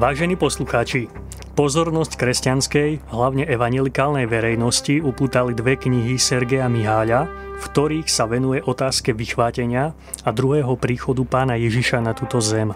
Vážení 0.00 0.32
poslucháči, 0.32 1.12
pozornosť 1.60 2.16
kresťanskej, 2.16 3.12
hlavne 3.12 3.44
evangelikálnej 3.44 4.24
verejnosti 4.24 4.96
upútali 4.96 5.52
dve 5.52 5.76
knihy 5.76 6.16
Sergeja 6.16 6.72
Miháľa, 6.72 7.28
v 7.60 7.64
ktorých 7.68 8.08
sa 8.08 8.24
venuje 8.24 8.64
otázke 8.64 9.12
vychvátenia 9.12 9.92
a 10.24 10.30
druhého 10.32 10.72
príchodu 10.80 11.20
pána 11.28 11.60
Ježiša 11.60 12.00
na 12.00 12.16
túto 12.16 12.40
zem. 12.40 12.72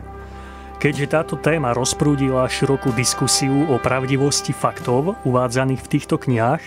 Keďže 0.76 1.07
táto 1.16 1.40
téma 1.40 1.72
rozprúdila 1.72 2.45
širokú 2.45 2.93
diskusiu 2.93 3.72
o 3.72 3.80
pravdivosti 3.80 4.52
faktov 4.52 5.16
uvádzaných 5.25 5.80
v 5.80 5.91
týchto 5.96 6.20
knihách, 6.20 6.61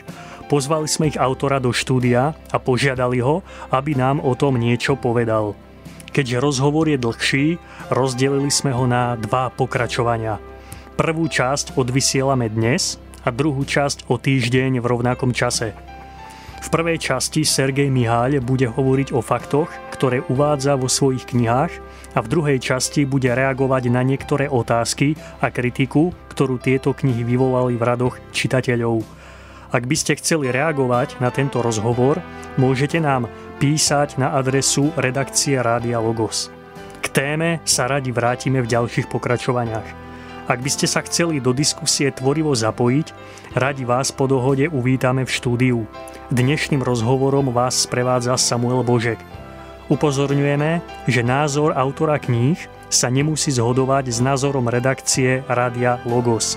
pozvali 0.50 0.90
sme 0.90 1.14
ich 1.14 1.22
autora 1.22 1.62
do 1.62 1.70
štúdia 1.70 2.34
a 2.34 2.58
požiadali 2.58 3.22
ho, 3.22 3.46
aby 3.70 3.94
nám 3.94 4.26
o 4.26 4.34
tom 4.34 4.58
niečo 4.58 4.98
povedal. 4.98 5.54
Keďže 6.12 6.44
rozhovor 6.44 6.88
je 6.90 6.98
dlhší, 7.00 7.46
rozdelili 7.94 8.50
sme 8.50 8.74
ho 8.74 8.90
na 8.90 9.16
dva 9.20 9.54
pokračovania. 9.54 10.42
Prvú 10.98 11.30
časť 11.30 11.78
odvysielame 11.78 12.50
dnes 12.50 12.98
a 13.22 13.30
druhú 13.30 13.62
časť 13.68 14.10
o 14.10 14.18
týždeň 14.18 14.82
v 14.82 14.86
rovnakom 14.86 15.36
čase. 15.36 15.78
V 16.58 16.68
prvej 16.74 16.98
časti 16.98 17.46
Sergej 17.46 17.94
Miháľ 17.94 18.42
bude 18.42 18.66
hovoriť 18.66 19.14
o 19.14 19.22
faktoch, 19.22 19.70
ktoré 19.94 20.26
uvádza 20.26 20.74
vo 20.74 20.90
svojich 20.90 21.30
knihách 21.30 21.74
a 22.18 22.20
v 22.20 22.28
druhej 22.34 22.58
časti 22.58 23.06
bude 23.06 23.30
reagovať 23.30 23.94
na 23.94 24.02
niektoré 24.02 24.50
otázky 24.50 25.14
a 25.38 25.54
kritiku, 25.54 26.18
ktorú 26.34 26.58
tieto 26.58 26.98
knihy 26.98 27.22
vyvolali 27.22 27.78
v 27.78 27.84
radoch 27.86 28.18
čitateľov. 28.34 29.06
Ak 29.70 29.84
by 29.84 29.96
ste 30.00 30.18
chceli 30.18 30.50
reagovať 30.50 31.22
na 31.22 31.30
tento 31.30 31.60
rozhovor, 31.62 32.24
môžete 32.56 32.98
nám 33.04 33.30
písať 33.58 34.22
na 34.22 34.38
adresu 34.38 34.94
redakcie 34.94 35.58
Rádia 35.58 35.98
Logos. 35.98 36.54
K 37.02 37.06
téme 37.10 37.58
sa 37.66 37.90
radi 37.90 38.14
vrátime 38.14 38.62
v 38.62 38.70
ďalších 38.70 39.10
pokračovaniach. 39.10 39.90
Ak 40.48 40.64
by 40.64 40.70
ste 40.72 40.88
sa 40.88 41.04
chceli 41.04 41.44
do 41.44 41.52
diskusie 41.52 42.08
tvorivo 42.14 42.56
zapojiť, 42.56 43.08
radi 43.58 43.84
vás 43.84 44.16
po 44.16 44.30
dohode 44.30 44.70
uvítame 44.72 45.28
v 45.28 45.32
štúdiu. 45.34 45.80
Dnešným 46.32 46.86
rozhovorom 46.86 47.52
vás 47.52 47.84
sprevádza 47.84 48.38
Samuel 48.40 48.86
Božek. 48.86 49.20
Upozorňujeme, 49.92 51.04
že 51.10 51.22
názor 51.26 51.76
autora 51.76 52.16
kníh 52.22 52.60
sa 52.88 53.12
nemusí 53.12 53.52
zhodovať 53.52 54.08
s 54.14 54.20
názorom 54.24 54.72
redakcie 54.72 55.44
Rádia 55.52 56.00
Logos. 56.08 56.56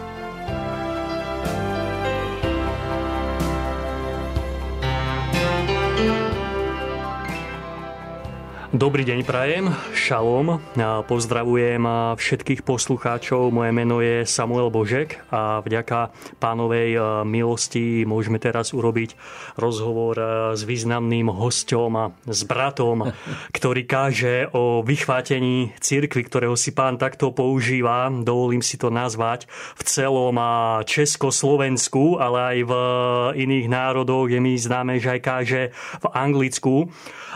Dobrý 8.81 9.05
deň 9.05 9.29
prajem, 9.29 9.77
šalom. 9.93 10.57
Pozdravujem 11.05 11.85
všetkých 12.17 12.65
poslucháčov. 12.65 13.53
Moje 13.53 13.77
meno 13.77 14.01
je 14.01 14.25
Samuel 14.25 14.73
Božek 14.73 15.21
a 15.29 15.61
vďaka 15.61 16.09
pánovej 16.41 16.97
milosti 17.29 18.09
môžeme 18.09 18.41
teraz 18.41 18.73
urobiť 18.73 19.21
rozhovor 19.61 20.17
s 20.57 20.65
významným 20.65 21.29
hostom 21.29 21.93
a 21.93 22.05
s 22.25 22.41
bratom, 22.49 23.13
ktorý 23.61 23.85
káže 23.85 24.49
o 24.57 24.81
vychvátení 24.81 25.77
cirkvi, 25.77 26.25
ktorého 26.25 26.57
si 26.57 26.73
pán 26.73 26.97
takto 26.97 27.37
používa, 27.37 28.09
dovolím 28.09 28.65
si 28.65 28.81
to 28.81 28.89
nazvať, 28.89 29.45
v 29.77 29.83
celom 29.85 30.41
Československu, 30.89 32.17
ale 32.17 32.39
aj 32.57 32.59
v 32.65 32.73
iných 33.45 33.69
národoch. 33.69 34.33
Je 34.33 34.41
mi 34.41 34.57
známe, 34.57 34.97
že 34.97 35.13
aj 35.13 35.21
káže 35.21 35.63
v 36.01 36.07
Anglicku. 36.17 36.89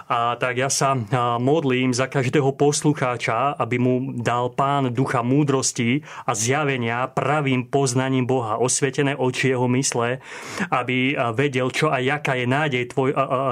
A 0.05 0.37
tak 0.37 0.61
ja 0.61 0.69
sa 0.69 0.92
modlím 1.39 1.95
za 1.95 2.07
každého 2.07 2.53
poslucháča, 2.57 3.56
aby 3.59 3.77
mu 3.81 3.95
dal 4.17 4.53
pán 4.53 4.93
ducha 4.95 5.22
múdrosti 5.25 6.05
a 6.27 6.33
zjavenia 6.37 7.06
pravým 7.11 7.69
poznaním 7.69 8.27
Boha, 8.27 8.59
osvietené 8.61 9.17
oči 9.17 9.53
jeho 9.55 9.69
mysle, 9.71 10.23
aby 10.71 11.17
vedel, 11.34 11.71
čo 11.71 11.91
a 11.91 11.99
jaká 12.03 12.37
je 12.39 12.47
nádej 12.47 12.84
tvoj, 12.93 13.11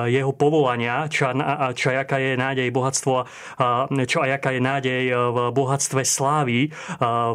jeho 0.08 0.32
povolania, 0.34 1.06
čo 1.08 1.30
a, 1.30 1.70
čo 1.72 1.92
a 1.92 2.04
jaká 2.04 2.18
je 2.18 2.32
nádej 2.36 2.68
bohatstvo, 2.74 3.14
čo 4.06 4.18
a 4.22 4.26
jaká 4.26 4.50
je 4.54 4.60
nádej 4.60 5.02
v 5.12 5.38
bohatstve 5.52 6.02
slávy, 6.04 6.72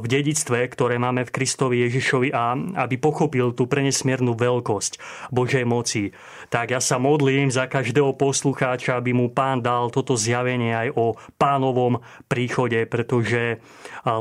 v 0.02 0.06
dedictve, 0.06 0.68
ktoré 0.72 1.02
máme 1.02 1.26
v 1.28 1.34
Kristovi 1.34 1.86
Ježišovi 1.88 2.30
a 2.34 2.56
aby 2.86 2.96
pochopil 3.00 3.54
tú 3.54 3.66
prenesmiernu 3.70 4.34
veľkosť 4.38 5.00
Božej 5.32 5.66
moci. 5.68 6.12
Tak 6.48 6.72
ja 6.72 6.80
sa 6.80 6.96
modlím 6.96 7.52
za 7.52 7.68
každého 7.68 8.16
poslucháča, 8.16 8.96
aby 8.96 9.12
mu 9.12 9.28
pán 9.28 9.60
dal 9.60 9.92
toto 9.92 10.16
zjavenie 10.16 10.72
aj 10.72 10.90
o 10.96 11.06
pánovom 11.36 12.00
príchode, 12.32 12.88
pretože 12.88 13.60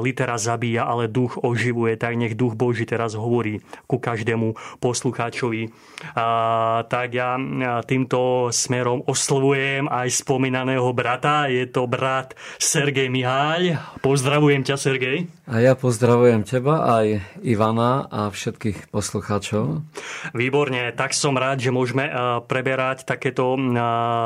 litera 0.02 0.34
zabíja, 0.34 0.90
ale 0.90 1.06
duch 1.06 1.38
oživuje, 1.38 1.94
tak 1.94 2.18
nech 2.18 2.34
duch 2.34 2.58
Boží 2.58 2.82
teraz 2.82 3.14
hovorí 3.14 3.62
ku 3.86 4.02
každému 4.02 4.80
poslucháčovi. 4.82 5.70
A, 6.18 6.82
tak 6.90 7.14
ja 7.14 7.38
týmto 7.86 8.50
smerom 8.50 9.06
oslovujem 9.06 9.86
aj 9.86 10.26
spomínaného 10.26 10.90
brata, 10.90 11.46
je 11.46 11.64
to 11.70 11.86
brat 11.86 12.34
Sergej 12.58 13.08
Miháľ. 13.08 13.78
Pozdravujem 14.02 14.66
ťa, 14.66 14.76
Sergej. 14.76 15.30
A 15.46 15.62
ja 15.62 15.78
pozdravujem 15.78 16.42
teba, 16.42 16.82
aj 16.98 17.22
Ivana 17.46 18.10
a 18.10 18.26
všetkých 18.34 18.90
poslucháčov. 18.90 19.86
Výborne, 20.34 20.90
tak 20.98 21.14
som 21.14 21.38
rád, 21.38 21.62
že 21.62 21.70
môžeme 21.70 22.10
preberať 22.50 23.06
takéto 23.06 23.54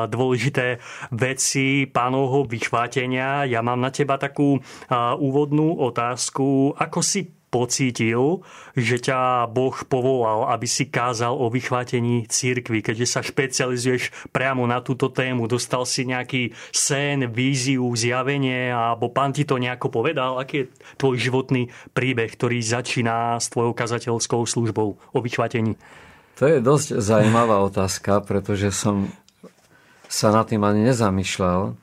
dôležité 0.08 0.80
veci 1.12 1.84
pánovho 1.84 2.48
vychvátenia. 2.48 3.44
Ja 3.44 3.60
mám 3.60 3.84
na 3.84 3.92
teba 3.92 4.16
takú 4.16 4.64
úvodnú 5.50 5.82
otázku. 5.82 6.78
Ako 6.78 7.02
si 7.02 7.26
pocítil, 7.50 8.46
že 8.78 9.02
ťa 9.02 9.50
Boh 9.50 9.74
povolal, 9.90 10.54
aby 10.54 10.70
si 10.70 10.86
kázal 10.86 11.34
o 11.34 11.50
vychvátení 11.50 12.30
církvy, 12.30 12.78
keďže 12.78 13.10
sa 13.10 13.26
špecializuješ 13.26 14.30
priamo 14.30 14.62
na 14.70 14.78
túto 14.78 15.10
tému. 15.10 15.50
Dostal 15.50 15.82
si 15.82 16.06
nejaký 16.06 16.54
sen, 16.70 17.26
víziu, 17.26 17.90
zjavenie, 17.98 18.70
alebo 18.70 19.10
pán 19.10 19.34
ti 19.34 19.42
to 19.42 19.58
nejako 19.58 19.90
povedal? 19.90 20.38
Aký 20.38 20.62
je 20.62 20.70
tvoj 20.94 21.18
životný 21.18 21.74
príbeh, 21.90 22.30
ktorý 22.30 22.62
začína 22.62 23.42
s 23.42 23.50
tvojou 23.50 23.74
kazateľskou 23.74 24.46
službou 24.46 24.88
o 24.94 25.18
vychvátení? 25.18 25.74
To 26.38 26.46
je 26.46 26.62
dosť 26.62 27.02
zaujímavá 27.02 27.66
otázka, 27.66 28.22
pretože 28.22 28.70
som 28.70 29.10
sa 30.06 30.30
nad 30.30 30.46
tým 30.46 30.62
ani 30.62 30.86
nezamýšľal, 30.86 31.74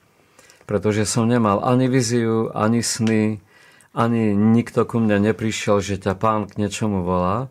pretože 0.64 1.04
som 1.04 1.28
nemal 1.28 1.60
ani 1.60 1.92
viziu, 1.92 2.56
ani 2.56 2.80
sny, 2.80 3.44
ani 3.98 4.38
nikto 4.38 4.86
ku 4.86 5.02
mne 5.02 5.34
neprišiel, 5.34 5.82
že 5.82 5.98
ťa 5.98 6.14
pán 6.22 6.46
k 6.46 6.62
niečomu 6.62 7.02
volá, 7.02 7.50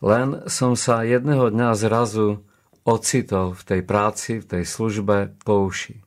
len 0.00 0.40
som 0.48 0.72
sa 0.72 1.04
jedného 1.04 1.52
dňa 1.52 1.76
zrazu 1.76 2.40
ocitol 2.88 3.52
v 3.52 3.62
tej 3.68 3.80
práci, 3.84 4.40
v 4.40 4.48
tej 4.48 4.64
službe 4.64 5.36
po 5.44 5.68
uši. 5.68 6.00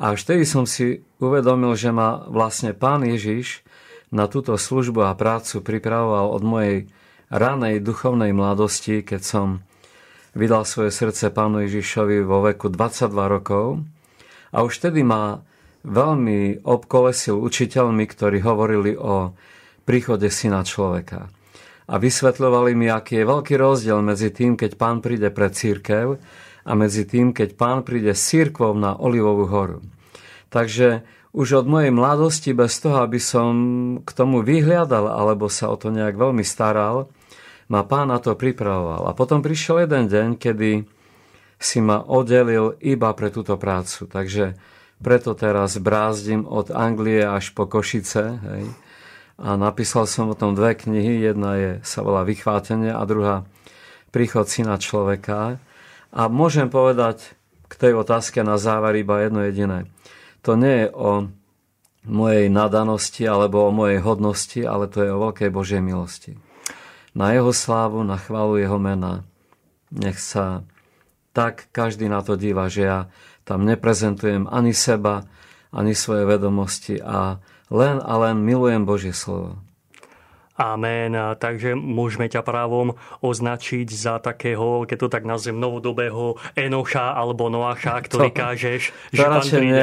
A 0.00 0.16
vtedy 0.16 0.48
som 0.48 0.64
si 0.64 1.04
uvedomil, 1.20 1.76
že 1.76 1.92
ma 1.92 2.24
vlastne 2.24 2.72
pán 2.72 3.04
Ježiš 3.04 3.60
na 4.08 4.24
túto 4.24 4.56
službu 4.56 5.04
a 5.04 5.12
prácu 5.12 5.60
pripravoval 5.60 6.32
od 6.32 6.42
mojej 6.42 6.78
ranej 7.28 7.84
duchovnej 7.84 8.32
mladosti, 8.32 9.04
keď 9.04 9.20
som 9.20 9.46
vydal 10.32 10.64
svoje 10.64 10.88
srdce 10.88 11.28
pánu 11.28 11.68
Ježišovi 11.68 12.24
vo 12.24 12.40
veku 12.48 12.72
22 12.72 13.12
rokov. 13.28 13.84
A 14.56 14.64
už 14.64 14.80
vtedy 14.80 15.04
ma 15.04 15.44
veľmi 15.84 16.64
obkolesil 16.64 17.40
učiteľmi, 17.40 18.04
ktorí 18.04 18.44
hovorili 18.44 18.92
o 18.96 19.32
príchode 19.88 20.28
syna 20.28 20.62
človeka. 20.62 21.32
A 21.90 21.98
vysvetľovali 21.98 22.78
mi, 22.78 22.86
aký 22.86 23.22
je 23.22 23.26
veľký 23.26 23.54
rozdiel 23.58 23.98
medzi 23.98 24.30
tým, 24.30 24.54
keď 24.54 24.78
pán 24.78 25.02
príde 25.02 25.26
pre 25.34 25.50
církev 25.50 26.22
a 26.62 26.72
medzi 26.78 27.02
tým, 27.02 27.34
keď 27.34 27.58
pán 27.58 27.82
príde 27.82 28.14
s 28.14 28.30
církvou 28.30 28.78
na 28.78 28.94
Olivovú 28.94 29.50
horu. 29.50 29.78
Takže 30.54 31.02
už 31.34 31.62
od 31.62 31.66
mojej 31.66 31.90
mladosti, 31.94 32.50
bez 32.54 32.78
toho, 32.78 33.02
aby 33.06 33.18
som 33.22 33.50
k 34.02 34.10
tomu 34.14 34.42
vyhliadal 34.42 35.10
alebo 35.10 35.50
sa 35.50 35.70
o 35.70 35.78
to 35.78 35.90
nejak 35.90 36.14
veľmi 36.14 36.42
staral, 36.42 37.10
ma 37.70 37.86
pán 37.86 38.10
na 38.10 38.18
to 38.18 38.34
pripravoval. 38.34 39.06
A 39.06 39.14
potom 39.14 39.42
prišiel 39.42 39.86
jeden 39.86 40.10
deň, 40.10 40.28
kedy 40.38 40.86
si 41.60 41.78
ma 41.78 42.02
oddelil 42.02 42.74
iba 42.82 43.14
pre 43.14 43.30
túto 43.30 43.54
prácu. 43.54 44.10
Takže 44.10 44.58
preto 45.00 45.32
teraz 45.32 45.80
brázdim 45.80 46.44
od 46.44 46.68
Anglie 46.70 47.24
až 47.24 47.56
po 47.56 47.64
Košice. 47.64 48.36
Hej. 48.40 48.64
A 49.40 49.56
napísal 49.56 50.04
som 50.04 50.28
o 50.28 50.36
tom 50.36 50.52
dve 50.52 50.76
knihy. 50.76 51.24
Jedna 51.24 51.56
je, 51.56 51.70
sa 51.80 52.04
volá 52.04 52.24
Vychvátenie 52.28 52.92
a 52.92 53.02
druhá 53.08 53.48
Príchod 54.10 54.44
syna 54.44 54.76
človeka. 54.76 55.62
A 56.10 56.26
môžem 56.26 56.66
povedať 56.66 57.38
k 57.70 57.74
tej 57.78 57.92
otázke 57.94 58.42
na 58.42 58.58
záver 58.58 58.98
iba 58.98 59.22
jedno 59.22 59.46
jediné. 59.46 59.86
To 60.42 60.58
nie 60.58 60.84
je 60.84 60.88
o 60.90 61.30
mojej 62.02 62.50
nadanosti 62.50 63.22
alebo 63.22 63.70
o 63.70 63.70
mojej 63.70 64.02
hodnosti, 64.02 64.60
ale 64.66 64.90
to 64.90 65.06
je 65.06 65.14
o 65.14 65.22
veľkej 65.30 65.50
Božej 65.54 65.78
milosti. 65.78 66.34
Na 67.14 67.30
jeho 67.30 67.54
slávu, 67.54 68.02
na 68.02 68.18
chválu 68.18 68.58
jeho 68.58 68.82
mena. 68.82 69.22
Nech 69.94 70.18
sa 70.18 70.66
tak 71.30 71.70
každý 71.70 72.10
na 72.10 72.26
to 72.26 72.34
díva, 72.34 72.66
že 72.66 72.82
ja 72.82 72.98
tam 73.50 73.66
neprezentujem 73.66 74.46
ani 74.46 74.70
seba, 74.70 75.26
ani 75.74 75.98
svoje 75.98 76.22
vedomosti 76.22 77.02
a 77.02 77.42
len 77.66 77.98
a 77.98 78.12
len 78.22 78.46
milujem 78.46 78.86
Božie 78.86 79.10
slovo. 79.10 79.58
Amen. 80.54 81.16
Takže 81.40 81.72
môžeme 81.72 82.28
ťa 82.28 82.44
právom 82.44 82.94
označiť 83.24 83.88
za 83.88 84.20
takého, 84.20 84.84
keď 84.84 84.96
to 85.02 85.08
tak 85.08 85.24
nazvem, 85.24 85.56
novodobého 85.56 86.36
Enocha 86.52 87.16
alebo 87.16 87.48
Noacha, 87.48 87.96
ktorý 88.04 88.28
to, 88.30 88.36
kážeš, 88.38 88.82
to 89.10 89.18
že 89.18 89.24
radšej 89.24 89.60
nie, 89.64 89.82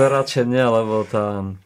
To 0.00 0.02
radšej 0.08 0.44
nie, 0.48 0.64
lebo 0.64 1.04
tam 1.04 1.60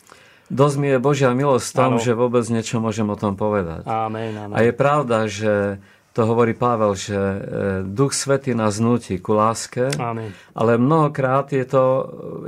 dosť 0.51 0.77
mi 0.83 0.89
je 0.91 0.99
Božia 0.99 1.31
milosť 1.31 1.67
v 1.71 1.75
tom, 1.79 1.93
ano. 1.97 2.03
že 2.03 2.13
vôbec 2.19 2.43
niečo 2.51 2.83
môžem 2.83 3.07
o 3.07 3.17
tom 3.17 3.39
povedať. 3.39 3.87
Amen, 3.87 4.35
amen. 4.35 4.55
A 4.59 4.67
je 4.67 4.73
pravda, 4.75 5.31
že 5.31 5.79
to 6.17 6.25
hovorí 6.25 6.57
Pavel, 6.57 6.97
že 6.97 7.13
e, 7.13 7.39
Duch 7.85 8.17
Svetý 8.17 8.57
nás 8.57 8.81
nutí 8.81 9.21
ku 9.21 9.37
láske, 9.37 9.93
Amen. 10.01 10.33
ale 10.57 10.81
mnohokrát 10.81 11.53
je 11.53 11.69
to, 11.69 11.85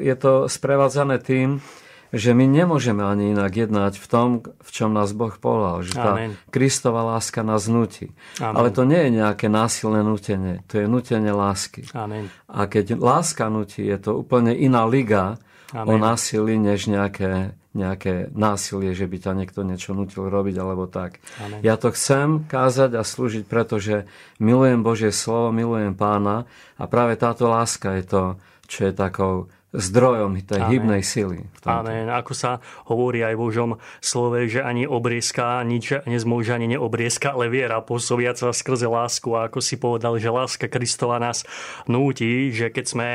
je 0.00 0.16
to 0.16 0.48
sprevádzané 0.48 1.20
tým, 1.20 1.60
že 2.08 2.32
my 2.32 2.48
nemôžeme 2.48 3.04
ani 3.04 3.36
inak 3.36 3.52
jednať 3.52 4.00
v 4.00 4.06
tom, 4.08 4.28
v 4.40 4.70
čom 4.72 4.96
nás 4.96 5.12
Boh 5.12 5.36
povolal. 5.36 5.84
Že 5.84 5.94
tá 6.00 6.12
Amen. 6.16 6.32
Kristova 6.48 7.04
láska 7.04 7.44
nás 7.44 7.68
nutí. 7.68 8.16
Amen. 8.40 8.56
Ale 8.56 8.68
to 8.72 8.88
nie 8.88 8.96
je 8.96 9.10
nejaké 9.20 9.52
násilné 9.52 10.00
nutenie, 10.00 10.64
to 10.64 10.80
je 10.80 10.88
nutenie 10.88 11.28
lásky. 11.28 11.84
Amen. 11.92 12.32
A 12.48 12.64
keď 12.64 12.96
láska 12.96 13.52
nutí, 13.52 13.84
je 13.84 14.00
to 14.00 14.16
úplne 14.16 14.56
iná 14.56 14.88
liga 14.88 15.36
Amen. 15.76 15.92
o 15.92 15.94
násilí, 16.00 16.56
než 16.56 16.88
nejaké 16.88 17.52
nejaké 17.78 18.34
násilie, 18.34 18.90
že 18.98 19.06
by 19.06 19.16
ťa 19.22 19.32
niekto 19.38 19.62
niečo 19.62 19.94
nutil 19.94 20.26
robiť 20.26 20.58
alebo 20.58 20.90
tak. 20.90 21.22
Amen. 21.38 21.62
Ja 21.62 21.78
to 21.78 21.94
chcem 21.94 22.42
kázať 22.50 22.98
a 22.98 23.06
slúžiť, 23.06 23.46
pretože 23.46 24.10
milujem 24.42 24.82
Božie 24.82 25.14
slovo, 25.14 25.54
milujem 25.54 25.94
pána 25.94 26.50
a 26.75 26.90
práve 26.90 27.14
táto 27.14 27.46
láska 27.46 27.94
je 28.02 28.04
to, 28.04 28.22
čo 28.66 28.90
je 28.90 28.92
takou 28.92 29.46
zdrojom 29.68 30.40
tej 30.48 30.64
Amen. 30.64 30.72
hybnej 30.72 31.02
sily. 31.04 31.44
Amen. 31.68 32.08
Ako 32.08 32.32
sa 32.32 32.64
hovorí 32.88 33.20
aj 33.20 33.36
v 33.36 33.40
Božom 33.40 33.70
slove, 34.00 34.48
že 34.48 34.64
ani 34.64 34.88
obriezka 34.88 35.60
nič 35.60 36.08
nezmôže 36.08 36.56
ani 36.56 36.72
neobriezka, 36.72 37.36
ale 37.36 37.52
viera 37.52 37.84
pôsobiaca 37.84 38.48
skrze 38.48 38.88
lásku. 38.88 39.28
A 39.36 39.52
ako 39.52 39.60
si 39.60 39.76
povedal, 39.76 40.16
že 40.16 40.32
láska 40.32 40.72
Kristova 40.72 41.20
nás 41.20 41.44
núti, 41.84 42.48
že 42.48 42.72
keď, 42.72 42.86
sme, 42.88 43.08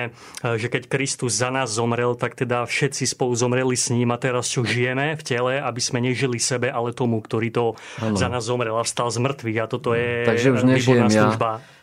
že 0.45 0.69
keď 0.69 0.93
Kristus 0.93 1.41
za 1.41 1.49
nás 1.49 1.73
zomrel, 1.73 2.13
tak 2.13 2.37
teda 2.37 2.69
všetci 2.69 3.09
spolu 3.09 3.33
zomreli 3.33 3.73
s 3.73 3.89
ním 3.89 4.13
a 4.13 4.21
teraz 4.21 4.45
čo 4.53 4.61
žijeme 4.61 5.17
v 5.17 5.23
tele, 5.25 5.57
aby 5.57 5.81
sme 5.81 6.05
nežili 6.05 6.37
sebe, 6.37 6.69
ale 6.69 6.93
tomu, 6.93 7.17
ktorý 7.17 7.49
to 7.49 7.65
ano. 7.97 8.13
za 8.13 8.29
nás 8.29 8.45
zomrel 8.45 8.77
a 8.77 8.85
vstal 8.85 9.09
z 9.09 9.17
mŕtvych. 9.25 9.57
A 9.57 9.65
toto 9.65 9.97
je 9.97 10.29
Takže 10.29 10.53
už 10.53 10.61
nežijem 10.69 11.09
ja, 11.09 11.33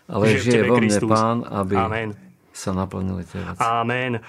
ale 0.06 0.38
žije 0.38 0.62
vo 0.70 0.78
mne 0.78 0.98
Pán, 1.10 1.42
aby 1.42 1.74
Amen 1.74 2.29
sa 2.60 2.76
naplnili 2.76 3.24
tie 3.24 3.40
veci. 3.40 3.64
Amen. 3.64 4.20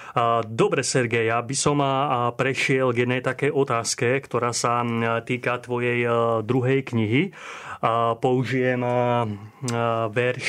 Dobre, 0.48 0.80
Sergej, 0.80 1.28
ja 1.28 1.44
by 1.44 1.52
som 1.52 1.84
prešiel 2.32 2.96
k 2.96 3.04
jednej 3.04 3.20
takej 3.20 3.52
otázke, 3.52 4.16
ktorá 4.24 4.56
sa 4.56 4.80
týka 5.28 5.60
tvojej 5.60 6.08
druhej 6.40 6.80
knihy. 6.88 7.36
Použijem 8.22 8.80
verš 10.08 10.48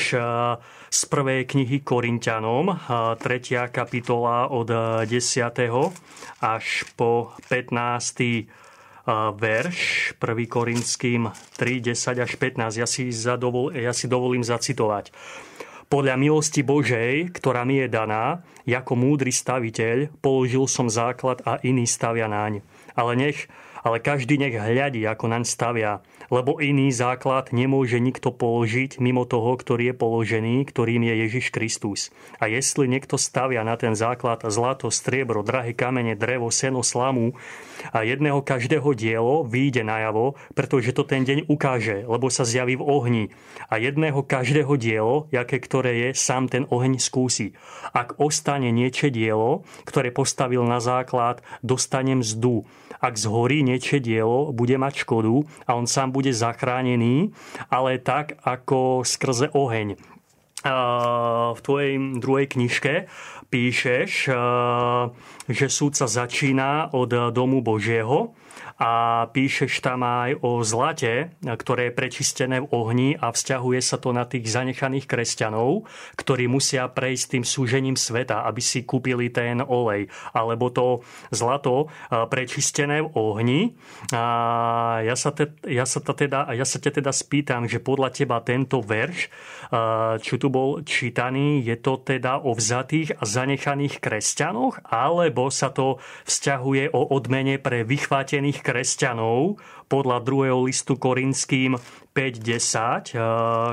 z 0.94 1.00
prvej 1.10 1.44
knihy 1.50 1.82
Korintianom, 1.82 2.70
3. 2.70 3.18
kapitola 3.74 4.48
od 4.48 4.70
10. 5.04 5.10
až 6.40 6.66
po 6.94 7.34
15 7.50 8.46
verš 9.36 9.78
1. 10.16 10.46
Korinským 10.48 11.28
3, 11.60 11.92
10 11.92 12.24
až 12.24 12.32
15. 12.38 12.80
Ja 12.80 12.88
si, 12.88 13.12
zadovol, 13.12 13.74
ja 13.76 13.92
si 13.92 14.08
dovolím 14.08 14.40
zacitovať 14.40 15.12
podľa 15.94 16.18
milosti 16.18 16.66
Božej, 16.66 17.30
ktorá 17.38 17.62
mi 17.62 17.78
je 17.78 17.86
daná, 17.86 18.42
ako 18.66 18.98
múdry 18.98 19.30
staviteľ, 19.30 20.10
položil 20.18 20.66
som 20.66 20.90
základ 20.90 21.38
a 21.46 21.62
iný 21.62 21.86
stavia 21.86 22.26
naň. 22.26 22.66
Ale 22.98 23.14
nech 23.14 23.46
ale 23.84 24.00
každý 24.00 24.40
nech 24.40 24.56
hľadí, 24.56 25.04
ako 25.04 25.28
naň 25.28 25.44
stavia, 25.44 26.00
lebo 26.34 26.58
iný 26.58 26.90
základ 26.90 27.54
nemôže 27.54 28.02
nikto 28.02 28.34
položiť 28.34 28.98
mimo 28.98 29.22
toho, 29.22 29.54
ktorý 29.54 29.94
je 29.94 29.94
položený, 29.94 30.66
ktorým 30.66 31.06
je 31.06 31.14
Ježiš 31.22 31.54
Kristus. 31.54 32.10
A 32.42 32.50
jestli 32.50 32.90
niekto 32.90 33.14
stavia 33.14 33.62
na 33.62 33.78
ten 33.78 33.94
základ 33.94 34.42
zlato, 34.50 34.90
striebro, 34.90 35.46
drahé 35.46 35.78
kamene, 35.78 36.18
drevo, 36.18 36.50
seno, 36.50 36.82
slamu 36.82 37.38
a 37.94 38.02
jedného 38.02 38.42
každého 38.42 38.98
dielo 38.98 39.46
vyjde 39.46 39.86
najavo, 39.86 40.34
pretože 40.58 40.90
to 40.90 41.06
ten 41.06 41.22
deň 41.22 41.46
ukáže, 41.46 42.02
lebo 42.02 42.26
sa 42.26 42.42
zjaví 42.42 42.74
v 42.74 42.82
ohni. 42.82 43.24
A 43.70 43.78
jedného 43.78 44.26
každého 44.26 44.74
dielo, 44.74 45.30
jaké 45.30 45.62
ktoré 45.62 46.10
je, 46.10 46.18
sám 46.18 46.50
ten 46.50 46.66
oheň 46.66 46.98
skúsi. 46.98 47.54
Ak 47.94 48.18
ostane 48.18 48.74
niečo 48.74 49.06
dielo, 49.06 49.62
ktoré 49.86 50.10
postavil 50.10 50.66
na 50.66 50.82
základ, 50.82 51.46
dostane 51.62 52.18
mzdu 52.18 52.66
ak 53.04 53.20
zhorí 53.20 53.60
niečie 53.60 54.00
dielo, 54.00 54.48
bude 54.56 54.80
mať 54.80 55.04
škodu 55.04 55.44
a 55.68 55.76
on 55.76 55.84
sám 55.84 56.08
bude 56.16 56.23
zachránený, 56.32 57.34
ale 57.68 57.98
tak 57.98 58.38
ako 58.46 59.02
skrze 59.04 59.50
oheň. 59.52 59.98
V 61.52 61.60
tvojej 61.60 61.94
druhej 62.24 62.46
knižke 62.48 63.10
píšeš, 63.52 64.32
že 65.44 65.66
súd 65.68 65.92
sa 65.92 66.08
začína 66.08 66.88
od 66.96 67.34
domu 67.36 67.60
Božieho 67.60 68.32
a 68.74 69.24
píšeš 69.30 69.78
tam 69.78 70.02
aj 70.02 70.42
o 70.42 70.58
zlate, 70.66 71.30
ktoré 71.44 71.88
je 71.88 71.96
prečistené 71.96 72.56
v 72.58 72.70
ohni 72.74 73.10
a 73.14 73.30
vzťahuje 73.30 73.78
sa 73.78 74.02
to 74.02 74.10
na 74.10 74.26
tých 74.26 74.50
zanechaných 74.50 75.06
kresťanov, 75.06 75.86
ktorí 76.18 76.50
musia 76.50 76.90
prejsť 76.90 77.38
tým 77.38 77.44
súžením 77.46 77.94
sveta, 77.94 78.42
aby 78.42 78.58
si 78.58 78.82
kúpili 78.82 79.30
ten 79.30 79.62
olej. 79.62 80.10
Alebo 80.34 80.74
to 80.74 81.06
zlato 81.30 81.86
prečistené 82.10 83.06
v 83.06 83.12
ohni. 83.14 83.60
A 84.10 85.02
ja 85.06 85.14
sa, 85.14 85.30
te, 85.30 85.54
ja 85.70 85.86
sa, 85.86 86.02
teda, 86.02 86.50
ja 86.50 86.66
sa 86.66 86.82
te 86.82 86.90
teda 86.90 87.14
spýtam, 87.14 87.70
že 87.70 87.78
podľa 87.78 88.10
teba 88.10 88.42
tento 88.42 88.82
verš, 88.82 89.30
čo 90.18 90.34
tu 90.34 90.50
bol 90.50 90.82
čítaný, 90.82 91.62
je 91.62 91.78
to 91.78 92.02
teda 92.02 92.42
o 92.42 92.58
vzatých 92.58 93.18
a 93.18 93.22
zanechaných 93.22 94.02
kresťanoch, 94.02 94.82
alebo 94.82 95.46
sa 95.46 95.70
to 95.70 96.02
vzťahuje 96.26 96.90
o 96.90 97.14
odmene 97.14 97.62
pre 97.62 97.86
vychvátených 97.86 98.63
kresťanov 98.64 99.60
podľa 99.92 100.24
druhého 100.24 100.64
listu 100.64 100.96
Korinským 100.96 101.76
5.10, 102.16 103.12
eh, 103.12 103.20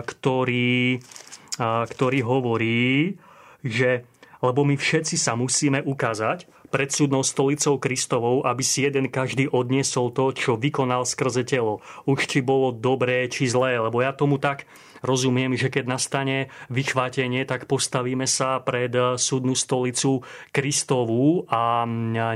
ktorý, 0.03 0.99
eh, 0.99 1.83
ktorý 1.87 2.19
hovorí, 2.27 3.15
že 3.63 4.03
lebo 4.41 4.65
my 4.65 4.73
všetci 4.73 5.21
sa 5.21 5.37
musíme 5.37 5.85
ukázať 5.85 6.49
pred 6.73 6.89
súdnou 6.89 7.21
stolicou 7.21 7.77
Kristovou, 7.77 8.41
aby 8.41 8.65
si 8.65 8.87
jeden 8.87 9.11
každý 9.11 9.45
odniesol 9.51 10.09
to, 10.09 10.33
čo 10.33 10.57
vykonal 10.57 11.05
skrze 11.05 11.45
telo. 11.45 11.85
Už 12.09 12.25
či 12.25 12.41
bolo 12.41 12.73
dobré, 12.73 13.29
či 13.29 13.45
zlé, 13.45 13.77
lebo 13.77 14.01
ja 14.01 14.15
tomu 14.15 14.41
tak 14.41 14.65
rozumiem, 15.01 15.53
že 15.57 15.69
keď 15.69 15.85
nastane 15.85 16.49
vychvátenie, 16.69 17.45
tak 17.45 17.65
postavíme 17.67 18.25
sa 18.29 18.61
pred 18.61 18.93
súdnu 19.17 19.53
stolicu 19.53 20.23
Kristovú 20.53 21.45
a 21.51 21.85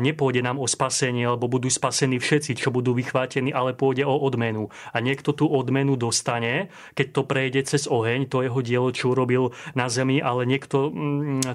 nepôjde 0.01 0.41
nám 0.45 0.59
o 0.59 0.67
spasenie, 0.67 1.29
lebo 1.29 1.47
budú 1.47 1.69
spasení 1.71 2.19
všetci, 2.19 2.57
čo 2.59 2.69
budú 2.73 2.97
vychvátení, 2.97 3.53
ale 3.53 3.77
pôjde 3.77 4.03
o 4.05 4.17
odmenu. 4.17 4.69
A 4.91 4.99
niekto 4.99 5.31
tú 5.31 5.47
odmenu 5.49 5.95
dostane, 5.95 6.73
keď 6.97 7.07
to 7.13 7.21
prejde 7.23 7.61
cez 7.65 7.85
oheň, 7.85 8.27
to 8.27 8.41
jeho 8.41 8.59
dielo, 8.65 8.89
čo 8.91 9.13
urobil 9.13 9.53
na 9.77 9.87
zemi, 9.87 10.19
ale 10.19 10.43
niekto 10.43 10.91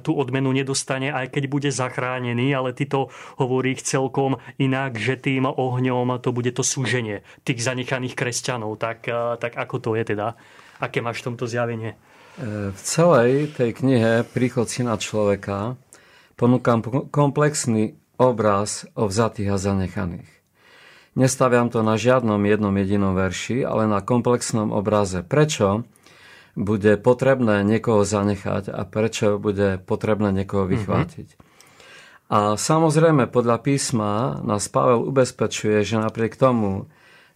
tú 0.01 0.13
odmenu 0.15 0.55
nedostane, 0.55 1.11
aj 1.11 1.35
keď 1.35 1.45
bude 1.51 1.71
zachránený, 1.75 2.55
ale 2.55 2.71
ty 2.73 2.87
to 2.87 3.11
hovorí 3.37 3.75
celkom 3.77 4.39
inak, 4.57 4.97
že 4.97 5.19
tým 5.19 5.47
ohňom 5.47 6.23
to 6.23 6.31
bude 6.31 6.55
to 6.55 6.63
súženie 6.63 7.27
tých 7.43 7.61
zanechaných 7.61 8.15
kresťanov. 8.15 8.79
Tak, 8.81 9.11
tak 9.43 9.53
ako 9.59 9.77
to 9.83 9.91
je 9.99 10.05
teda? 10.15 10.39
Aké 10.81 11.05
máš 11.05 11.21
v 11.21 11.33
tomto 11.33 11.45
zjavenie? 11.45 11.95
E, 12.41 12.73
v 12.73 12.81
celej 12.81 13.53
tej 13.53 13.77
knihe 13.77 14.25
Príchod 14.25 14.65
syna 14.65 14.97
človeka 14.97 15.77
ponúkam 16.41 16.81
komplexný 17.13 18.01
obraz 18.17 18.89
o 18.97 19.05
vzatých 19.05 19.53
a 19.53 19.57
zanechaných. 19.61 20.31
Nestaviam 21.21 21.69
to 21.69 21.85
na 21.85 22.01
žiadnom 22.01 22.41
jednom 22.49 22.73
jedinom 22.73 23.13
verši, 23.13 23.61
ale 23.61 23.85
na 23.85 24.01
komplexnom 24.01 24.73
obraze. 24.73 25.21
Prečo 25.21 25.85
bude 26.57 26.97
potrebné 26.97 27.63
niekoho 27.63 28.09
zanechať 28.09 28.73
a 28.73 28.83
prečo 28.89 29.37
bude 29.37 29.79
potrebné 29.85 30.33
niekoho 30.33 30.65
mhm. 30.65 30.71
vychvátiť. 30.73 31.29
Mm-hmm. 31.29 31.49
A 32.31 32.55
samozrejme, 32.55 33.27
podľa 33.27 33.59
písma 33.59 34.39
nás 34.47 34.71
Pavel 34.71 35.03
ubezpečuje, 35.03 35.83
že 35.83 35.99
napriek 35.99 36.39
tomu, 36.39 36.87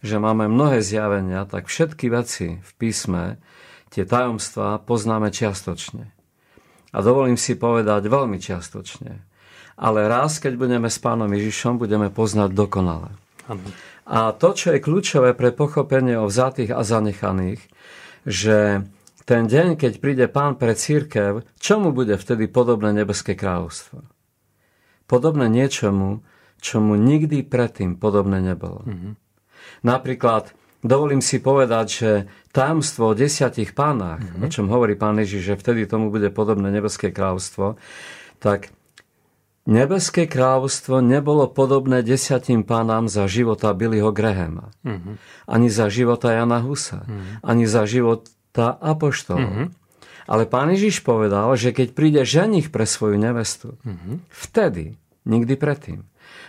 že 0.05 0.21
máme 0.21 0.45
mnohé 0.45 0.85
zjavenia, 0.85 1.49
tak 1.49 1.65
všetky 1.65 2.13
veci 2.13 2.61
v 2.61 2.71
písme, 2.77 3.41
tie 3.89 4.05
tajomstvá 4.05 4.85
poznáme 4.85 5.33
čiastočne. 5.33 6.13
A 6.93 6.97
dovolím 7.01 7.35
si 7.35 7.57
povedať 7.57 8.07
veľmi 8.07 8.37
čiastočne. 8.37 9.19
Ale 9.75 10.07
raz, 10.07 10.39
keď 10.39 10.55
budeme 10.55 10.87
s 10.87 11.01
pánom 11.01 11.27
Ježišom, 11.27 11.75
budeme 11.75 12.07
poznať 12.07 12.55
dokonale. 12.55 13.11
Amen. 13.51 13.73
A 14.05 14.31
to, 14.31 14.53
čo 14.53 14.71
je 14.71 14.79
kľúčové 14.79 15.33
pre 15.33 15.49
pochopenie 15.51 16.15
o 16.15 16.29
vzatých 16.29 16.71
a 16.71 16.85
zanechaných, 16.85 17.59
že 18.23 18.85
ten 19.25 19.49
deň, 19.49 19.75
keď 19.81 19.93
príde 19.97 20.25
pán 20.29 20.55
pre 20.61 20.77
církev, 20.77 21.41
čomu 21.57 21.89
bude 21.89 22.13
vtedy 22.13 22.45
podobné 22.45 22.93
nebeské 22.93 23.33
kráľovstvo? 23.33 24.05
Podobné 25.09 25.49
niečomu, 25.49 26.21
čomu 26.61 26.93
nikdy 26.93 27.41
predtým 27.41 27.97
podobné 27.97 28.39
nebolo. 28.39 28.85
Mm-hmm. 28.85 29.24
Napríklad 29.85 30.49
dovolím 30.81 31.21
si 31.21 31.37
povedať, 31.37 31.87
že 31.87 32.11
tajomstvo 32.49 33.13
o 33.13 33.17
desiatich 33.17 33.77
pánach, 33.77 34.25
mm-hmm. 34.25 34.43
o 34.43 34.47
čom 34.49 34.65
hovorí 34.73 34.97
pán 34.97 35.21
Ježiš, 35.21 35.53
že 35.53 35.59
vtedy 35.61 35.85
tomu 35.85 36.09
bude 36.09 36.33
podobné 36.33 36.73
nebeské 36.73 37.13
kráľovstvo, 37.13 37.77
tak 38.41 38.73
Nebeské 39.65 40.29
kráľovstvo 40.29 41.01
nebolo 41.01 41.49
podobné 41.49 42.05
desiatim 42.05 42.61
pánám 42.61 43.09
za 43.09 43.25
života 43.25 43.73
Billyho 43.73 44.13
Grahama, 44.13 44.69
uh-huh. 44.85 45.17
ani 45.49 45.73
za 45.73 45.89
života 45.89 46.37
Jana 46.37 46.61
Husa, 46.61 47.01
uh-huh. 47.01 47.41
ani 47.41 47.65
za 47.65 47.89
života 47.89 48.77
Apoštolov. 48.77 49.41
Uh-huh. 49.41 49.73
Ale 50.29 50.45
pán 50.45 50.69
Ježiš 50.69 51.01
povedal, 51.01 51.49
že 51.57 51.73
keď 51.73 51.97
príde 51.97 52.21
ženich 52.29 52.69
pre 52.69 52.85
svoju 52.85 53.17
nevestu, 53.17 53.81
uh-huh. 53.81 54.21
vtedy, 54.29 55.01
nikdy 55.25 55.57
predtým, 55.57 56.05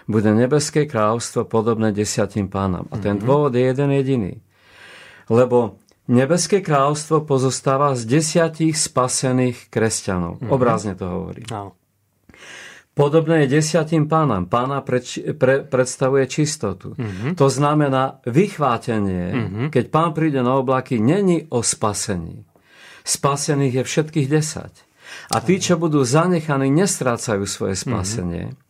bude 0.07 0.31
nebeské 0.31 0.87
kráľovstvo 0.87 1.51
podobné 1.51 1.91
desiatim 1.91 2.47
pánam. 2.47 2.87
A 2.95 2.97
ten 3.03 3.19
uh-huh. 3.19 3.27
dôvod 3.27 3.53
je 3.59 3.67
jeden 3.67 3.91
jediný. 3.91 4.35
Lebo 5.27 5.83
nebeské 6.07 6.63
kráľovstvo 6.63 7.27
pozostáva 7.27 7.99
z 7.99 8.07
desiatich 8.07 8.79
spasených 8.79 9.67
kresťanov. 9.67 10.39
Uh-huh. 10.39 10.55
Obrázne 10.55 10.95
to 10.95 11.07
hovorí. 11.11 11.43
Uh-huh. 11.51 11.75
Podobné 12.97 13.45
je 13.45 13.61
desiatým 13.61 14.09
pánam. 14.09 14.49
Pána 14.49 14.81
pre, 14.81 15.05
pre, 15.37 15.67
predstavuje 15.67 16.25
čistotu. 16.31 16.95
Uh-huh. 16.97 17.37
To 17.37 17.51
znamená 17.51 18.25
vychvátenie, 18.25 19.27
uh-huh. 19.35 19.67
keď 19.69 19.85
pán 19.93 20.17
príde 20.17 20.41
na 20.41 20.57
oblaky, 20.57 21.03
není 21.03 21.45
o 21.51 21.61
spasení. 21.61 22.47
Spasených 23.05 23.83
je 23.83 23.85
všetkých 23.85 24.29
desať. 24.31 24.73
A 25.35 25.39
tí, 25.39 25.63
čo 25.63 25.79
budú 25.79 26.03
zanechaní, 26.03 26.71
nestrácajú 26.73 27.47
svoje 27.47 27.79
spasenie. 27.79 28.55
Uh-huh. 28.55 28.66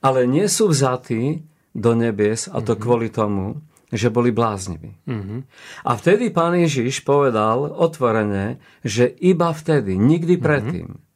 Ale 0.00 0.28
nie 0.28 0.46
sú 0.50 0.70
vzatí 0.70 1.44
do 1.74 1.92
nebies, 1.98 2.46
a 2.50 2.62
to 2.62 2.74
uh-huh. 2.74 2.82
kvôli 2.82 3.08
tomu, 3.10 3.58
že 3.94 4.10
boli 4.10 4.34
blázniví. 4.34 4.94
Uh-huh. 5.06 5.46
A 5.86 5.90
vtedy 5.94 6.30
pán 6.30 6.54
Ježiš 6.58 7.02
povedal 7.06 7.70
otvorene, 7.70 8.62
že 8.82 9.10
iba 9.22 9.50
vtedy, 9.50 9.94
nikdy 9.98 10.38
predtým, 10.38 10.88
uh-huh 10.90 11.12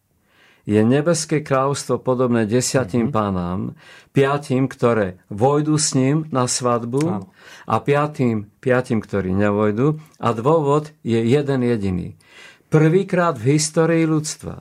je 0.69 0.85
nebeské 0.85 1.41
kráľovstvo 1.41 1.97
podobné 2.05 2.45
desiatim 2.45 3.09
mm-hmm. 3.09 3.17
pánám, 3.17 3.61
piatim, 4.13 4.69
ktoré 4.69 5.17
vojdu 5.33 5.81
s 5.81 5.97
ním 5.97 6.29
na 6.29 6.45
svadbu 6.45 7.03
Áno. 7.09 7.33
a 7.65 7.75
piatým, 7.81 8.53
piatim, 8.61 9.01
ktorí 9.01 9.33
nevojdu. 9.33 9.97
A 10.21 10.29
dôvod 10.37 10.93
je 11.01 11.25
jeden 11.25 11.65
jediný. 11.65 12.09
Prvýkrát 12.69 13.41
v 13.41 13.57
histórii 13.57 14.05
ľudstva 14.05 14.61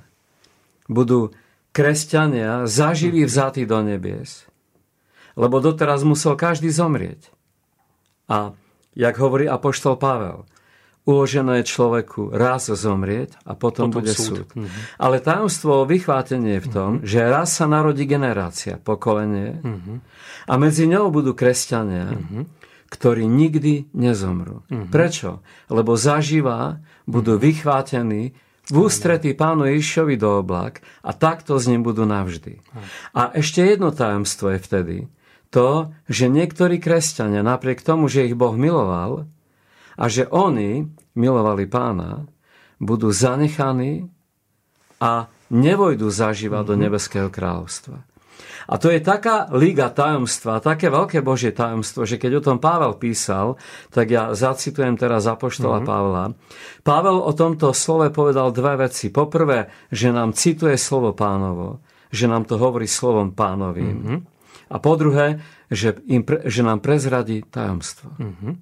budú 0.87 1.35
kresťania 1.77 2.65
zaživí 2.65 3.21
mhm. 3.21 3.29
vzatí 3.29 3.63
do 3.69 3.85
nebies. 3.85 4.49
Lebo 5.37 5.61
doteraz 5.61 6.01
musel 6.01 6.33
každý 6.33 6.73
zomrieť. 6.73 7.29
A 8.25 8.57
jak 8.97 9.15
hovorí 9.21 9.45
apoštol 9.45 10.01
Pavel, 10.01 10.49
uložené 11.07 11.63
človeku 11.63 12.33
raz 12.35 12.67
zomrieť 12.67 13.37
a 13.47 13.53
potom, 13.55 13.87
potom 13.87 14.01
bude 14.03 14.11
súd. 14.11 14.43
súd. 14.43 14.49
Mm-hmm. 14.51 14.81
Ale 14.99 15.23
tajomstvo 15.23 15.87
vychvátenie 15.87 16.59
je 16.59 16.65
v 16.67 16.69
tom, 16.73 16.91
mm-hmm. 16.99 17.07
že 17.07 17.19
raz 17.23 17.55
sa 17.55 17.69
narodí 17.69 18.03
generácia, 18.03 18.75
pokolenie 18.75 19.63
mm-hmm. 19.63 19.97
a 20.51 20.53
medzi 20.59 20.83
ňou 20.83 21.07
budú 21.07 21.31
kresťania, 21.31 22.11
mm-hmm. 22.11 22.43
ktorí 22.91 23.23
nikdy 23.23 23.87
nezomrú. 23.95 24.67
Mm-hmm. 24.67 24.91
Prečo? 24.91 25.39
Lebo 25.71 25.95
zaživa 25.95 26.83
budú 27.07 27.39
mm-hmm. 27.39 27.47
vychvátení 27.47 28.23
v 28.67 28.75
ústretí 28.75 29.31
pánu 29.31 29.63
Ježišovi 29.67 30.19
do 30.19 30.43
oblak 30.43 30.83
a 31.03 31.15
takto 31.15 31.55
s 31.55 31.71
ním 31.71 31.87
budú 31.87 32.03
navždy. 32.03 32.59
A 33.15 33.31
ešte 33.31 33.63
jedno 33.63 33.95
tajomstvo 33.95 34.51
je 34.55 34.59
vtedy. 34.59 34.97
To, 35.55 35.95
že 36.11 36.27
niektorí 36.27 36.75
kresťania, 36.75 37.39
napriek 37.39 37.79
tomu, 37.79 38.11
že 38.11 38.27
ich 38.27 38.35
Boh 38.35 38.51
miloval, 38.51 39.31
a 39.97 40.05
že 40.05 40.29
oni 40.29 40.85
milovali 41.17 41.65
pána, 41.65 42.29
budú 42.77 43.09
zanechaní 43.09 44.05
a 45.01 45.25
nevojdu 45.49 46.13
zažívať 46.13 46.61
mm-hmm. 46.61 46.69
do 46.69 46.75
mhm. 46.77 46.81
nebeského 46.85 47.29
kráľovstva. 47.33 48.05
A 48.67 48.75
to 48.75 48.91
je 48.91 48.99
taká 48.99 49.47
liga 49.55 49.87
tajomstva, 49.87 50.59
také 50.59 50.91
veľké 50.91 51.23
Božie 51.23 51.55
tajomstvo, 51.55 52.03
že 52.03 52.19
keď 52.19 52.31
o 52.39 52.45
tom 52.51 52.57
Pavel 52.59 52.99
písal, 52.99 53.55
tak 53.95 54.11
ja 54.11 54.35
zacitujem 54.35 54.99
teraz 54.99 55.23
Apoštola 55.23 55.79
mm-hmm. 55.79 55.87
Pavla. 55.87 56.25
Pavel 56.83 57.17
o 57.23 57.31
tomto 57.31 57.71
slove 57.71 58.11
povedal 58.11 58.51
dve 58.51 58.87
veci. 58.87 59.07
Poprvé, 59.07 59.71
že 59.87 60.11
nám 60.11 60.35
cituje 60.35 60.75
slovo 60.75 61.15
pánovo, 61.15 61.79
že 62.11 62.27
nám 62.27 62.43
to 62.43 62.59
hovorí 62.59 62.91
slovom 62.91 63.31
pánovým. 63.31 63.97
Mm-hmm. 64.03 64.19
A 64.67 64.75
po 64.83 64.99
druhé, 64.99 65.39
že, 65.71 65.95
im 66.11 66.27
pre, 66.27 66.43
že 66.43 66.59
nám 66.59 66.83
prezradí 66.83 67.47
tajomstvo. 67.47 68.11
Mm-hmm. 68.19 68.53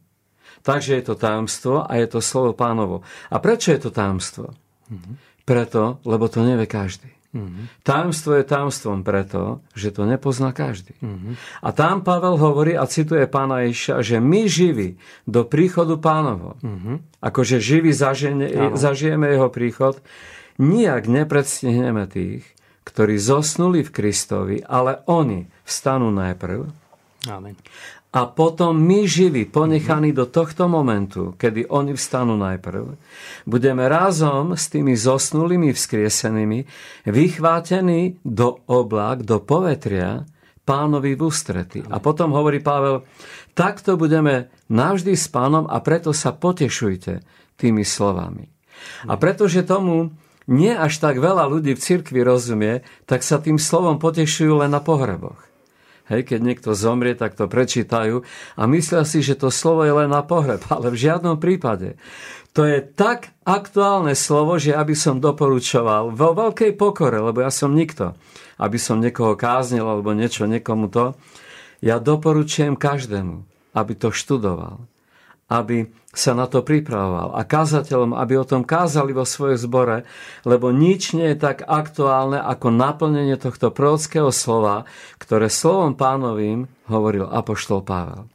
Takže 0.61 1.01
je 1.01 1.03
to 1.05 1.17
tajomstvo 1.17 1.85
a 1.85 1.91
je 1.97 2.07
to 2.09 2.21
slovo 2.21 2.53
pánovo. 2.53 3.01
A 3.33 3.41
prečo 3.41 3.73
je 3.73 3.81
to 3.81 3.89
tajomstvo? 3.89 4.53
Mm-hmm. 4.89 5.13
Preto, 5.45 6.01
lebo 6.05 6.25
to 6.29 6.45
nevie 6.45 6.69
každý. 6.69 7.09
Mm-hmm. 7.35 7.83
Tajomstvo 7.83 8.39
je 8.39 8.47
tajomstvom 8.47 9.03
preto, 9.03 9.59
že 9.75 9.91
to 9.91 10.07
nepozná 10.07 10.55
každý. 10.55 10.95
Mm-hmm. 11.03 11.33
A 11.59 11.69
tam 11.75 11.99
Pavel 11.99 12.39
hovorí 12.39 12.79
a 12.79 12.87
cituje 12.87 13.27
pána 13.27 13.67
Ježiša, 13.67 13.99
že 13.99 14.23
my 14.23 14.47
živí 14.47 14.95
do 15.27 15.43
príchodu 15.43 15.99
pánovo, 15.99 16.55
mm-hmm. 16.63 17.19
akože 17.19 17.59
živí 17.59 17.91
zažijeme, 17.91 18.71
zažijeme 18.79 19.35
jeho 19.35 19.51
príchod, 19.51 19.99
nijak 20.55 21.11
nepredstihneme 21.11 22.07
tých, 22.07 22.47
ktorí 22.87 23.19
zosnuli 23.19 23.83
v 23.83 23.91
Kristovi, 23.91 24.57
ale 24.63 25.03
oni 25.11 25.51
vstanú 25.67 26.15
najprv. 26.15 26.71
Amen 27.27 27.59
a 28.15 28.31
potom 28.31 28.79
my 28.79 29.03
živí, 29.03 29.43
ponechaní 29.43 30.15
do 30.15 30.23
tohto 30.31 30.71
momentu, 30.71 31.35
kedy 31.35 31.67
oni 31.67 31.99
vstanú 31.99 32.39
najprv, 32.39 32.95
budeme 33.43 33.83
razom 33.91 34.55
s 34.55 34.71
tými 34.71 34.95
zosnulými 34.95 35.75
vzkriesenými 35.75 36.63
vychvátení 37.11 38.23
do 38.23 38.63
oblak, 38.71 39.27
do 39.27 39.43
povetria 39.43 40.23
pánovi 40.63 41.19
v 41.19 41.21
ústrety. 41.27 41.83
A 41.91 41.99
potom 41.99 42.31
hovorí 42.31 42.63
Pavel, 42.63 43.03
takto 43.51 43.99
budeme 43.99 44.47
navždy 44.71 45.11
s 45.11 45.27
pánom 45.27 45.67
a 45.67 45.83
preto 45.83 46.15
sa 46.15 46.31
potešujte 46.31 47.19
tými 47.59 47.83
slovami. 47.83 48.47
A 49.11 49.19
pretože 49.19 49.67
tomu 49.67 50.15
nie 50.47 50.71
až 50.71 51.03
tak 51.03 51.19
veľa 51.19 51.51
ľudí 51.51 51.75
v 51.75 51.83
cirkvi 51.83 52.23
rozumie, 52.23 52.79
tak 53.03 53.27
sa 53.27 53.43
tým 53.43 53.59
slovom 53.59 53.99
potešujú 53.99 54.63
len 54.63 54.71
na 54.71 54.79
pohreboch. 54.79 55.54
Hej, 56.05 56.29
keď 56.29 56.39
niekto 56.41 56.77
zomrie, 56.77 57.17
tak 57.17 57.33
to 57.33 57.49
prečítajú 57.49 58.21
a 58.55 58.61
myslia 58.69 59.01
si, 59.03 59.25
že 59.25 59.33
to 59.33 59.49
slovo 59.49 59.81
je 59.81 59.93
len 59.93 60.09
na 60.09 60.21
pohreb, 60.21 60.61
ale 60.73 60.93
v 60.93 61.01
žiadnom 61.01 61.41
prípade. 61.41 61.97
To 62.55 62.63
je 62.63 62.79
tak 62.79 63.35
aktuálne 63.43 64.15
slovo, 64.15 64.55
že 64.55 64.71
aby 64.71 64.95
som 64.95 65.19
doporučoval 65.19 66.15
vo 66.15 66.31
veľkej 66.31 66.77
pokore, 66.79 67.19
lebo 67.19 67.43
ja 67.43 67.51
som 67.51 67.75
nikto, 67.75 68.15
aby 68.61 68.79
som 68.79 69.03
niekoho 69.03 69.35
káznil 69.35 69.83
alebo 69.83 70.15
niečo 70.15 70.47
niekomu 70.47 70.87
to, 70.87 71.19
ja 71.83 71.99
doporučujem 71.99 72.79
každému, 72.79 73.43
aby 73.75 73.93
to 73.99 74.13
študoval 74.15 74.87
aby 75.49 75.85
sa 76.15 76.31
na 76.31 76.47
to 76.47 76.63
pripravoval. 76.63 77.35
A 77.35 77.43
kázateľom, 77.43 78.15
aby 78.15 78.39
o 78.39 78.47
tom 78.47 78.63
kázali 78.63 79.11
vo 79.11 79.27
svojej 79.27 79.59
zbore, 79.59 80.07
lebo 80.47 80.71
nič 80.71 81.11
nie 81.13 81.35
je 81.35 81.37
tak 81.37 81.67
aktuálne 81.67 82.39
ako 82.39 82.71
naplnenie 82.71 83.35
tohto 83.35 83.69
prorockého 83.69 84.31
slova, 84.31 84.87
ktoré 85.19 85.51
slovom 85.51 85.93
pánovým 85.99 86.71
hovoril 86.87 87.27
Apoštol 87.27 87.83
Pavel. 87.83 88.31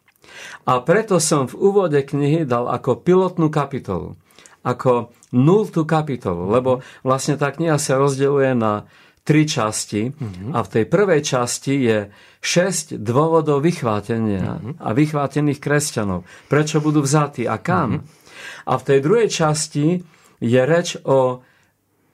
A 0.69 0.79
preto 0.85 1.19
som 1.19 1.49
v 1.49 1.59
úvode 1.59 1.99
knihy 1.99 2.47
dal 2.47 2.69
ako 2.69 3.01
pilotnú 3.03 3.51
kapitolu, 3.51 4.15
ako 4.61 5.11
nultú 5.33 5.89
kapitolu, 5.89 6.53
lebo 6.53 6.71
vlastne 7.01 7.41
tá 7.41 7.51
kniha 7.51 7.81
sa 7.81 7.97
rozdeľuje 7.97 8.53
na 8.55 8.85
tri 9.31 9.47
časti 9.47 10.11
mm-hmm. 10.11 10.51
a 10.51 10.59
v 10.67 10.69
tej 10.75 10.85
prvej 10.91 11.23
časti 11.23 11.75
je 11.87 11.99
šesť 12.43 12.99
dôvodov 12.99 13.63
vychvátenia 13.63 14.59
mm-hmm. 14.59 14.83
a 14.83 14.89
vychvátených 14.91 15.63
kresťanov. 15.63 16.27
Prečo 16.51 16.83
budú 16.83 17.07
vzatí 17.07 17.47
a 17.47 17.63
kam? 17.63 18.03
Mm-hmm. 18.03 18.67
A 18.67 18.73
v 18.75 18.83
tej 18.83 18.99
druhej 18.99 19.29
časti 19.31 20.03
je 20.43 20.61
reč 20.67 20.99
o 21.07 21.47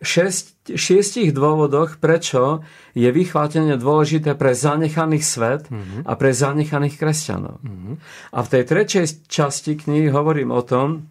šest, 0.04 0.68
šiestich 0.68 1.32
dôvodoch, 1.32 1.96
prečo 1.96 2.60
je 2.92 3.08
vychvátenie 3.08 3.80
dôležité 3.80 4.36
pre 4.36 4.52
zanechaných 4.52 5.24
svet 5.24 5.62
mm-hmm. 5.72 6.04
a 6.04 6.12
pre 6.20 6.36
zanechaných 6.36 7.00
kresťanov. 7.00 7.64
Mm-hmm. 7.64 7.94
A 8.36 8.38
v 8.44 8.48
tej 8.52 8.62
tretej 8.68 9.04
časti 9.24 9.72
knihy 9.80 10.12
hovorím 10.12 10.52
o 10.52 10.60
tom, 10.60 11.08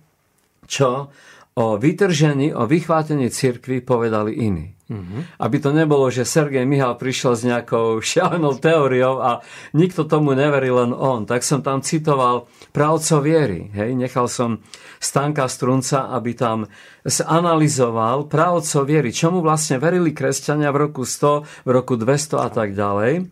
čo 0.69 1.09
o 1.55 1.79
vytržení, 1.79 2.51
o 2.53 2.67
vychvátení 2.67 3.31
cirkvi 3.31 3.81
povedali 3.81 4.31
iní. 4.31 4.75
Mm-hmm. 4.85 5.41
Aby 5.41 5.57
to 5.57 5.73
nebolo, 5.73 6.13
že 6.13 6.27
Sergej 6.27 6.67
Mihal 6.67 6.93
prišiel 6.93 7.33
s 7.33 7.41
nejakou 7.41 7.97
šialenou 8.05 8.59
teóriou 8.61 9.23
a 9.23 9.41
nikto 9.73 10.05
tomu 10.05 10.37
neveril, 10.37 10.77
len 10.77 10.91
on. 10.93 11.25
Tak 11.25 11.41
som 11.41 11.65
tam 11.65 11.81
citoval 11.81 12.45
pravcov 12.69 13.25
viery. 13.25 13.73
Hej? 13.73 13.97
Nechal 13.97 14.29
som 14.29 14.61
Stanka 15.01 15.49
Strunca, 15.49 16.11
aby 16.13 16.37
tam 16.37 16.69
zanalizoval 17.01 18.29
pravcov 18.29 18.85
viery. 18.85 19.09
Čomu 19.09 19.41
vlastne 19.41 19.81
verili 19.81 20.13
kresťania 20.13 20.69
v 20.69 20.91
roku 20.91 21.01
100, 21.01 21.65
v 21.65 21.69
roku 21.71 21.97
200 21.97 22.45
a 22.45 22.49
tak 22.53 22.77
ďalej. 22.77 23.31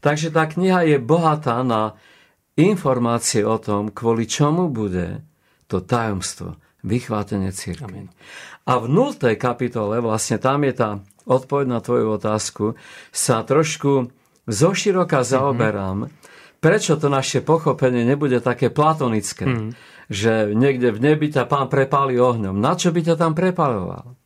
Takže 0.00 0.32
tá 0.32 0.48
kniha 0.48 0.84
je 0.88 0.96
bohatá 1.00 1.60
na 1.64 1.96
informácie 2.54 3.42
o 3.42 3.58
tom, 3.58 3.90
kvôli 3.90 4.30
čomu 4.30 4.70
bude 4.70 5.24
to 5.66 5.82
tajomstvo, 5.82 6.60
vychvátenie 6.84 7.50
církvy. 7.50 8.12
A 8.68 8.72
v 8.78 8.86
0. 8.86 9.34
kapitole, 9.40 10.04
vlastne 10.04 10.36
tam 10.36 10.62
je 10.68 10.72
tá 10.76 10.90
odpoveď 11.24 11.66
na 11.66 11.80
tvoju 11.80 12.06
otázku, 12.20 12.64
sa 13.08 13.40
trošku 13.42 14.12
zoširoka 14.44 15.24
zaoberám, 15.24 16.06
mm-hmm. 16.06 16.60
prečo 16.60 17.00
to 17.00 17.08
naše 17.08 17.40
pochopenie 17.40 18.04
nebude 18.04 18.44
také 18.44 18.68
platonické, 18.68 19.48
mm-hmm. 19.48 19.70
že 20.12 20.52
niekde 20.52 20.92
v 20.92 21.00
nebi 21.00 21.32
ťa 21.32 21.48
pán 21.48 21.72
prepáli 21.72 22.20
ohňom. 22.20 22.60
Na 22.60 22.76
čo 22.76 22.92
by 22.92 23.00
ťa 23.00 23.16
tam 23.16 23.32
prepaloval? 23.32 24.16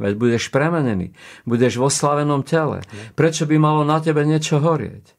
Veď 0.00 0.14
budeš 0.18 0.50
premenený, 0.50 1.14
budeš 1.46 1.78
vo 1.78 1.86
slavenom 1.86 2.42
tele. 2.42 2.82
Prečo 3.14 3.46
by 3.46 3.56
malo 3.60 3.86
na 3.86 4.02
tebe 4.02 4.24
niečo 4.26 4.58
horieť? 4.58 5.14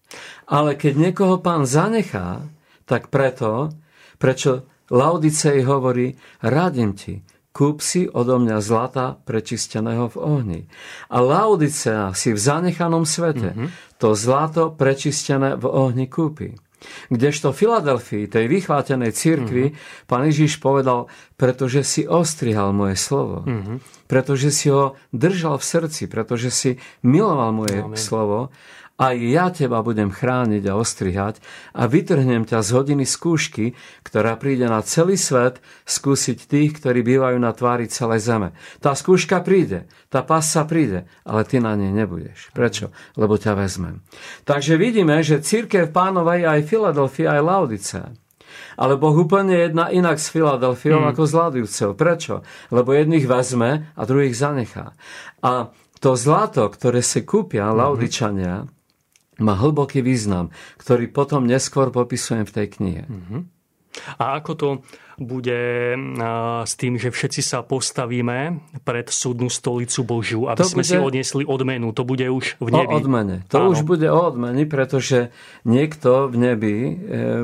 Ale 0.50 0.76
keď 0.76 0.94
niekoho 0.98 1.40
pán 1.40 1.64
zanechá, 1.64 2.44
tak 2.84 3.08
preto, 3.08 3.72
prečo 4.20 4.68
Laudicej 4.92 5.64
hovorí, 5.64 6.20
radím 6.44 6.92
ti, 6.98 7.24
kúp 7.54 7.86
si 7.86 8.10
odo 8.10 8.42
mňa 8.42 8.58
zlata 8.60 9.14
prečisteného 9.14 10.10
v 10.10 10.18
ohni. 10.18 10.62
A 11.14 11.22
Laodicea 11.22 12.12
si 12.18 12.34
v 12.34 12.40
zanechanom 12.42 13.06
svete 13.06 13.54
mm-hmm. 13.54 13.70
to 14.02 14.18
zlato 14.18 14.74
prečistené 14.74 15.56
v 15.56 15.66
ohni 15.70 16.10
kúpi. 16.10 16.58
Kdežto 17.08 17.56
Filadelfii, 17.56 18.28
tej 18.28 18.52
vychvátenej 18.52 19.16
cirkvi, 19.16 19.72
mm-hmm. 19.72 20.04
pán 20.04 20.28
Ježiš 20.28 20.60
povedal, 20.60 21.08
pretože 21.40 21.80
si 21.88 22.04
ostrihal 22.04 22.76
moje 22.76 23.00
slovo, 23.00 23.48
mm-hmm. 23.48 23.78
pretože 24.12 24.52
si 24.52 24.68
ho 24.68 25.00
držal 25.16 25.64
v 25.64 25.64
srdci, 25.64 26.04
pretože 26.12 26.52
si 26.52 26.72
miloval 27.08 27.56
moje 27.56 27.80
Amen. 27.80 27.96
slovo 27.96 28.52
aj 28.94 29.16
ja 29.18 29.50
teba 29.50 29.82
budem 29.82 30.14
chrániť 30.14 30.70
a 30.70 30.78
ostrihať 30.78 31.42
a 31.74 31.90
vytrhnem 31.90 32.46
ťa 32.46 32.62
z 32.62 32.70
hodiny 32.78 33.06
skúšky, 33.10 33.74
ktorá 34.06 34.38
príde 34.38 34.70
na 34.70 34.86
celý 34.86 35.18
svet 35.18 35.66
skúsiť 35.90 36.46
tých, 36.46 36.78
ktorí 36.78 37.02
bývajú 37.02 37.42
na 37.42 37.50
tvári 37.58 37.90
celej 37.90 38.22
zeme. 38.22 38.50
Tá 38.78 38.94
skúška 38.94 39.42
príde, 39.42 39.90
tá 40.14 40.22
pasa 40.22 40.62
príde, 40.70 41.10
ale 41.26 41.42
ty 41.42 41.58
na 41.58 41.74
nej 41.74 41.90
nebudeš. 41.90 42.54
Prečo? 42.54 42.94
Lebo 43.18 43.42
ťa 43.42 43.58
vezmem. 43.58 44.06
Takže 44.46 44.78
vidíme, 44.78 45.26
že 45.26 45.42
církev 45.42 45.90
pánovej 45.90 46.46
aj 46.46 46.60
Filadelfia, 46.70 47.34
aj 47.34 47.42
Laudice. 47.42 48.02
Ale 48.78 49.02
Boh 49.02 49.18
úplne 49.18 49.58
jedna 49.58 49.90
inak 49.90 50.22
s 50.22 50.30
Filadelfiou 50.30 51.02
hmm. 51.02 51.10
ako 51.10 51.22
s 51.26 51.34
Laudicou. 51.34 51.90
Prečo? 51.98 52.46
Lebo 52.70 52.94
jedných 52.94 53.26
vezme 53.26 53.90
a 53.98 54.02
druhých 54.06 54.38
zanechá. 54.38 54.94
A 55.42 55.74
to 55.98 56.20
zlato, 56.20 56.68
ktoré 56.68 57.00
si 57.00 57.24
kúpia 57.26 57.72
mm-hmm. 57.72 58.83
Má 59.42 59.58
hlboký 59.58 60.06
význam, 60.06 60.54
ktorý 60.78 61.10
potom 61.10 61.50
neskôr 61.50 61.90
popisujem 61.90 62.46
v 62.46 62.54
tej 62.54 62.68
knihe. 62.78 63.04
Uh-huh. 63.10 63.42
A 64.18 64.42
ako 64.42 64.52
to 64.58 64.70
bude 65.22 65.62
s 66.66 66.74
tým, 66.74 66.98
že 66.98 67.14
všetci 67.14 67.42
sa 67.46 67.62
postavíme 67.62 68.66
pred 68.82 69.06
súdnu 69.06 69.54
stolicu 69.54 70.02
Božiu, 70.02 70.42
aby 70.50 70.66
to 70.66 70.74
sme 70.74 70.82
bude... 70.82 70.90
si 70.90 70.98
odnesli 70.98 71.44
odmenu. 71.46 71.94
To 71.94 72.02
bude 72.02 72.26
už 72.26 72.58
v 72.58 72.70
nebi. 72.74 72.94
O 72.94 72.98
odmene. 72.98 73.38
To 73.54 73.70
Áno. 73.70 73.78
už 73.78 73.86
bude 73.86 74.10
o 74.10 74.20
odmeni, 74.34 74.66
pretože 74.66 75.30
niekto 75.70 76.34
v 76.34 76.36
nebi 76.42 76.76
e, 76.82 76.94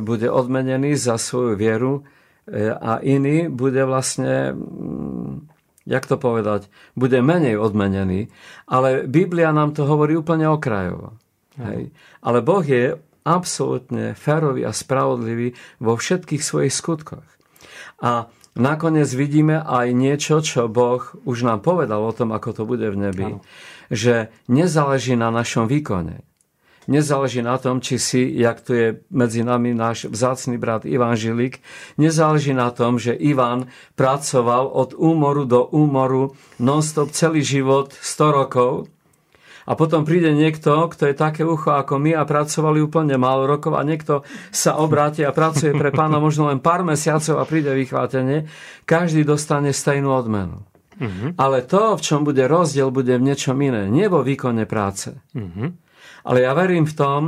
bude 0.01 0.25
odmenený 0.33 0.97
za 0.97 1.21
svoju 1.21 1.53
vieru 1.53 1.93
e, 2.49 2.73
a 2.73 2.97
iný 3.05 3.53
bude 3.53 3.85
vlastne 3.85 4.57
mm, 4.57 5.59
jak 5.85 6.05
to 6.05 6.17
povedať, 6.17 6.69
bude 6.97 7.17
menej 7.21 7.57
odmenený, 7.57 8.29
ale 8.69 9.05
Biblia 9.09 9.49
nám 9.49 9.73
to 9.73 9.85
hovorí 9.85 10.17
úplne 10.17 10.49
okrajovo. 10.49 11.17
Hej. 11.59 11.91
Ale 12.23 12.39
Boh 12.39 12.63
je 12.63 12.95
absolútne 13.27 14.15
férový 14.15 14.63
a 14.63 14.71
spravodlivý 14.71 15.53
vo 15.83 15.99
všetkých 15.99 16.41
svojich 16.41 16.73
skutkoch. 16.73 17.27
A 17.99 18.31
nakoniec 18.55 19.11
vidíme 19.11 19.59
aj 19.59 19.91
niečo, 19.91 20.39
čo 20.39 20.71
Boh 20.71 21.03
už 21.27 21.43
nám 21.43 21.59
povedal 21.59 21.99
o 21.99 22.15
tom, 22.15 22.31
ako 22.31 22.49
to 22.55 22.63
bude 22.63 22.87
v 22.87 22.97
nebi, 22.97 23.37
ano. 23.37 23.43
že 23.91 24.31
nezáleží 24.47 25.19
na 25.19 25.29
našom 25.29 25.67
výkone. 25.67 26.23
Nezáleží 26.89 27.45
na 27.45 27.61
tom, 27.61 27.85
či 27.85 28.01
si, 28.01 28.33
jak 28.33 28.65
tu 28.65 28.73
je 28.73 28.87
medzi 29.13 29.45
nami 29.45 29.77
náš 29.77 30.09
vzácný 30.09 30.57
brat 30.57 30.89
Ivan 30.89 31.13
Žilik, 31.13 31.61
nezáleží 32.01 32.49
na 32.49 32.73
tom, 32.73 32.97
že 32.97 33.13
Ivan 33.13 33.69
pracoval 33.93 34.65
od 34.65 34.97
úmoru 34.97 35.45
do 35.45 35.69
úmoru 35.69 36.33
non-stop 36.57 37.13
celý 37.13 37.45
život 37.45 37.93
100 37.93 38.33
rokov, 38.33 38.89
a 39.69 39.77
potom 39.77 40.01
príde 40.01 40.33
niekto, 40.33 40.89
kto 40.89 41.13
je 41.13 41.15
také 41.15 41.45
ucho 41.45 41.69
ako 41.69 42.01
my 42.01 42.17
a 42.17 42.25
pracovali 42.25 42.81
úplne 42.81 43.13
málo 43.21 43.45
rokov 43.45 43.77
a 43.77 43.85
niekto 43.85 44.25
sa 44.49 44.81
obráti 44.81 45.21
a 45.21 45.29
pracuje 45.29 45.77
pre 45.77 45.93
pána 45.93 46.17
možno 46.17 46.49
len 46.49 46.57
pár 46.57 46.81
mesiacov 46.81 47.37
a 47.37 47.45
príde 47.45 47.69
vychvátenie, 47.77 48.49
každý 48.89 49.21
dostane 49.21 49.69
stejnú 49.69 50.09
odmenu. 50.09 50.65
Uh-huh. 50.99 51.31
Ale 51.37 51.63
to, 51.69 51.95
v 51.95 52.01
čom 52.01 52.25
bude 52.25 52.43
rozdiel, 52.49 52.89
bude 52.89 53.13
v 53.13 53.23
niečom 53.29 53.55
iné. 53.61 53.87
Nie 53.87 54.09
vo 54.09 54.25
výkone 54.25 54.65
práce. 54.65 55.15
Uh-huh. 55.37 55.71
Ale 56.25 56.43
ja 56.43 56.51
verím 56.57 56.83
v 56.89 56.95
tom, 56.97 57.21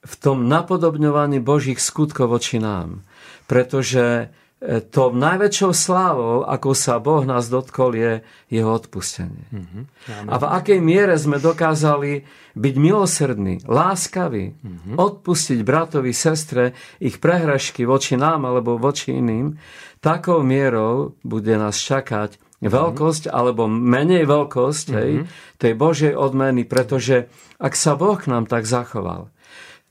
v 0.00 0.14
tom 0.22 0.46
napodobňovaní 0.46 1.42
Božích 1.42 1.82
skutkov 1.82 2.32
voči 2.32 2.62
nám. 2.62 3.04
Pretože 3.44 4.32
to 4.62 5.10
najväčšou 5.10 5.72
slávou, 5.74 6.46
ako 6.46 6.70
sa 6.78 7.02
Boh 7.02 7.26
nás 7.26 7.50
dotkol, 7.50 7.98
je 7.98 8.12
jeho 8.46 8.70
odpustenie. 8.70 9.50
Mm-hmm. 9.50 10.30
A 10.30 10.34
v 10.38 10.44
akej 10.46 10.78
miere 10.78 11.18
sme 11.18 11.42
dokázali 11.42 12.22
byť 12.54 12.74
milosrdní, 12.78 13.66
láskaví, 13.66 14.54
mm-hmm. 14.54 14.94
odpustiť 14.94 15.58
bratovi, 15.66 16.14
sestre 16.14 16.78
ich 17.02 17.18
prehražky 17.18 17.82
voči 17.82 18.14
nám 18.14 18.46
alebo 18.46 18.78
voči 18.78 19.18
iným, 19.18 19.58
takou 19.98 20.46
mierou 20.46 21.18
bude 21.26 21.58
nás 21.58 21.74
čakať 21.82 22.38
veľkosť 22.62 23.26
alebo 23.34 23.66
menej 23.66 24.30
veľkosť 24.30 24.86
hej, 24.94 25.26
tej 25.58 25.72
Božej 25.74 26.14
odmeny, 26.14 26.62
pretože 26.62 27.26
ak 27.58 27.74
sa 27.74 27.98
Boh 27.98 28.14
k 28.14 28.30
nám 28.30 28.46
tak 28.46 28.62
zachoval, 28.62 29.34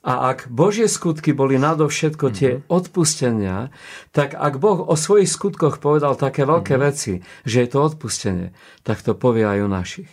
a 0.02 0.34
ak 0.34 0.50
Božie 0.50 0.90
skutky 0.90 1.30
boli 1.30 1.62
nadovšetko 1.62 2.26
tie 2.34 2.52
mm-hmm. 2.58 2.74
odpustenia, 2.74 3.70
tak 4.10 4.34
ak 4.34 4.58
Boh 4.58 4.82
o 4.82 4.98
svojich 4.98 5.30
skutkoch 5.30 5.78
povedal 5.78 6.18
také 6.18 6.50
veľké 6.50 6.74
mm-hmm. 6.74 6.90
veci, 6.90 7.14
že 7.46 7.58
je 7.62 7.70
to 7.70 7.80
odpustenie, 7.86 8.50
tak 8.82 9.06
to 9.06 9.14
povie 9.14 9.46
aj 9.46 9.62
o 9.62 9.70
našich. 9.70 10.10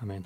Amen. 0.00 0.24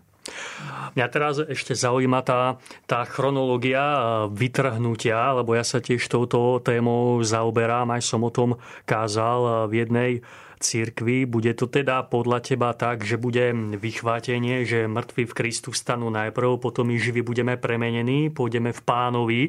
Mňa 0.95 1.07
teraz 1.11 1.43
ešte 1.43 1.75
zaujíma 1.75 2.23
tá, 2.23 2.63
tá 2.87 3.03
chronológia 3.03 3.83
vytrhnutia, 4.31 5.35
lebo 5.35 5.59
ja 5.59 5.67
sa 5.67 5.83
tiež 5.83 6.07
touto 6.07 6.63
témou 6.63 7.19
zaoberám, 7.27 7.91
aj 7.91 8.03
som 8.07 8.23
o 8.23 8.31
tom 8.31 8.59
kázal 8.87 9.67
v 9.67 9.73
jednej 9.87 10.11
cirkvi. 10.61 11.25
Bude 11.25 11.57
to 11.57 11.73
teda 11.73 12.05
podľa 12.05 12.45
teba 12.45 12.77
tak, 12.77 13.03
že 13.03 13.17
bude 13.17 13.51
vychvátenie, 13.81 14.69
že 14.69 14.85
mŕtvi 14.85 15.25
v 15.25 15.33
Kristu 15.33 15.73
stanú 15.73 16.13
najprv, 16.13 16.61
potom 16.61 16.85
my 16.93 17.01
živí 17.01 17.25
budeme 17.25 17.57
premenení, 17.57 18.29
pôjdeme 18.29 18.77
v 18.77 18.81
pánovi 18.85 19.43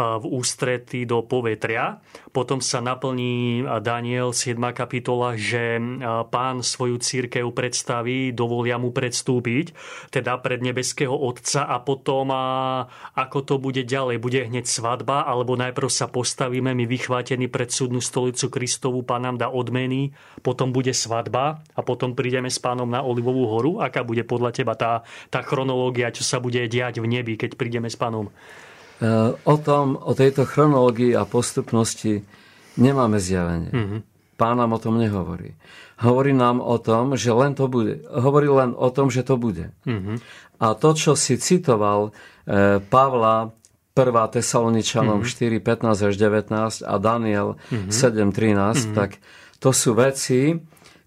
v 0.00 0.24
ústrety 0.24 1.04
do 1.04 1.20
povetria. 1.28 2.00
Potom 2.34 2.58
sa 2.58 2.82
naplní 2.82 3.62
Daniel 3.78 4.34
7. 4.34 4.58
kapitola, 4.74 5.38
že 5.38 5.78
pán 6.34 6.66
svoju 6.66 6.98
církev 6.98 7.46
predstaví, 7.54 8.34
dovolia 8.34 8.74
mu 8.74 8.90
predstúpiť, 8.90 9.70
teda 10.10 10.42
pred 10.42 10.58
nebeského 10.58 11.14
Otca 11.14 11.62
a 11.62 11.78
potom 11.78 12.34
ako 13.14 13.38
to 13.46 13.62
bude 13.62 13.86
ďalej. 13.86 14.18
Bude 14.18 14.50
hneď 14.50 14.66
svadba, 14.66 15.22
alebo 15.22 15.54
najprv 15.54 15.86
sa 15.86 16.10
postavíme 16.10 16.74
my 16.74 16.90
vychvátení 16.90 17.46
pred 17.46 17.70
súdnu 17.70 18.02
stolicu 18.02 18.50
Kristovu, 18.50 19.06
pán 19.06 19.30
nám 19.30 19.38
dá 19.38 19.46
odmeny, 19.46 20.10
potom 20.42 20.74
bude 20.74 20.90
svadba 20.90 21.62
a 21.78 21.80
potom 21.86 22.18
prídeme 22.18 22.50
s 22.50 22.58
pánom 22.58 22.90
na 22.90 23.06
Olivovú 23.06 23.46
horu? 23.46 23.78
Aká 23.78 24.02
bude 24.02 24.26
podľa 24.26 24.50
teba 24.50 24.74
tá, 24.74 25.06
tá 25.30 25.38
chronológia, 25.46 26.10
čo 26.10 26.26
sa 26.26 26.42
bude 26.42 26.58
diať 26.66 26.98
v 26.98 27.06
nebi, 27.06 27.38
keď 27.38 27.54
prídeme 27.54 27.86
s 27.86 27.94
pánom? 27.94 28.34
E, 29.02 29.06
o 29.34 29.56
tom, 29.58 29.98
o 29.98 30.12
tejto 30.14 30.46
chronológii 30.46 31.18
a 31.18 31.26
postupnosti 31.26 32.22
nemáme 32.78 33.18
zjavenie. 33.18 33.70
Mm-hmm. 33.70 34.00
Pán 34.34 34.58
nám 34.58 34.74
o 34.74 34.82
tom 34.82 34.98
nehovorí. 34.98 35.54
Hovorí 36.02 36.34
nám 36.34 36.58
o 36.58 36.74
tom, 36.82 37.14
že 37.14 37.30
len 37.30 37.54
to 37.54 37.70
bude. 37.70 38.02
Hovorí 38.10 38.50
len 38.50 38.74
o 38.74 38.90
tom, 38.90 39.10
že 39.10 39.22
to 39.22 39.38
bude. 39.38 39.70
Mm-hmm. 39.86 40.16
A 40.58 40.74
to, 40.74 40.94
čo 40.94 41.14
si 41.14 41.38
citoval 41.38 42.10
e, 42.46 42.82
Pavla 42.82 43.54
1. 43.94 44.34
Tesaloničanom 44.34 45.22
mm-hmm. 45.22 45.62
4, 45.62 46.02
15 46.02 46.08
až 46.10 46.14
19 46.18 46.82
a 46.82 46.94
Daniel 46.98 47.54
mm-hmm. 47.70 47.94
7, 47.94 48.34
13, 48.34 48.34
mm-hmm. 48.34 48.94
tak 48.94 49.22
to 49.62 49.70
sú 49.70 49.94
veci, 49.94 50.58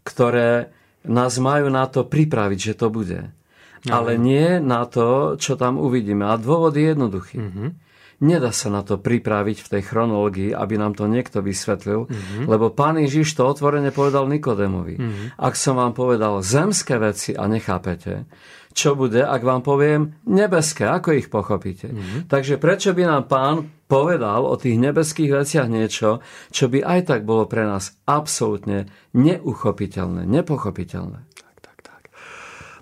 ktoré 0.08 0.72
nás 1.08 1.36
majú 1.40 1.68
na 1.68 1.88
to 1.88 2.08
pripraviť, 2.08 2.60
že 2.60 2.74
to 2.80 2.88
bude. 2.88 3.28
Ale 3.94 4.20
nie 4.20 4.60
na 4.60 4.88
to, 4.88 5.40
čo 5.40 5.56
tam 5.56 5.80
uvidíme. 5.80 6.28
A 6.28 6.40
dôvod 6.40 6.76
je 6.76 6.92
jednoduchý. 6.92 7.38
Mm-hmm. 7.40 7.70
Nedá 8.18 8.50
sa 8.50 8.74
na 8.74 8.82
to 8.82 8.98
pripraviť 8.98 9.62
v 9.62 9.72
tej 9.78 9.82
chronológii, 9.94 10.50
aby 10.50 10.74
nám 10.82 10.98
to 10.98 11.06
niekto 11.06 11.46
vysvetlil, 11.46 12.10
mm-hmm. 12.10 12.50
lebo 12.50 12.74
pán 12.74 12.98
Ježiš 12.98 13.38
to 13.38 13.46
otvorene 13.46 13.94
povedal 13.94 14.26
Nikodemovi. 14.26 14.98
Mm-hmm. 14.98 15.26
Ak 15.38 15.54
som 15.54 15.78
vám 15.78 15.94
povedal 15.94 16.42
zemské 16.42 16.98
veci 16.98 17.38
a 17.38 17.46
nechápete, 17.46 18.26
čo 18.74 18.98
bude, 18.98 19.22
ak 19.22 19.42
vám 19.46 19.62
poviem 19.62 20.18
nebeské, 20.26 20.90
ako 20.90 21.14
ich 21.14 21.30
pochopíte. 21.30 21.94
Mm-hmm. 21.94 22.20
Takže 22.26 22.58
prečo 22.58 22.98
by 22.98 23.04
nám 23.06 23.24
pán 23.30 23.70
povedal 23.86 24.50
o 24.50 24.58
tých 24.58 24.82
nebeských 24.82 25.38
veciach 25.38 25.70
niečo, 25.70 26.22
čo 26.50 26.74
by 26.74 26.82
aj 26.82 27.00
tak 27.14 27.22
bolo 27.22 27.46
pre 27.46 27.70
nás 27.70 28.02
absolútne 28.10 28.90
neuchopiteľné, 29.14 30.26
nepochopiteľné. 30.26 31.22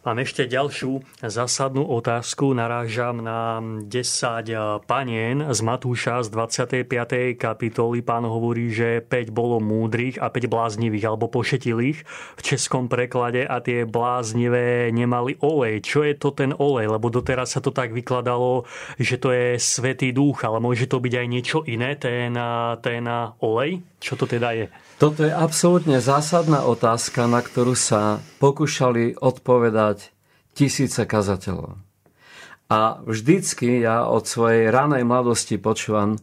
Mám 0.06 0.22
ešte 0.22 0.46
ďalšiu 0.46 1.02
zásadnú 1.18 1.82
otázku. 1.82 2.54
Narážam 2.54 3.26
na 3.26 3.58
10 3.90 4.86
panien 4.86 5.42
z 5.50 5.60
Matúša 5.66 6.22
z 6.22 6.30
25. 6.30 7.34
kapitoly. 7.34 8.06
Pán 8.06 8.22
hovorí, 8.30 8.70
že 8.70 9.02
5 9.02 9.34
bolo 9.34 9.58
múdrych 9.58 10.22
a 10.22 10.30
5 10.30 10.46
bláznivých 10.46 11.10
alebo 11.10 11.26
pošetilých 11.26 12.06
v 12.38 12.42
českom 12.46 12.86
preklade 12.86 13.50
a 13.50 13.58
tie 13.66 13.90
bláznivé 13.90 14.94
nemali 14.94 15.42
olej. 15.42 15.82
Čo 15.82 16.06
je 16.06 16.14
to 16.14 16.38
ten 16.38 16.54
olej? 16.54 16.86
Lebo 16.86 17.10
doteraz 17.10 17.58
sa 17.58 17.60
to 17.66 17.74
tak 17.74 17.90
vykladalo, 17.90 18.70
že 19.02 19.18
to 19.18 19.34
je 19.34 19.58
svetý 19.58 20.14
duch, 20.14 20.46
ale 20.46 20.62
môže 20.62 20.86
to 20.86 21.02
byť 21.02 21.14
aj 21.18 21.28
niečo 21.34 21.66
iné, 21.66 21.98
ten, 21.98 22.38
ten 22.86 23.10
olej? 23.42 23.82
Čo 23.98 24.22
to 24.22 24.30
teda 24.30 24.54
je? 24.54 24.70
Toto 24.96 25.28
je 25.28 25.34
absolútne 25.34 26.00
zásadná 26.00 26.64
otázka, 26.64 27.28
na 27.28 27.44
ktorú 27.44 27.76
sa 27.76 28.24
pokúšali 28.40 29.20
odpovedať 29.20 30.16
tisíce 30.56 31.04
kazateľov. 31.04 31.76
A 32.72 33.04
vždycky 33.04 33.84
ja 33.84 34.08
od 34.08 34.24
svojej 34.24 34.72
ranej 34.72 35.04
mladosti 35.04 35.60
počúvam 35.60 36.16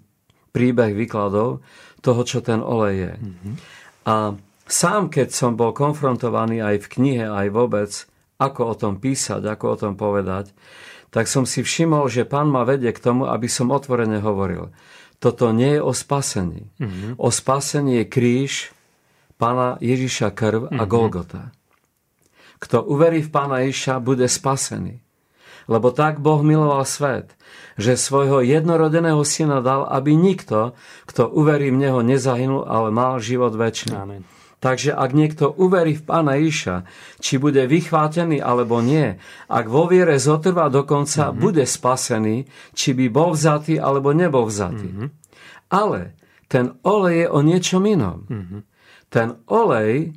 príbeh 0.57 0.97
výkladov 0.97 1.61
toho, 2.01 2.21
čo 2.25 2.41
ten 2.41 2.65
olej 2.65 3.13
je. 3.13 3.15
Mm-hmm. 3.21 3.55
A 4.09 4.41
sám, 4.65 5.13
keď 5.13 5.37
som 5.37 5.53
bol 5.53 5.77
konfrontovaný 5.77 6.65
aj 6.65 6.89
v 6.89 6.91
knihe, 6.97 7.27
aj 7.29 7.53
vôbec, 7.53 7.93
ako 8.41 8.73
o 8.73 8.75
tom 8.75 8.97
písať, 8.97 9.53
ako 9.53 9.65
o 9.69 9.77
tom 9.77 9.95
povedať, 10.01 10.49
tak 11.13 11.29
som 11.29 11.45
si 11.45 11.61
všimol, 11.61 12.09
že 12.09 12.25
pán 12.25 12.49
ma 12.49 12.65
vedie 12.65 12.89
k 12.89 13.05
tomu, 13.05 13.29
aby 13.29 13.53
som 13.53 13.69
otvorene 13.69 14.25
hovoril 14.25 14.73
toto 15.23 15.55
nie 15.55 15.79
je 15.79 15.81
o 15.83 15.95
spasení. 15.95 16.67
Mm-hmm. 16.83 17.15
O 17.23 17.31
spasení 17.31 18.03
je 18.03 18.05
kríž, 18.11 18.53
pána 19.39 19.79
Ježiša 19.79 20.35
krv 20.35 20.67
a 20.67 20.83
mm-hmm. 20.83 20.91
Golgota. 20.91 21.55
Kto 22.59 22.83
uverí 22.83 23.23
v 23.23 23.31
pána 23.31 23.63
Ježiša, 23.63 24.03
bude 24.03 24.27
spasený. 24.27 24.99
Lebo 25.71 25.95
tak 25.95 26.19
Boh 26.19 26.43
miloval 26.43 26.83
svet, 26.83 27.39
že 27.79 27.95
svojho 27.95 28.43
jednorodeného 28.43 29.23
syna 29.23 29.63
dal, 29.63 29.87
aby 29.87 30.19
nikto, 30.19 30.75
kto 31.07 31.31
uverí 31.31 31.71
v 31.71 31.87
Neho, 31.87 32.03
nezahynul, 32.03 32.67
ale 32.67 32.91
mal 32.91 33.23
život 33.23 33.55
väčší. 33.55 33.95
Amen. 33.95 34.27
Takže 34.63 34.95
ak 34.95 35.11
niekto 35.11 35.51
uverí 35.51 35.99
v 35.99 36.07
Pána 36.07 36.39
Iša, 36.39 36.87
či 37.19 37.43
bude 37.43 37.67
vychvátený 37.67 38.39
alebo 38.39 38.79
nie, 38.79 39.19
ak 39.51 39.67
vo 39.67 39.91
viere 39.91 40.15
zotrvá 40.23 40.71
dokonca, 40.71 41.35
mm-hmm. 41.35 41.43
bude 41.43 41.67
spasený, 41.67 42.47
či 42.71 42.95
by 42.95 43.11
bol 43.11 43.35
vzatý 43.35 43.83
alebo 43.83 44.15
nebol 44.15 44.47
vzatý. 44.47 44.87
Mm-hmm. 44.87 45.09
Ale 45.75 46.15
ten 46.47 46.79
olej 46.87 47.27
je 47.27 47.29
o 47.35 47.41
niečom 47.43 47.83
inom. 47.83 48.23
Mm-hmm. 48.31 48.61
Ten 49.11 49.29
olej 49.51 50.15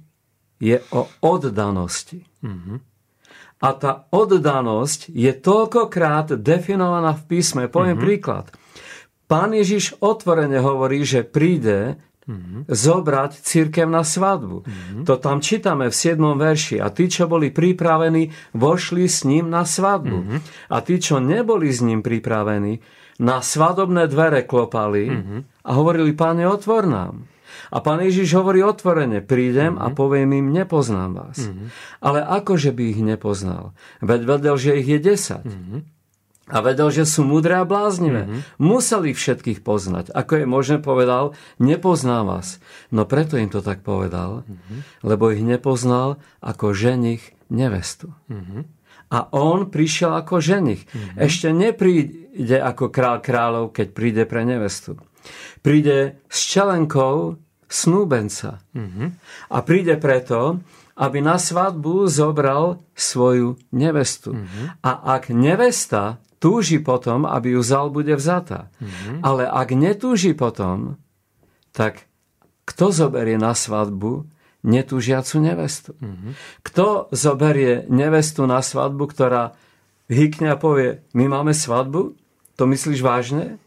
je 0.62 0.78
o 0.94 1.10
oddanosti. 1.26 2.22
Mm-hmm. 2.46 2.78
A 3.66 3.70
tá 3.74 4.06
oddanosť 4.14 5.10
je 5.10 5.32
toľkokrát 5.34 6.38
definovaná 6.38 7.18
v 7.18 7.24
písme. 7.34 7.66
Poviem 7.66 7.98
mm-hmm. 7.98 8.06
príklad. 8.14 8.46
Pán 9.26 9.58
Ježiš 9.58 9.98
otvorene 10.06 10.62
hovorí, 10.62 11.02
že 11.02 11.26
príde 11.26 11.98
mm-hmm. 12.26 12.62
zobrať 12.70 13.32
církev 13.42 13.88
na 13.90 14.02
svadbu. 14.02 14.66
Mm-hmm. 14.66 15.04
To 15.06 15.16
tam 15.22 15.42
čítame 15.42 15.90
v 15.90 15.96
7. 15.96 16.18
verši. 16.18 16.78
A 16.82 16.90
tí, 16.90 17.10
čo 17.10 17.30
boli 17.30 17.54
pripravení, 17.54 18.34
vošli 18.58 19.06
s 19.06 19.24
ním 19.26 19.50
na 19.50 19.64
svadbu. 19.64 20.18
Mm-hmm. 20.22 20.40
A 20.74 20.78
tí, 20.82 20.98
čo 20.98 21.22
neboli 21.22 21.70
s 21.70 21.86
ním 21.86 22.02
pripravení, 22.02 22.82
na 23.16 23.40
svadobné 23.40 24.12
dvere 24.12 24.44
klopali 24.44 25.08
mm-hmm. 25.08 25.40
a 25.64 25.72
hovorili, 25.72 26.12
páne, 26.12 26.44
otvor 26.44 26.84
nám. 26.84 27.32
A 27.72 27.80
pán 27.80 28.04
Ježiš 28.04 28.36
hovorí 28.36 28.60
otvorene, 28.60 29.24
prídem 29.24 29.80
mm-hmm. 29.80 29.88
a 29.88 29.96
poviem 29.96 30.30
im, 30.36 30.52
nepoznám 30.52 31.12
vás. 31.16 31.40
Mm-hmm. 31.40 31.68
Ale 32.04 32.20
akože 32.22 32.76
by 32.76 32.84
ich 32.92 33.00
nepoznal? 33.00 33.72
Veď 34.04 34.22
vedel, 34.28 34.56
že 34.60 34.76
ich 34.76 34.88
je 34.92 35.00
desať. 35.00 35.48
Mm-hmm. 35.48 35.95
A 36.46 36.62
vedel, 36.62 36.94
že 36.94 37.10
sú 37.10 37.26
mudré 37.26 37.58
a 37.58 37.66
bláznivé. 37.66 38.30
Mm-hmm. 38.30 38.42
Museli 38.62 39.18
všetkých 39.18 39.66
poznať. 39.66 40.14
Ako 40.14 40.42
je 40.42 40.46
možné 40.46 40.78
povedal, 40.78 41.34
nepoznám 41.58 42.30
vás. 42.38 42.62
No 42.94 43.10
preto 43.10 43.42
im 43.42 43.50
to 43.50 43.66
tak 43.66 43.82
povedal, 43.82 44.46
mm-hmm. 44.46 44.80
lebo 45.02 45.34
ich 45.34 45.42
nepoznal 45.42 46.22
ako 46.46 46.78
ženich 46.78 47.34
nevestu. 47.50 48.14
Mm-hmm. 48.30 48.62
A 49.10 49.18
on 49.34 49.74
prišiel 49.74 50.14
ako 50.14 50.38
ženich. 50.38 50.86
Mm-hmm. 50.86 51.18
Ešte 51.18 51.50
nepríde 51.50 52.58
ako 52.62 52.94
král 52.94 53.26
kráľov, 53.26 53.74
keď 53.74 53.88
príde 53.98 54.24
pre 54.30 54.46
nevestu. 54.46 55.02
Príde 55.66 56.22
s 56.30 56.46
čelenkou 56.46 57.42
snúbenca. 57.66 58.62
Mm-hmm. 58.78 59.08
A 59.50 59.58
príde 59.66 59.98
preto, 59.98 60.62
aby 60.94 61.26
na 61.26 61.42
svadbu 61.42 62.06
zobral 62.06 62.86
svoju 62.94 63.58
nevestu. 63.74 64.38
Mm-hmm. 64.38 64.66
A 64.86 64.92
ak 65.18 65.34
nevesta 65.34 66.22
túži 66.46 66.78
potom, 66.78 67.26
aby 67.26 67.58
ju 67.58 67.66
zal, 67.66 67.90
bude 67.90 68.14
vzatá. 68.14 68.70
Mm-hmm. 68.78 69.26
Ale 69.26 69.50
ak 69.50 69.74
netúži 69.74 70.38
potom, 70.38 71.02
tak 71.74 72.06
kto 72.70 72.94
zoberie 72.94 73.42
na 73.42 73.58
svadbu 73.58 74.30
netúžiacu 74.62 75.42
nevestu? 75.42 75.98
Mm-hmm. 75.98 76.32
Kto 76.62 77.10
zoberie 77.10 77.90
nevestu 77.90 78.46
na 78.46 78.62
svadbu, 78.62 79.10
ktorá 79.10 79.58
hykne 80.06 80.54
a 80.54 80.62
povie, 80.62 81.02
my 81.18 81.26
máme 81.26 81.58
svadbu? 81.58 82.14
To 82.62 82.64
myslíš 82.70 83.02
vážne? 83.02 83.58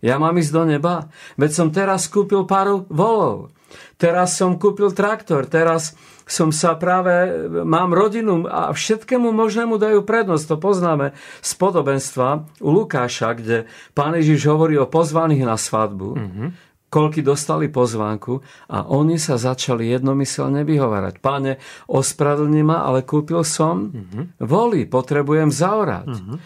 Ja 0.00 0.16
mám 0.16 0.40
ísť 0.40 0.52
do 0.56 0.64
neba? 0.64 1.12
Veď 1.36 1.50
som 1.52 1.68
teraz 1.68 2.08
kúpil 2.08 2.48
pár 2.48 2.88
volov. 2.88 3.52
Teraz 4.00 4.40
som 4.40 4.56
kúpil 4.56 4.96
traktor, 4.96 5.44
teraz 5.44 5.92
som 6.24 6.48
sa 6.50 6.72
práve, 6.76 7.12
mám 7.68 7.92
rodinu 7.92 8.48
a 8.48 8.72
všetkému 8.72 9.28
možnému 9.32 9.76
dajú 9.76 10.04
prednosť. 10.08 10.44
To 10.50 10.56
poznáme 10.56 11.12
z 11.44 11.50
podobenstva 11.60 12.48
u 12.64 12.70
Lukáša, 12.72 13.36
kde 13.36 13.68
pán 13.92 14.16
Ježiš 14.16 14.48
hovorí 14.48 14.80
o 14.80 14.88
pozvaných 14.88 15.44
na 15.44 15.60
svadbu, 15.60 16.08
mm-hmm. 16.16 16.48
koľky 16.88 17.20
dostali 17.20 17.68
pozvánku 17.68 18.40
a 18.72 18.88
oni 18.88 19.20
sa 19.20 19.36
začali 19.36 19.92
jednomyselne 19.92 20.64
vyhovárať. 20.64 21.20
Páne, 21.20 21.60
ospravedlni 21.92 22.64
ma, 22.64 22.88
ale 22.88 23.04
kúpil 23.04 23.44
som 23.44 23.92
mm-hmm. 23.92 24.24
voli, 24.48 24.88
potrebujem 24.88 25.52
zaorať. 25.52 26.08
Mm-hmm. 26.08 26.36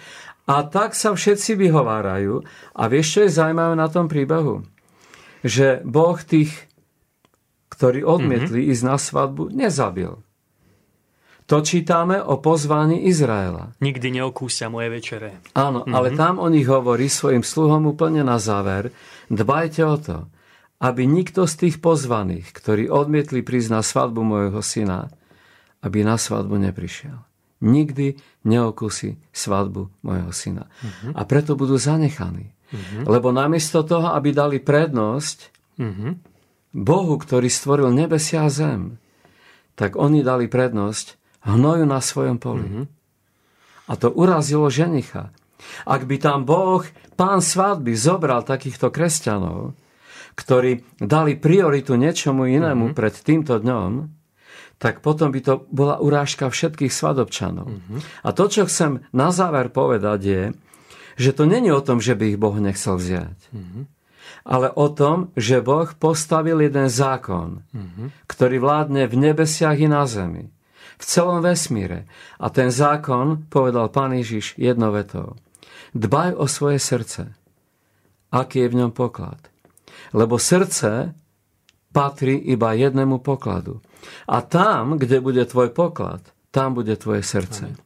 A 0.49 0.65
tak 0.65 0.97
sa 0.97 1.13
všetci 1.13 1.61
vyhovárajú. 1.61 2.41
A 2.73 2.89
vieš, 2.89 3.07
čo 3.15 3.21
je 3.29 3.37
zaujímavé 3.37 3.77
na 3.77 3.87
tom 3.93 4.09
príbehu? 4.09 4.65
Že 5.45 5.85
Boh 5.85 6.17
tých 6.25 6.68
ktorí 7.79 8.03
odmietli 8.03 8.67
mm-hmm. 8.67 8.73
ísť 8.75 8.83
na 8.83 8.97
svadbu, 8.99 9.55
nezabil. 9.55 10.19
To 11.49 11.65
čítame 11.65 12.19
o 12.19 12.43
pozvaní 12.43 13.07
Izraela. 13.07 13.73
Nikdy 13.79 14.21
neokúsia 14.21 14.67
moje 14.69 14.91
večere. 14.91 15.41
Áno, 15.55 15.87
mm-hmm. 15.87 15.95
ale 15.95 16.13
tam 16.19 16.43
o 16.43 16.51
nich 16.51 16.67
hovorí 16.67 17.07
svojim 17.07 17.47
sluhom 17.47 17.87
úplne 17.89 18.27
na 18.27 18.37
záver. 18.43 18.91
Dbajte 19.31 19.83
o 19.87 19.97
to, 19.97 20.27
aby 20.83 21.07
nikto 21.07 21.47
z 21.47 21.55
tých 21.55 21.77
pozvaných, 21.79 22.51
ktorí 22.51 22.91
odmietli 22.91 23.47
prísť 23.47 23.71
na 23.71 23.81
svadbu 23.87 24.21
môjho 24.27 24.61
syna, 24.61 25.09
aby 25.81 26.03
na 26.03 26.19
svadbu 26.19 26.59
neprišiel. 26.59 27.17
Nikdy 27.63 28.19
neokúsi 28.45 29.23
svadbu 29.31 30.03
môjho 30.03 30.35
syna. 30.35 30.67
Mm-hmm. 30.67 31.13
A 31.15 31.23
preto 31.25 31.55
budú 31.55 31.79
zanechaní. 31.79 32.51
Mm-hmm. 32.75 33.07
Lebo 33.07 33.31
namiesto 33.31 33.87
toho, 33.87 34.13
aby 34.13 34.35
dali 34.35 34.59
prednosť 34.61 35.39
mm-hmm. 35.81 36.13
Bohu, 36.73 37.17
ktorý 37.17 37.49
stvoril 37.49 37.89
nebesia 37.93 38.45
a 38.45 38.53
zem, 38.53 39.01
tak 39.79 39.97
oni 39.97 40.21
dali 40.21 40.51
prednosť 40.51 41.17
hnoju 41.47 41.85
na 41.89 42.03
svojom 42.03 42.37
poli. 42.37 42.67
Mm-hmm. 42.67 42.85
A 43.89 43.93
to 43.97 44.13
urazilo 44.13 44.69
ženicha. 44.69 45.33
Ak 45.89 46.05
by 46.05 46.17
tam 46.21 46.45
Boh, 46.45 46.85
pán 47.17 47.41
svadby, 47.41 47.97
zobral 47.97 48.45
takýchto 48.45 48.93
kresťanov, 48.93 49.73
ktorí 50.37 50.85
dali 51.01 51.41
prioritu 51.41 51.97
niečomu 51.97 52.47
inému 52.47 52.93
mm-hmm. 52.93 52.99
pred 52.99 53.15
týmto 53.17 53.57
dňom, 53.59 54.13
tak 54.79 55.03
potom 55.03 55.35
by 55.35 55.41
to 55.43 55.67
bola 55.75 55.99
urážka 55.99 56.47
všetkých 56.47 56.93
svadobčanov. 56.93 57.67
Mm-hmm. 57.67 57.99
A 58.23 58.29
to, 58.31 58.45
čo 58.47 58.69
chcem 58.69 59.03
na 59.11 59.35
záver 59.35 59.73
povedať, 59.73 60.21
je, 60.23 60.43
že 61.19 61.35
to 61.35 61.49
není 61.49 61.75
o 61.75 61.83
tom, 61.83 61.99
že 61.99 62.15
by 62.15 62.37
ich 62.37 62.39
Boh 62.39 62.55
nechcel 62.55 62.95
vziať. 62.95 63.39
Mm-hmm 63.51 63.98
ale 64.49 64.73
o 64.73 64.89
tom, 64.89 65.29
že 65.37 65.61
Boh 65.61 65.93
postavil 65.93 66.65
jeden 66.65 66.89
zákon, 66.89 67.61
mm-hmm. 67.69 68.25
ktorý 68.25 68.57
vládne 68.57 69.05
v 69.05 69.15
nebesiach 69.29 69.77
i 69.77 69.85
na 69.85 70.09
zemi, 70.09 70.49
v 70.97 71.05
celom 71.05 71.45
vesmíre. 71.45 72.09
A 72.41 72.49
ten 72.49 72.73
zákon, 72.73 73.45
povedal 73.53 73.93
pán 73.93 74.17
Ježiš 74.17 74.57
jedno 74.57 74.89
vetou, 74.89 75.37
dbaj 75.93 76.33
o 76.41 76.49
svoje 76.49 76.81
srdce, 76.81 77.37
aký 78.33 78.65
je 78.65 78.71
v 78.73 78.79
ňom 78.81 78.91
poklad. 78.97 79.39
Lebo 80.17 80.41
srdce 80.41 81.13
patrí 81.93 82.41
iba 82.49 82.73
jednému 82.73 83.21
pokladu. 83.21 83.85
A 84.25 84.41
tam, 84.41 84.97
kde 84.97 85.21
bude 85.21 85.45
tvoj 85.45 85.77
poklad, 85.77 86.25
tam 86.49 86.73
bude 86.73 86.97
tvoje 86.97 87.21
srdce. 87.21 87.77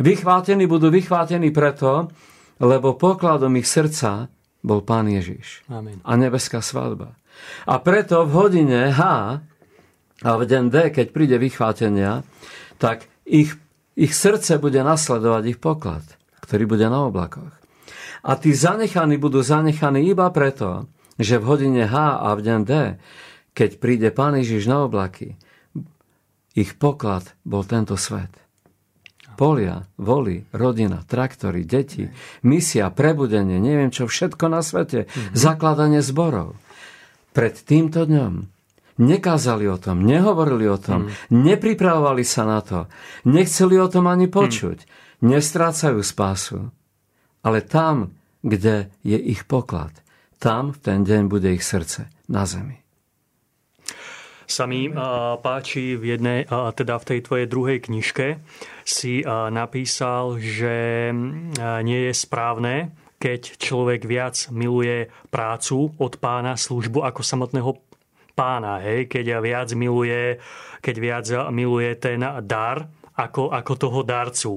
Vychvátení 0.00 0.64
budú 0.64 0.88
vychvátení 0.88 1.52
preto, 1.52 2.08
lebo 2.56 2.96
pokladom 2.96 3.52
ich 3.60 3.68
srdca 3.68 4.32
bol 4.66 4.82
Pán 4.82 5.06
Ježiš. 5.06 5.62
Amen. 5.70 6.02
A 6.02 6.18
nebeská 6.18 6.58
svadba. 6.58 7.14
A 7.70 7.78
preto 7.78 8.26
v 8.26 8.32
hodine 8.34 8.90
H 8.90 9.00
a 10.26 10.30
v 10.34 10.42
deň 10.42 10.64
D, 10.74 10.76
keď 10.90 11.06
príde 11.14 11.36
vychvátenia, 11.38 12.26
tak 12.82 13.06
ich, 13.22 13.54
ich 13.94 14.12
srdce 14.12 14.58
bude 14.58 14.82
nasledovať 14.82 15.42
ich 15.54 15.58
poklad, 15.62 16.02
ktorý 16.42 16.66
bude 16.66 16.90
na 16.90 17.06
oblakoch. 17.06 17.54
A 18.26 18.34
tí 18.34 18.50
zanechaní 18.50 19.22
budú 19.22 19.46
zanechaní 19.46 20.02
iba 20.10 20.26
preto, 20.34 20.90
že 21.14 21.38
v 21.38 21.46
hodine 21.46 21.86
H 21.86 21.94
a 22.18 22.34
v 22.34 22.40
deň 22.42 22.60
D, 22.66 22.72
keď 23.54 23.70
príde 23.78 24.08
Pán 24.10 24.34
Ježiš 24.34 24.66
na 24.66 24.82
oblaky, 24.82 25.38
ich 26.56 26.74
poklad 26.74 27.36
bol 27.46 27.62
tento 27.62 27.94
svet. 27.94 28.32
Polia, 29.36 29.84
voly, 30.00 30.48
rodina, 30.56 31.04
traktory, 31.04 31.68
deti, 31.68 32.08
misia, 32.42 32.88
prebudenie, 32.88 33.60
neviem 33.60 33.92
čo, 33.92 34.08
všetko 34.08 34.48
na 34.48 34.64
svete, 34.64 35.04
mm-hmm. 35.04 35.36
zakladanie 35.36 36.00
zborov. 36.00 36.56
Pred 37.36 37.54
týmto 37.68 38.08
dňom 38.08 38.48
nekázali 38.96 39.68
o 39.68 39.76
tom, 39.76 40.00
nehovorili 40.08 40.64
o 40.72 40.80
tom, 40.80 41.12
mm. 41.12 41.28
nepripravovali 41.28 42.24
sa 42.24 42.48
na 42.48 42.64
to, 42.64 42.88
nechceli 43.28 43.76
o 43.76 43.92
tom 43.92 44.08
ani 44.08 44.24
počuť, 44.32 44.78
mm. 44.80 44.88
nestrácajú 45.20 46.00
spásu. 46.00 46.72
Ale 47.44 47.60
tam, 47.60 48.16
kde 48.40 48.88
je 49.04 49.20
ich 49.20 49.44
poklad, 49.44 49.92
tam 50.40 50.72
v 50.72 50.78
ten 50.80 51.04
deň 51.04 51.28
bude 51.28 51.52
ich 51.52 51.62
srdce 51.62 52.08
na 52.26 52.48
zemi 52.48 52.86
sa 54.46 54.64
mi 54.70 54.86
páči 55.42 55.98
v 55.98 56.16
jednej, 56.16 56.46
teda 56.48 57.02
v 57.02 57.04
tej 57.04 57.18
tvojej 57.26 57.46
druhej 57.50 57.78
knižke 57.82 58.38
si 58.86 59.26
napísal, 59.50 60.38
že 60.38 61.10
nie 61.82 62.00
je 62.06 62.14
správne, 62.14 62.94
keď 63.18 63.58
človek 63.58 64.06
viac 64.06 64.46
miluje 64.54 65.10
prácu 65.32 65.90
od 65.98 66.14
pána, 66.22 66.54
službu 66.54 67.02
ako 67.02 67.20
samotného 67.26 67.74
pána, 68.36 68.78
hej? 68.84 69.08
keď 69.08 69.40
viac 69.42 69.68
miluje, 69.72 70.38
keď 70.84 70.96
viac 71.00 71.26
miluje 71.50 71.90
ten 71.98 72.20
dar 72.44 72.86
ako, 73.16 73.50
ako 73.50 73.72
toho 73.74 74.00
darcu. 74.04 74.52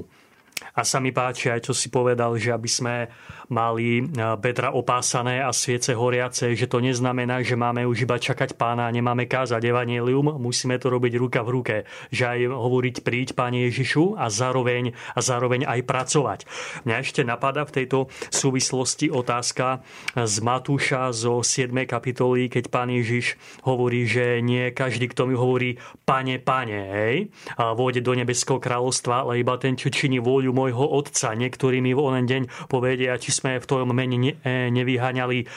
A 0.75 0.83
sa 0.83 0.99
mi 0.99 1.15
páči 1.15 1.47
aj, 1.47 1.71
čo 1.71 1.73
si 1.73 1.87
povedal, 1.87 2.35
že 2.35 2.51
aby 2.51 2.67
sme 2.67 3.07
mali 3.49 4.05
bedra 4.37 4.71
opásané 4.71 5.41
a 5.41 5.49
sviece 5.49 5.97
horiace, 5.97 6.53
že 6.53 6.69
to 6.69 6.79
neznamená, 6.79 7.41
že 7.41 7.57
máme 7.57 7.81
už 7.85 8.05
iba 8.05 8.21
čakať 8.21 8.53
pána 8.53 8.85
a 8.85 8.93
nemáme 8.93 9.25
kázať 9.25 9.65
evanielium, 9.65 10.37
musíme 10.37 10.77
to 10.77 10.93
robiť 10.93 11.13
ruka 11.17 11.41
v 11.41 11.49
ruke, 11.49 11.75
že 12.13 12.29
aj 12.29 12.39
hovoriť 12.45 12.95
príď 13.01 13.27
Páne 13.33 13.65
Ježišu 13.65 14.15
a 14.17 14.29
zároveň, 14.29 14.93
a 15.13 15.19
zároveň 15.19 15.65
aj 15.65 15.79
pracovať. 15.85 16.39
Mňa 16.85 16.95
ešte 17.01 17.21
napadá 17.25 17.65
v 17.65 17.81
tejto 17.81 18.07
súvislosti 18.29 19.09
otázka 19.09 19.81
z 20.13 20.35
Matúša 20.45 21.09
zo 21.09 21.41
7. 21.41 21.73
kapitoly, 21.89 22.53
keď 22.53 22.69
Pán 22.69 22.93
Ježiš 22.93 23.35
hovorí, 23.65 24.05
že 24.05 24.45
nie 24.45 24.69
každý, 24.71 25.09
kto 25.09 25.25
mi 25.25 25.33
hovorí 25.33 25.81
Pane, 26.05 26.37
Pane, 26.37 26.79
hej, 26.93 27.15
a 27.57 27.73
vôjde 27.73 28.05
do 28.05 28.13
nebeského 28.13 28.61
kráľovstva, 28.61 29.25
ale 29.25 29.41
iba 29.41 29.57
ten, 29.57 29.73
čo 29.73 29.89
činí 29.89 30.21
vôľu 30.21 30.53
môjho 30.53 30.85
Otca. 30.85 31.33
Niektorí 31.33 31.81
mi 31.81 31.97
v 31.97 32.01
onen 32.01 32.29
deň 32.29 32.69
povedia, 32.69 33.17
či 33.17 33.31
sme 33.39 33.63
v 33.63 33.65
tvojom 33.65 33.95
mene 33.95 34.17
ne, 34.19 34.31
e, 34.43 34.67
nevyháňali 34.67 35.47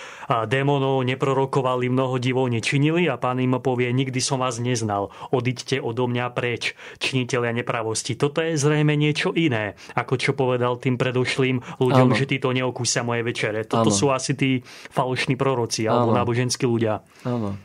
démonov, 0.46 1.02
neprorokovali, 1.02 1.90
mnoho 1.90 2.16
divov 2.22 2.46
nečinili 2.48 3.10
a 3.10 3.18
pán 3.18 3.42
im 3.42 3.58
povie, 3.58 3.90
nikdy 3.90 4.22
som 4.22 4.40
vás 4.40 4.62
neznal, 4.62 5.10
odiďte 5.34 5.82
odo 5.82 6.06
mňa 6.06 6.30
preč, 6.32 6.78
činiteľia 7.02 7.52
nepravosti. 7.52 8.14
Toto 8.16 8.40
je 8.40 8.56
zrejme 8.56 8.94
niečo 8.94 9.34
iné, 9.34 9.74
ako 9.98 10.14
čo 10.16 10.32
povedal 10.32 10.78
tým 10.78 10.96
predošlým 10.96 11.82
ľuďom, 11.82 12.08
ano. 12.12 12.16
že 12.16 12.30
títo 12.30 12.54
neokúsia 12.54 13.02
moje 13.02 13.26
večere. 13.26 13.66
Toto 13.66 13.90
ano. 13.90 13.98
sú 13.98 14.06
asi 14.14 14.32
tí 14.38 14.50
falošní 14.94 15.34
proroci 15.34 15.84
alebo 15.90 16.14
ano. 16.14 16.18
náboženskí 16.22 16.64
ľudia. 16.64 17.02
Áno. 17.26 17.58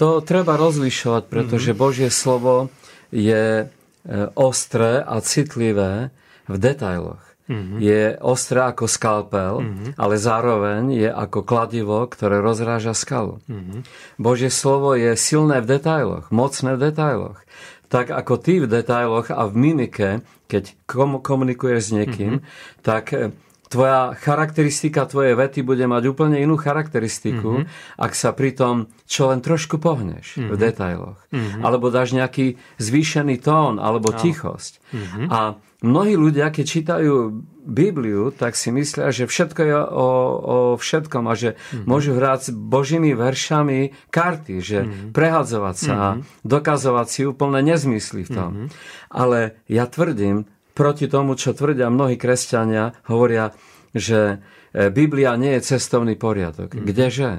To 0.00 0.24
treba 0.24 0.56
rozlišovať, 0.56 1.28
pretože 1.28 1.76
mm-hmm. 1.76 1.84
Božie 1.84 2.08
slovo 2.08 2.72
je 3.12 3.44
e, 3.60 3.64
ostré 4.32 5.04
a 5.04 5.20
citlivé 5.20 6.08
v 6.48 6.56
detailoch 6.56 7.29
mm-hmm. 7.50 7.78
je 7.82 8.14
ostré 8.22 8.62
ako 8.62 8.86
skalpel, 8.86 9.60
mm-hmm. 9.60 9.90
ale 9.98 10.14
zároveň 10.14 10.82
je 10.94 11.10
ako 11.10 11.42
kladivo, 11.42 12.06
ktoré 12.06 12.38
rozráža 12.38 12.94
skalu. 12.94 13.42
Mm-hmm. 13.50 13.80
Božie 14.22 14.54
slovo 14.54 14.94
je 14.94 15.18
silné 15.18 15.58
v 15.58 15.76
detailoch, 15.76 16.30
mocné 16.30 16.78
v 16.78 16.82
detailoch. 16.88 17.38
Tak 17.90 18.14
ako 18.14 18.38
ty 18.38 18.62
v 18.62 18.70
detailoch 18.70 19.34
a 19.34 19.50
v 19.50 19.54
mimike, 19.58 20.22
keď 20.46 20.78
komunikuješ 21.26 21.90
s 21.90 21.94
niekým, 21.98 22.38
mm-hmm. 22.38 22.82
tak 22.86 23.10
eh, 23.10 23.34
tvoja 23.70 24.18
charakteristika 24.18 25.06
tvojej 25.06 25.38
vety 25.38 25.62
bude 25.62 25.86
mať 25.86 26.10
úplne 26.10 26.42
inú 26.42 26.58
charakteristiku, 26.58 27.62
mm-hmm. 27.62 28.02
ak 28.02 28.12
sa 28.18 28.34
pri 28.34 28.50
tom 28.50 28.90
čo 29.06 29.30
len 29.30 29.38
trošku 29.38 29.78
pohneš 29.78 30.36
mm-hmm. 30.36 30.50
v 30.50 30.54
mhm. 30.58 30.60
detailoch. 30.60 31.20
Mm-hmm. 31.30 31.62
Alebo 31.62 31.86
dáš 31.94 32.10
nejaký 32.10 32.58
zvýšený 32.82 33.38
tón, 33.38 33.78
alebo 33.78 34.10
no. 34.10 34.18
tichosť. 34.18 34.82
Mm-hmm. 34.90 35.26
A 35.30 35.38
mnohí 35.86 36.18
ľudia, 36.18 36.50
keď 36.50 36.64
čítajú 36.66 37.14
Bibliu, 37.60 38.34
tak 38.34 38.58
si 38.58 38.74
myslia, 38.74 39.14
že 39.14 39.30
všetko 39.30 39.60
je 39.62 39.74
o, 39.78 40.08
o 40.34 40.56
všetkom 40.74 41.30
a 41.30 41.34
že 41.38 41.54
mm-hmm. 41.54 41.86
môžu 41.86 42.18
hrať 42.18 42.40
s 42.40 42.50
božími 42.50 43.14
veršami 43.14 44.10
karty, 44.10 44.54
že 44.58 44.78
mm-hmm. 44.82 45.14
prehadzovať 45.14 45.76
sa 45.78 45.94
mm-hmm. 45.94 46.18
a 46.18 46.42
dokazovať 46.42 47.06
si 47.06 47.20
úplne 47.22 47.62
nezmysly 47.62 48.26
v 48.26 48.30
tom. 48.34 48.50
Mm-hmm. 48.50 48.68
Ale 49.14 49.62
ja 49.70 49.86
tvrdím, 49.86 50.50
proti 50.72 51.06
tomu, 51.10 51.36
čo 51.36 51.54
tvrdia 51.54 51.90
mnohí 51.90 52.16
kresťania, 52.16 52.96
hovoria, 53.10 53.54
že 53.94 54.42
e, 54.70 54.88
Biblia 54.90 55.34
nie 55.34 55.58
je 55.58 55.76
cestovný 55.76 56.14
poriadok. 56.14 56.74
Mm-hmm. 56.74 56.88
Kdeže? 56.88 57.32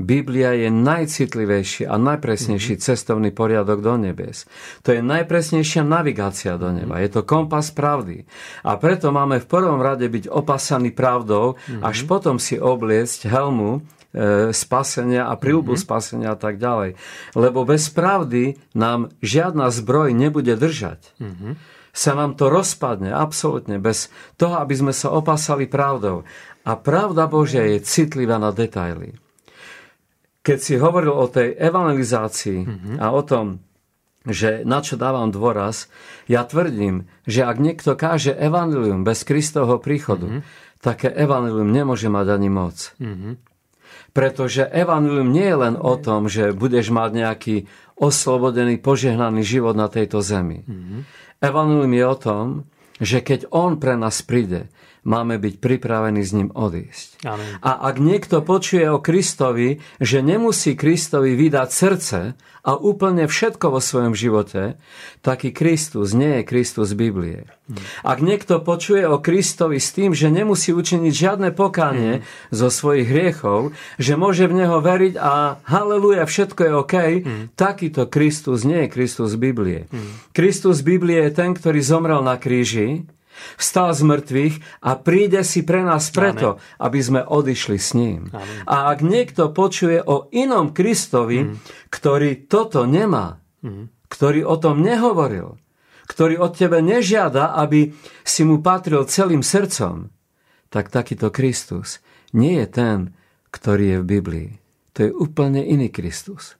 Biblia 0.00 0.56
je 0.56 0.72
najcitlivejší 0.72 1.84
a 1.84 2.00
najpresnejší 2.00 2.74
mm-hmm. 2.78 2.88
cestovný 2.88 3.30
poriadok 3.34 3.84
do 3.84 4.00
nebies. 4.00 4.48
To 4.86 4.96
je 4.96 5.04
najpresnejšia 5.04 5.84
navigácia 5.84 6.56
do 6.56 6.72
neba. 6.72 6.96
Mm-hmm. 6.96 7.04
Je 7.04 7.10
to 7.10 7.22
kompas 7.28 7.68
pravdy. 7.74 8.24
A 8.64 8.80
preto 8.80 9.12
máme 9.12 9.42
v 9.42 9.50
prvom 9.50 9.82
rade 9.82 10.08
byť 10.08 10.32
opasaní 10.32 10.94
pravdou, 10.94 11.58
mm-hmm. 11.58 11.84
až 11.84 12.08
potom 12.08 12.40
si 12.40 12.56
obliecť 12.56 13.28
helmu 13.28 13.84
spasenia 14.50 15.30
a 15.30 15.34
príľbu 15.38 15.74
mm-hmm. 15.74 15.86
spasenia 15.86 16.28
a 16.34 16.38
tak 16.38 16.58
ďalej. 16.58 16.98
Lebo 17.38 17.62
bez 17.62 17.90
pravdy 17.94 18.58
nám 18.74 19.14
žiadna 19.22 19.70
zbroj 19.70 20.10
nebude 20.14 20.54
držať. 20.58 21.14
Mm-hmm. 21.22 21.52
Sa 21.90 22.14
nám 22.14 22.38
to 22.38 22.50
rozpadne 22.50 23.10
absolútne 23.10 23.82
bez 23.82 24.10
toho, 24.38 24.58
aby 24.62 24.74
sme 24.78 24.92
sa 24.94 25.10
opasali 25.10 25.66
pravdou. 25.66 26.22
A 26.62 26.78
pravda 26.78 27.26
Božia 27.26 27.66
je 27.66 27.82
citlivá 27.82 28.38
na 28.38 28.54
detaily 28.54 29.18
keď 30.40 30.58
si 30.58 30.74
hovoril 30.80 31.12
o 31.12 31.28
tej 31.28 31.52
evangelizácii 31.52 32.60
mm-hmm. 32.64 32.96
a 32.96 33.06
o 33.12 33.20
tom, 33.20 33.60
že 34.24 34.64
na 34.68 34.84
čo 34.84 35.00
dávam 35.00 35.32
dôraz, 35.32 35.88
ja 36.28 36.44
tvrdím, 36.44 37.08
že 37.24 37.44
ak 37.44 37.56
niekto 37.60 37.96
káže 37.96 38.36
evanilium 38.36 39.04
bez 39.04 39.24
Kristovho 39.24 39.80
príchodu, 39.80 40.28
mm-hmm. 40.28 40.80
také 40.80 41.08
evanilium 41.12 41.68
nemôže 41.68 42.08
mať 42.08 42.26
ani 42.36 42.48
moc. 42.52 42.76
Mm-hmm. 43.00 43.32
Pretože 44.10 44.66
evanilium 44.66 45.30
nie 45.30 45.46
je 45.46 45.56
len 45.56 45.74
o 45.78 45.94
tom, 45.94 46.26
že 46.26 46.50
budeš 46.50 46.90
mať 46.90 47.10
nejaký 47.14 47.56
oslobodený, 47.94 48.80
požehnaný 48.82 49.46
život 49.46 49.78
na 49.78 49.86
tejto 49.86 50.24
zemi. 50.24 50.66
Mm-hmm. 50.66 51.00
Evanilium 51.44 51.92
je 51.94 52.04
o 52.04 52.16
tom, 52.16 52.46
že 53.00 53.24
keď 53.24 53.48
On 53.54 53.80
pre 53.80 53.96
nás 53.96 54.20
príde, 54.20 54.68
máme 55.04 55.40
byť 55.40 55.54
pripravení 55.60 56.20
s 56.20 56.32
ním 56.36 56.48
odísť. 56.52 57.24
Amen. 57.24 57.60
A 57.64 57.88
ak 57.88 57.96
niekto 58.00 58.44
počuje 58.44 58.84
o 58.88 59.00
Kristovi, 59.00 59.80
že 60.00 60.20
nemusí 60.20 60.76
Kristovi 60.76 61.36
vydať 61.36 61.68
srdce 61.68 62.18
a 62.60 62.72
úplne 62.76 63.24
všetko 63.24 63.72
vo 63.72 63.80
svojom 63.80 64.12
živote, 64.12 64.76
taký 65.24 65.52
Kristus 65.56 66.12
nie 66.12 66.40
je 66.40 66.48
Kristus 66.48 66.92
Biblie. 66.92 67.48
Ak 68.02 68.18
niekto 68.20 68.58
počuje 68.60 69.06
o 69.06 69.22
Kristovi 69.22 69.78
s 69.78 69.94
tým, 69.94 70.12
že 70.12 70.28
nemusí 70.28 70.74
učiniť 70.74 71.12
žiadne 71.14 71.48
pokánie 71.54 72.20
hmm. 72.20 72.26
zo 72.50 72.68
svojich 72.68 73.06
hriechov, 73.06 73.72
že 73.96 74.18
môže 74.18 74.50
v 74.50 74.60
Neho 74.60 74.82
veriť 74.82 75.14
a 75.16 75.62
haleluja, 75.64 76.26
všetko 76.26 76.60
je 76.60 76.72
OK, 76.74 76.94
hmm. 76.98 77.44
takýto 77.54 78.10
Kristus 78.10 78.66
nie 78.66 78.84
je 78.84 78.92
Kristus 78.92 79.38
Biblie. 79.38 79.86
Hmm. 79.88 80.18
Kristus 80.34 80.82
Biblie 80.82 81.30
je 81.30 81.32
ten, 81.32 81.54
ktorý 81.54 81.80
zomrel 81.80 82.20
na 82.26 82.36
kríži, 82.36 83.06
vstal 83.56 83.96
z 83.96 84.02
mŕtvych 84.04 84.54
a 84.84 84.90
príde 85.00 85.40
si 85.42 85.64
pre 85.64 85.80
nás 85.80 86.12
preto, 86.12 86.60
Amen. 86.60 86.84
aby 86.84 86.98
sme 87.00 87.20
odišli 87.24 87.78
s 87.80 87.96
ním. 87.96 88.28
Amen. 88.30 88.68
A 88.68 88.92
ak 88.92 89.00
niekto 89.00 89.50
počuje 89.50 89.98
o 90.04 90.28
inom 90.30 90.76
Kristovi, 90.76 91.48
mm. 91.48 91.54
ktorý 91.88 92.46
toto 92.46 92.84
nemá, 92.84 93.40
mm. 93.64 94.10
ktorý 94.12 94.44
o 94.44 94.56
tom 94.60 94.84
nehovoril, 94.84 95.56
ktorý 96.04 96.42
od 96.42 96.52
tebe 96.58 96.84
nežiada, 96.84 97.56
aby 97.56 97.94
si 98.26 98.42
mu 98.44 98.60
patril 98.60 99.06
celým 99.06 99.40
srdcom, 99.46 100.10
tak 100.68 100.92
takýto 100.92 101.32
Kristus 101.32 102.04
nie 102.36 102.60
je 102.60 102.66
ten, 102.68 102.98
ktorý 103.50 103.96
je 103.96 103.98
v 104.02 104.06
Biblii. 104.06 104.50
To 104.94 104.98
je 105.06 105.10
úplne 105.10 105.62
iný 105.62 105.88
Kristus 105.88 106.59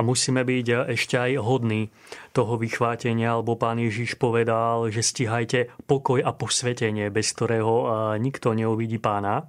a 0.00 0.02
musíme 0.02 0.48
byť 0.48 0.96
ešte 0.96 1.20
aj 1.20 1.44
hodní 1.44 1.92
toho 2.32 2.56
vychvátenia, 2.56 3.36
alebo 3.36 3.60
pán 3.60 3.76
Ježiš 3.76 4.16
povedal, 4.16 4.88
že 4.88 5.04
stíhajte 5.04 5.76
pokoj 5.84 6.24
a 6.24 6.32
posvetenie, 6.32 7.12
bez 7.12 7.36
ktorého 7.36 7.84
nikto 8.16 8.56
neuvidí 8.56 8.96
pána. 8.96 9.44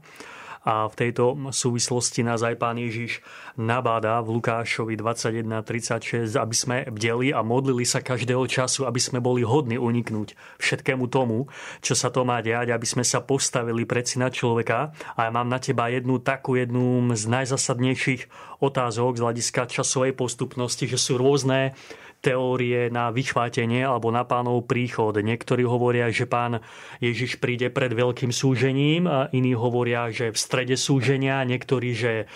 A 0.62 0.86
v 0.86 0.94
tejto 0.94 1.34
súvislosti 1.50 2.22
nás 2.22 2.46
aj 2.46 2.62
pán 2.62 2.78
Ježiš 2.78 3.26
nabáda 3.58 4.22
v 4.22 4.38
Lukášovi 4.38 4.94
21.36, 4.94 6.38
aby 6.38 6.56
sme 6.56 6.78
bdeli 6.86 7.34
a 7.34 7.42
modlili 7.42 7.82
sa 7.82 7.98
každého 7.98 8.46
času, 8.46 8.86
aby 8.86 9.02
sme 9.02 9.18
boli 9.18 9.42
hodní 9.42 9.82
uniknúť 9.82 10.38
všetkému 10.62 11.10
tomu, 11.10 11.50
čo 11.82 11.98
sa 11.98 12.14
to 12.14 12.22
má 12.22 12.46
diať, 12.46 12.78
aby 12.78 12.86
sme 12.86 13.02
sa 13.02 13.26
postavili 13.26 13.90
pred 13.90 14.06
syna 14.06 14.30
človeka. 14.30 14.94
A 15.18 15.26
ja 15.26 15.32
mám 15.34 15.50
na 15.50 15.58
teba 15.58 15.90
jednu 15.90 16.22
takú 16.22 16.54
jednu 16.54 17.10
z 17.18 17.26
najzasadnejších 17.26 18.30
otázok 18.62 19.18
z 19.18 19.24
hľadiska 19.26 19.66
časovej 19.66 20.14
postupnosti, 20.14 20.86
že 20.86 21.02
sú 21.02 21.18
rôzne 21.18 21.74
teórie 22.22 22.94
na 22.94 23.10
vychvátenie 23.10 23.82
alebo 23.82 24.14
na 24.14 24.22
pánov 24.24 24.70
príchod. 24.70 25.18
Niektorí 25.18 25.66
hovoria, 25.66 26.08
že 26.14 26.30
pán 26.30 26.62
Ježiš 27.02 27.42
príde 27.42 27.74
pred 27.74 27.92
veľkým 27.92 28.30
súžením, 28.30 29.10
iní 29.34 29.58
hovoria, 29.58 30.14
že 30.14 30.30
v 30.30 30.38
strede 30.38 30.78
súženia, 30.78 31.42
niektorí, 31.44 31.98
že 31.98 32.30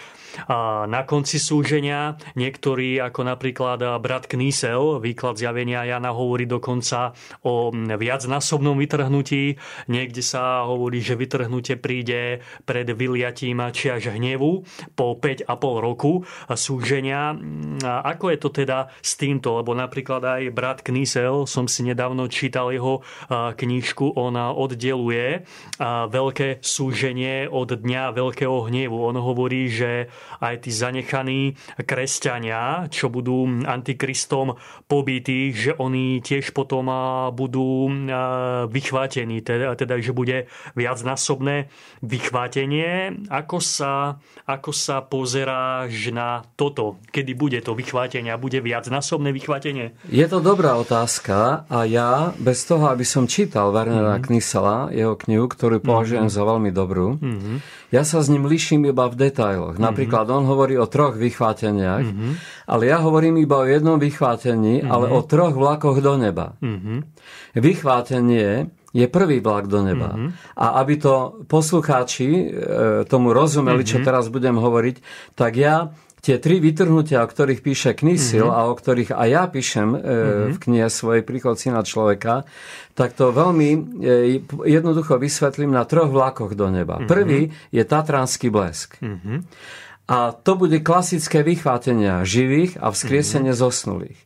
na 0.88 1.02
konci 1.08 1.40
súženia. 1.40 2.20
Niektorí, 2.34 3.00
ako 3.00 3.22
napríklad 3.26 3.80
brat 4.00 4.28
Knísel, 4.28 5.00
výklad 5.00 5.40
zjavenia 5.40 5.88
Jana 5.88 6.12
hovorí 6.12 6.48
dokonca 6.48 7.16
o 7.46 7.72
viacnásobnom 7.74 8.76
vytrhnutí. 8.80 9.58
Niekde 9.92 10.22
sa 10.26 10.66
hovorí, 10.66 11.00
že 11.00 11.20
vytrhnutie 11.20 11.78
príde 11.80 12.44
pred 12.64 12.88
vyliatím 12.90 13.60
či 13.72 13.92
až 13.92 14.14
hnevu 14.16 14.64
po 14.96 15.16
5,5 15.18 15.48
roku 15.80 16.24
súženia. 16.54 17.36
Ako 17.84 18.32
je 18.32 18.38
to 18.40 18.50
teda 18.52 18.92
s 19.04 19.20
týmto? 19.20 19.60
Lebo 19.60 19.76
napríklad 19.76 20.24
aj 20.24 20.42
brat 20.52 20.80
Knísel, 20.86 21.48
som 21.48 21.68
si 21.70 21.84
nedávno 21.88 22.28
čítal 22.32 22.72
jeho 22.72 23.04
knižku, 23.32 24.16
on 24.16 24.36
oddeluje 24.36 25.44
veľké 26.10 26.60
súženie 26.64 27.48
od 27.50 27.70
dňa 27.76 28.16
veľkého 28.16 28.70
hnevu. 28.70 28.98
On 28.98 29.18
hovorí, 29.20 29.68
že 29.70 30.08
aj 30.40 30.68
tí 30.68 30.72
zanechaní 30.74 31.56
kresťania, 31.82 32.88
čo 32.90 33.12
budú 33.12 33.66
antikristom 33.66 34.58
pobití, 34.88 35.52
že 35.52 35.72
oni 35.76 36.22
tiež 36.22 36.54
potom 36.56 36.88
budú 37.34 37.90
vychvátení, 38.70 39.42
teda, 39.42 39.76
teda 39.76 40.00
že 40.00 40.16
bude 40.16 40.48
viacnásobné 40.74 41.68
vychvátenie. 42.00 43.26
Ako 43.28 43.60
sa, 43.60 44.22
ako 44.48 44.72
sa 44.72 45.04
pozeráš 45.04 46.14
na 46.16 46.48
toto? 46.56 47.04
Kedy 47.12 47.34
bude 47.36 47.60
to 47.66 47.76
vychvátenie? 47.76 48.32
Bude 48.40 48.64
viacnásobné 48.64 49.36
vychvátenie? 49.36 49.98
Je 50.08 50.26
to 50.30 50.40
dobrá 50.40 50.80
otázka 50.80 51.68
a 51.68 51.84
ja 51.84 52.32
bez 52.40 52.64
toho, 52.64 52.88
aby 52.88 53.04
som 53.04 53.28
čítal 53.28 53.76
Wernera 53.76 54.16
mm-hmm. 54.16 54.26
Knisela, 54.32 54.78
jeho 54.96 55.20
knihu, 55.28 55.52
ktorú 55.52 55.84
považujem 55.84 56.32
mm-hmm. 56.32 56.40
za 56.40 56.50
veľmi 56.50 56.72
dobrú, 56.72 57.20
mm-hmm. 57.20 57.58
ja 57.92 58.08
sa 58.08 58.24
s 58.24 58.32
ním 58.32 58.48
líšim 58.48 58.88
iba 58.88 59.12
v 59.12 59.28
detailoch. 59.28 59.76
Napríklad 59.76 60.15
Napríklad 60.16 60.32
on 60.32 60.48
hovorí 60.48 60.80
o 60.80 60.88
troch 60.88 61.20
vychváteniach, 61.20 62.08
mm-hmm. 62.08 62.32
ale 62.72 62.84
ja 62.88 63.04
hovorím 63.04 63.36
iba 63.44 63.60
o 63.60 63.68
jednom 63.68 64.00
vychvátení, 64.00 64.80
mm-hmm. 64.80 64.94
ale 64.96 65.12
o 65.12 65.20
troch 65.28 65.52
vlakoch 65.52 66.00
do 66.00 66.16
neba. 66.16 66.56
Mm-hmm. 66.64 66.98
Vychvátenie 67.60 68.72
je 68.96 69.06
prvý 69.12 69.44
vlak 69.44 69.68
do 69.68 69.84
neba. 69.84 70.16
Mm-hmm. 70.16 70.56
A 70.56 70.80
aby 70.80 70.96
to 71.04 71.44
poslucháči 71.52 72.32
e, 72.32 72.46
tomu 73.12 73.36
rozumeli, 73.36 73.84
mm-hmm. 73.84 73.92
čo 73.92 73.98
mhm. 74.00 74.06
teraz 74.08 74.32
budem 74.32 74.56
hovoriť, 74.56 74.96
tak 75.36 75.60
ja 75.60 75.92
tie 76.26 76.42
tri 76.42 76.58
vytrhnutia, 76.58 77.22
o 77.22 77.30
ktorých 77.30 77.62
píše 77.62 77.92
Knisil 77.94 78.50
mm-hmm. 78.50 78.66
a 78.66 78.72
o 78.72 78.74
ktorých 78.74 79.12
aj 79.14 79.30
ja 79.30 79.44
píšem 79.46 79.90
e, 79.94 79.98
mm-hmm. 80.00 80.52
v 80.56 80.58
knihe 80.58 80.88
svojej 80.90 81.22
príchod 81.22 81.54
syna 81.60 81.86
človeka, 81.86 82.50
tak 82.98 83.14
to 83.14 83.30
veľmi 83.30 83.70
e, 83.70 83.80
jednoducho 84.64 85.22
vysvetlím 85.22 85.70
na 85.70 85.86
troch 85.86 86.10
vlakoch 86.10 86.58
do 86.58 86.72
neba. 86.74 86.98
Mm-hmm. 86.98 87.12
Prvý 87.12 87.54
je 87.70 87.84
Tatranský 87.86 88.50
blesk. 88.50 88.98
Mm-hmm. 89.04 89.38
A 90.06 90.34
to 90.38 90.54
bude 90.54 90.86
klasické 90.86 91.42
vychvátenia 91.42 92.22
živých 92.22 92.78
a 92.78 92.94
vzkriesenie 92.94 93.58
mm-hmm. 93.58 93.66
zosnulých. 93.66 94.20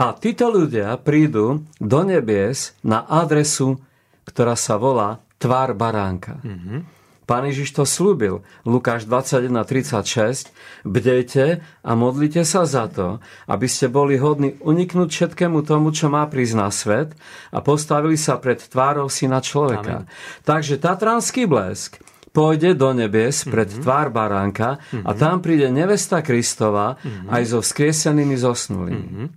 A 0.00 0.16
títo 0.16 0.48
ľudia 0.48 0.96
prídu 0.96 1.68
do 1.76 2.00
nebies 2.08 2.72
na 2.80 3.04
adresu, 3.04 3.76
ktorá 4.24 4.56
sa 4.56 4.80
volá 4.80 5.20
tvár 5.36 5.76
baránka. 5.76 6.40
Mm-hmm. 6.40 7.00
Pán 7.30 7.46
Ježiš 7.46 7.70
to 7.78 7.86
slúbil. 7.86 8.42
Lukáš 8.66 9.06
21.36. 9.06 10.50
Bdejte 10.82 11.62
a 11.62 11.90
modlite 11.94 12.42
sa 12.42 12.66
za 12.66 12.90
to, 12.90 13.22
aby 13.46 13.70
ste 13.70 13.86
boli 13.86 14.18
hodní 14.18 14.58
uniknúť 14.58 15.06
všetkému 15.06 15.62
tomu, 15.62 15.94
čo 15.94 16.10
má 16.10 16.26
prísť 16.26 16.54
na 16.58 16.74
svet 16.74 17.14
a 17.54 17.62
postavili 17.62 18.18
sa 18.18 18.34
pred 18.42 18.58
tvárou 18.58 19.06
syna 19.06 19.38
človeka. 19.38 20.02
Amen. 20.02 20.10
Takže 20.42 20.82
Tatranský 20.82 21.46
blesk 21.46 22.02
pôjde 22.30 22.78
do 22.78 22.94
nebies 22.94 23.42
pred 23.46 23.66
mm-hmm. 23.66 23.82
tvár 23.82 24.08
baránka 24.14 24.78
mm-hmm. 24.78 25.04
a 25.06 25.10
tam 25.18 25.42
príde 25.42 25.66
nevesta 25.70 26.22
Kristova 26.22 26.94
mm-hmm. 26.96 27.28
aj 27.30 27.42
so 27.46 27.58
vzkriesenými 27.62 28.36
zosnulými. 28.38 29.08
Mm-hmm. 29.10 29.28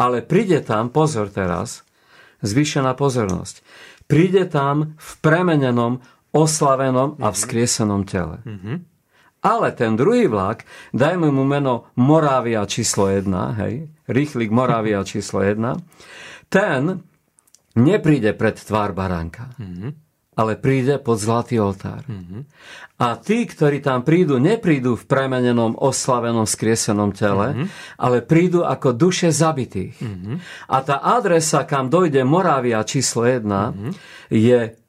Ale 0.00 0.24
príde 0.24 0.64
tam, 0.64 0.88
pozor 0.88 1.28
teraz, 1.28 1.84
zvýšená 2.40 2.96
pozornosť, 2.96 3.60
príde 4.08 4.48
tam 4.48 4.96
v 4.96 5.10
premenenom, 5.20 6.00
oslavenom 6.32 7.16
mm-hmm. 7.16 7.24
a 7.24 7.28
vzkriesenom 7.32 8.02
tele. 8.04 8.40
Mm-hmm. 8.44 8.76
Ale 9.40 9.72
ten 9.72 9.96
druhý 9.96 10.28
vlak, 10.28 10.68
dajme 10.92 11.32
mu 11.32 11.48
meno 11.48 11.88
Morávia 11.96 12.68
číslo 12.68 13.08
1, 13.08 13.60
hej, 13.64 13.88
rýchlik 14.08 14.52
Morávia 14.52 15.00
číslo 15.08 15.40
1, 15.40 15.56
ten 16.52 17.00
nepríde 17.80 18.36
pred 18.36 18.60
tvár 18.60 18.92
baránka. 18.92 19.56
Mm-hmm 19.56 20.09
ale 20.40 20.56
príde 20.56 20.96
pod 20.96 21.20
zlatý 21.20 21.60
oltár. 21.60 22.00
Mm-hmm. 22.08 22.42
A 23.00 23.16
tí, 23.20 23.44
ktorí 23.44 23.84
tam 23.84 24.00
prídu, 24.00 24.40
neprídu 24.40 24.96
v 24.96 25.04
premenenom, 25.04 25.76
oslavenom, 25.76 26.48
skriesenom 26.48 27.12
tele, 27.12 27.52
mm-hmm. 27.52 27.68
ale 28.00 28.24
prídu 28.24 28.64
ako 28.64 28.96
duše 28.96 29.28
zabitých. 29.28 30.00
Mm-hmm. 30.00 30.36
A 30.72 30.76
tá 30.80 30.96
adresa, 31.04 31.68
kam 31.68 31.92
dojde 31.92 32.24
Morávia 32.24 32.80
číslo 32.88 33.28
1, 33.28 33.44
mm-hmm. 33.44 33.92
je 34.32 34.80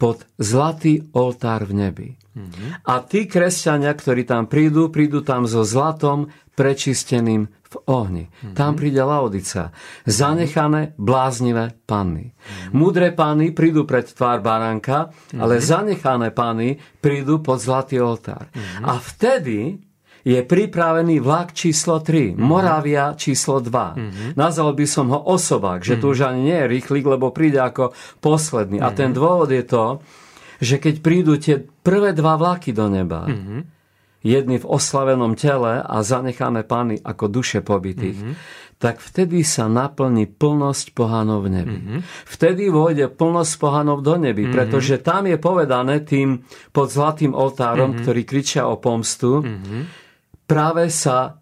pod 0.00 0.24
zlatý 0.40 1.12
oltár 1.12 1.68
v 1.68 1.72
nebi. 1.76 2.08
Mm-hmm. 2.32 2.88
A 2.88 3.04
tí 3.04 3.28
kresťania, 3.28 3.92
ktorí 3.92 4.24
tam 4.24 4.48
prídu, 4.48 4.88
prídu 4.88 5.20
tam 5.20 5.44
so 5.44 5.60
zlatom 5.60 6.32
prečisteným 6.56 7.52
v 7.70 7.76
ohni. 7.86 8.24
Mm-hmm. 8.26 8.54
Tam 8.58 8.74
príde 8.74 8.98
Laodica. 8.98 9.70
Zanechané, 10.02 10.98
bláznivé 10.98 11.78
panny. 11.86 12.34
Mm-hmm. 12.34 12.70
Múdre 12.74 13.14
panny 13.14 13.54
prídu 13.54 13.86
pred 13.86 14.10
tvár 14.10 14.42
baránka, 14.42 15.14
mm-hmm. 15.14 15.38
ale 15.38 15.62
zanechané 15.62 16.34
panny 16.34 16.82
prídu 16.98 17.38
pod 17.38 17.62
zlatý 17.62 18.02
oltár. 18.02 18.50
Mm-hmm. 18.50 18.84
A 18.90 18.92
vtedy 18.98 19.78
je 20.26 20.42
pripravený 20.42 21.22
vlak 21.22 21.54
číslo 21.54 22.02
3, 22.02 22.34
mm-hmm. 22.34 22.42
Moravia 22.42 23.14
číslo 23.14 23.62
2. 23.62 23.70
Mm-hmm. 23.70 24.28
Nazval 24.34 24.74
by 24.74 24.86
som 24.90 25.06
ho 25.14 25.22
osobák, 25.30 25.86
že 25.86 25.94
mm-hmm. 25.96 26.02
to 26.02 26.12
už 26.12 26.20
ani 26.26 26.40
nie 26.50 26.58
je 26.58 26.66
rýchlik, 26.74 27.04
lebo 27.06 27.30
príde 27.30 27.62
ako 27.62 27.94
posledný. 28.18 28.82
Mm-hmm. 28.82 28.94
A 28.94 28.98
ten 28.98 29.14
dôvod 29.14 29.48
je 29.54 29.62
to, 29.62 30.02
že 30.58 30.82
keď 30.82 30.94
prídu 31.00 31.38
tie 31.38 31.62
prvé 31.62 32.12
dva 32.12 32.34
vlaky 32.34 32.74
do 32.74 32.90
neba, 32.90 33.30
mm-hmm 33.30 33.79
jedni 34.20 34.60
v 34.60 34.68
oslavenom 34.68 35.32
tele 35.34 35.80
a 35.80 35.96
zanechané 36.04 36.64
pány 36.64 37.00
ako 37.00 37.24
duše 37.32 37.64
pobytých, 37.64 38.18
mm-hmm. 38.20 38.34
tak 38.76 39.00
vtedy 39.00 39.40
sa 39.40 39.66
naplní 39.66 40.28
plnosť 40.28 40.92
pohanov 40.92 41.48
v 41.48 41.60
nebi. 41.60 41.78
Mm-hmm. 41.80 42.00
Vtedy 42.28 42.68
vojde 42.68 43.08
plnosť 43.08 43.52
pohanov 43.56 44.04
do 44.04 44.20
nebi, 44.20 44.44
mm-hmm. 44.44 44.56
pretože 44.56 45.00
tam 45.00 45.24
je 45.24 45.40
povedané 45.40 46.04
tým 46.04 46.44
pod 46.70 46.92
zlatým 46.92 47.32
oltárom, 47.32 47.96
mm-hmm. 47.96 48.02
ktorí 48.04 48.22
kričia 48.28 48.68
o 48.68 48.76
pomstu, 48.76 49.40
mm-hmm. 49.40 49.82
práve 50.44 50.92
sa 50.92 51.39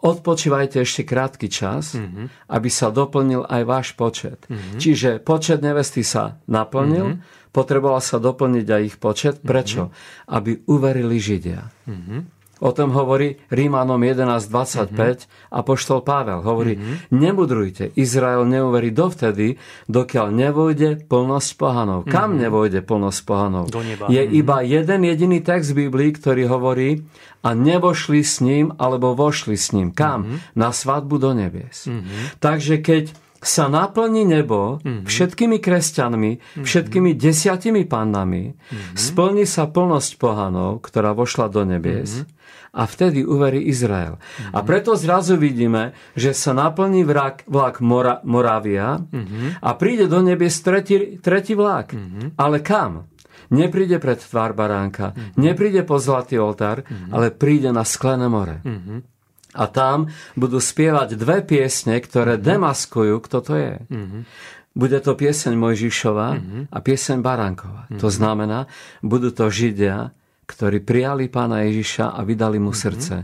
odpočívajte 0.00 0.80
ešte 0.80 1.04
krátky 1.04 1.48
čas, 1.52 1.96
mm-hmm. 1.96 2.50
aby 2.50 2.68
sa 2.72 2.88
doplnil 2.88 3.44
aj 3.46 3.62
váš 3.68 3.88
počet. 3.94 4.44
Mm-hmm. 4.48 4.80
Čiže 4.80 5.10
počet 5.20 5.60
nevesty 5.60 6.04
sa 6.04 6.40
naplnil, 6.48 7.06
mm-hmm 7.16 7.38
potreboval 7.50 7.98
sa 7.98 8.22
doplniť 8.22 8.66
aj 8.66 8.82
ich 8.86 8.96
počet. 9.02 9.42
Prečo? 9.42 9.90
Mm-hmm. 9.90 10.34
Aby 10.38 10.50
uverili 10.70 11.18
Židia. 11.18 11.66
Mm-hmm. 11.86 12.39
O 12.60 12.70
tom 12.76 12.92
hovorí 12.92 13.40
Rímanom 13.48 13.96
11.25 13.96 14.92
mm-hmm. 14.92 15.52
a 15.52 15.58
poštol 15.64 16.04
Pavel. 16.04 16.44
Hovorí, 16.44 16.76
mm-hmm. 16.76 17.08
nemudrujte, 17.08 17.96
Izrael 17.96 18.44
neuverí 18.44 18.92
dovtedy, 18.92 19.56
dokiaľ 19.88 20.28
nevojde 20.28 20.88
plnosť 21.08 21.50
pohanov. 21.56 22.04
Mm-hmm. 22.04 22.14
Kam 22.14 22.36
nevojde 22.36 22.80
plnosť 22.84 23.20
pohanov? 23.24 23.64
Do 23.72 23.80
neba. 23.80 24.12
Je 24.12 24.20
mm-hmm. 24.20 24.40
iba 24.44 24.56
jeden 24.60 25.00
jediný 25.08 25.38
text 25.40 25.72
v 25.72 25.88
Biblii, 25.88 26.10
ktorý 26.12 26.44
hovorí, 26.52 27.00
a 27.40 27.56
nevošli 27.56 28.20
s 28.20 28.44
ním, 28.44 28.76
alebo 28.76 29.16
vošli 29.16 29.56
s 29.56 29.72
ním. 29.72 29.96
Kam? 29.96 30.28
Mm-hmm. 30.28 30.38
Na 30.60 30.70
svadbu 30.76 31.16
do 31.16 31.32
nebies. 31.32 31.88
Mm-hmm. 31.88 32.36
Takže 32.36 32.84
keď 32.84 33.04
sa 33.40 33.72
naplní 33.72 34.28
nebo 34.28 34.84
mm-hmm. 34.84 35.08
všetkými 35.08 35.58
kresťanmi, 35.64 36.32
mm-hmm. 36.36 36.64
všetkými 36.64 37.16
desiatimi 37.16 37.88
pannami, 37.88 38.52
mm-hmm. 38.52 38.96
splní 38.96 39.48
sa 39.48 39.64
plnosť 39.64 40.20
pohanov, 40.20 40.84
ktorá 40.84 41.16
vošla 41.16 41.48
do 41.48 41.64
nebies 41.64 42.20
mm-hmm. 42.20 42.76
a 42.76 42.82
vtedy 42.84 43.24
uverí 43.24 43.64
Izrael. 43.64 44.20
Mm-hmm. 44.20 44.52
A 44.52 44.58
preto 44.60 44.92
zrazu 44.92 45.40
vidíme, 45.40 45.96
že 46.12 46.36
sa 46.36 46.52
naplní 46.52 47.00
vrak, 47.08 47.48
vlak 47.48 47.80
Mora, 47.80 48.20
Moravia 48.28 49.00
mm-hmm. 49.00 49.64
a 49.64 49.70
príde 49.72 50.04
do 50.04 50.20
nebies 50.20 50.60
tretí, 50.60 51.16
tretí 51.24 51.56
vlak. 51.56 51.96
Mm-hmm. 51.96 52.36
Ale 52.36 52.60
kam? 52.60 53.08
Nepríde 53.50 53.98
pred 53.98 54.20
tvár 54.20 54.54
baránka, 54.54 55.10
mm-hmm. 55.10 55.40
nepríde 55.40 55.82
po 55.82 55.98
zlatý 55.98 56.38
oltár, 56.38 56.86
mm-hmm. 56.86 57.10
ale 57.10 57.34
príde 57.34 57.74
na 57.74 57.82
sklené 57.82 58.30
more. 58.30 58.62
Mm-hmm. 58.62 59.19
A 59.50 59.64
tam 59.66 60.10
budú 60.38 60.62
spievať 60.62 61.18
dve 61.18 61.42
piesne, 61.42 61.98
ktoré 61.98 62.38
mm-hmm. 62.38 62.48
demaskujú, 62.54 63.14
kto 63.18 63.38
to 63.42 63.52
je. 63.58 63.74
Mm-hmm. 63.90 64.22
Bude 64.70 64.98
to 65.02 65.18
pieseň 65.18 65.54
Mojžišova 65.58 66.28
mm-hmm. 66.38 66.62
a 66.70 66.78
pieseň 66.78 67.18
Baránkova. 67.18 67.90
Mm-hmm. 67.90 68.00
To 68.00 68.08
znamená, 68.08 68.70
budú 69.02 69.34
to 69.34 69.50
Židia, 69.50 70.14
ktorí 70.46 70.82
prijali 70.86 71.26
pána 71.26 71.66
Ježiša 71.66 72.14
a 72.14 72.20
vydali 72.22 72.62
mu 72.62 72.70
mm-hmm. 72.70 72.84
srdce. 72.86 73.14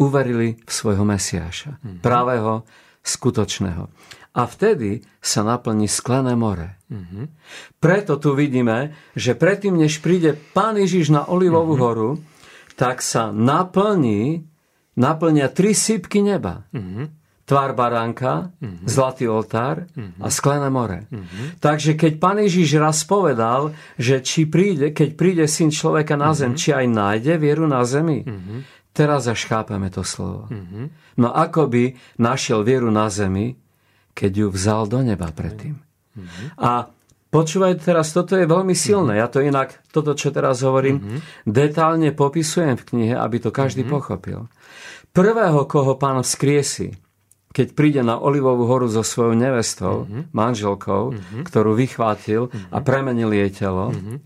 Uverili 0.00 0.56
v 0.56 0.70
svojho 0.72 1.04
Mesiáša. 1.04 1.76
Mm-hmm. 1.76 2.00
Pravého, 2.00 2.64
skutočného. 3.04 3.92
A 4.30 4.46
vtedy 4.48 5.04
sa 5.20 5.44
naplní 5.44 5.90
sklené 5.90 6.32
more. 6.32 6.80
Mm-hmm. 6.88 7.24
Preto 7.76 8.16
tu 8.16 8.32
vidíme, 8.32 8.96
že 9.12 9.36
predtým, 9.36 9.76
než 9.76 10.00
príde 10.00 10.32
Pán 10.32 10.80
Ježiš 10.80 11.12
na 11.12 11.28
Olivovú 11.28 11.76
mm-hmm. 11.76 11.88
horu, 11.92 12.10
tak 12.80 13.04
sa 13.04 13.28
naplní, 13.28 14.48
naplnia 15.00 15.48
tri 15.48 15.72
sípky 15.72 16.20
neba. 16.20 16.68
Mm-hmm. 16.76 17.06
Tvár 17.48 17.74
baránka, 17.74 18.54
mm-hmm. 18.62 18.86
zlatý 18.86 19.26
oltár 19.26 19.90
mm-hmm. 19.90 20.22
a 20.22 20.28
sklené 20.30 20.70
more. 20.70 21.08
Mm-hmm. 21.10 21.58
Takže 21.58 21.98
keď 21.98 22.12
Pán 22.22 22.38
Ježiš 22.38 22.78
raz 22.78 23.02
povedal, 23.02 23.74
že 23.98 24.22
či 24.22 24.46
príde, 24.46 24.94
keď 24.94 25.18
príde 25.18 25.44
syn 25.50 25.74
človeka 25.74 26.14
na 26.14 26.30
zem, 26.30 26.54
mm-hmm. 26.54 26.62
či 26.62 26.68
aj 26.70 26.86
nájde 26.86 27.34
vieru 27.42 27.66
na 27.66 27.82
zemi, 27.82 28.22
mm-hmm. 28.22 28.92
teraz 28.94 29.26
až 29.26 29.50
chápeme 29.50 29.90
to 29.90 30.06
slovo. 30.06 30.46
Mm-hmm. 30.46 30.84
No 31.18 31.34
ako 31.34 31.66
by 31.66 31.84
našiel 32.22 32.62
vieru 32.62 32.92
na 32.94 33.10
zemi, 33.10 33.58
keď 34.14 34.46
ju 34.46 34.48
vzal 34.54 34.86
do 34.86 35.02
neba 35.02 35.34
predtým. 35.34 35.74
Mm-hmm. 35.74 36.46
A 36.60 36.86
počúvajte 37.30 37.94
teraz, 37.94 38.10
toto 38.10 38.34
je 38.34 38.44
veľmi 38.44 38.74
silné. 38.74 39.16
Mm-hmm. 39.16 39.22
Ja 39.22 39.32
to 39.32 39.38
inak, 39.40 39.78
toto, 39.94 40.18
čo 40.18 40.34
teraz 40.34 40.66
hovorím, 40.66 41.00
mm-hmm. 41.00 41.20
detálne 41.46 42.10
popisujem 42.10 42.74
v 42.76 42.86
knihe, 42.86 43.14
aby 43.16 43.38
to 43.38 43.54
každý 43.54 43.86
mm-hmm. 43.86 43.94
pochopil. 43.94 44.40
Prvého, 45.10 45.66
koho 45.66 45.94
pán 45.98 46.22
vzkriesi, 46.22 46.94
keď 47.50 47.66
príde 47.74 48.02
na 48.06 48.18
Olivovú 48.18 48.66
horu 48.66 48.86
so 48.86 49.02
svojou 49.02 49.34
nevestou, 49.34 50.06
mm-hmm. 50.06 50.22
manželkou, 50.30 51.02
mm-hmm. 51.14 51.42
ktorú 51.46 51.74
vychvátil 51.74 52.50
mm-hmm. 52.50 52.70
a 52.70 52.78
premenil 52.82 53.30
jej 53.34 53.50
telo, 53.50 53.90
mm-hmm. 53.90 54.16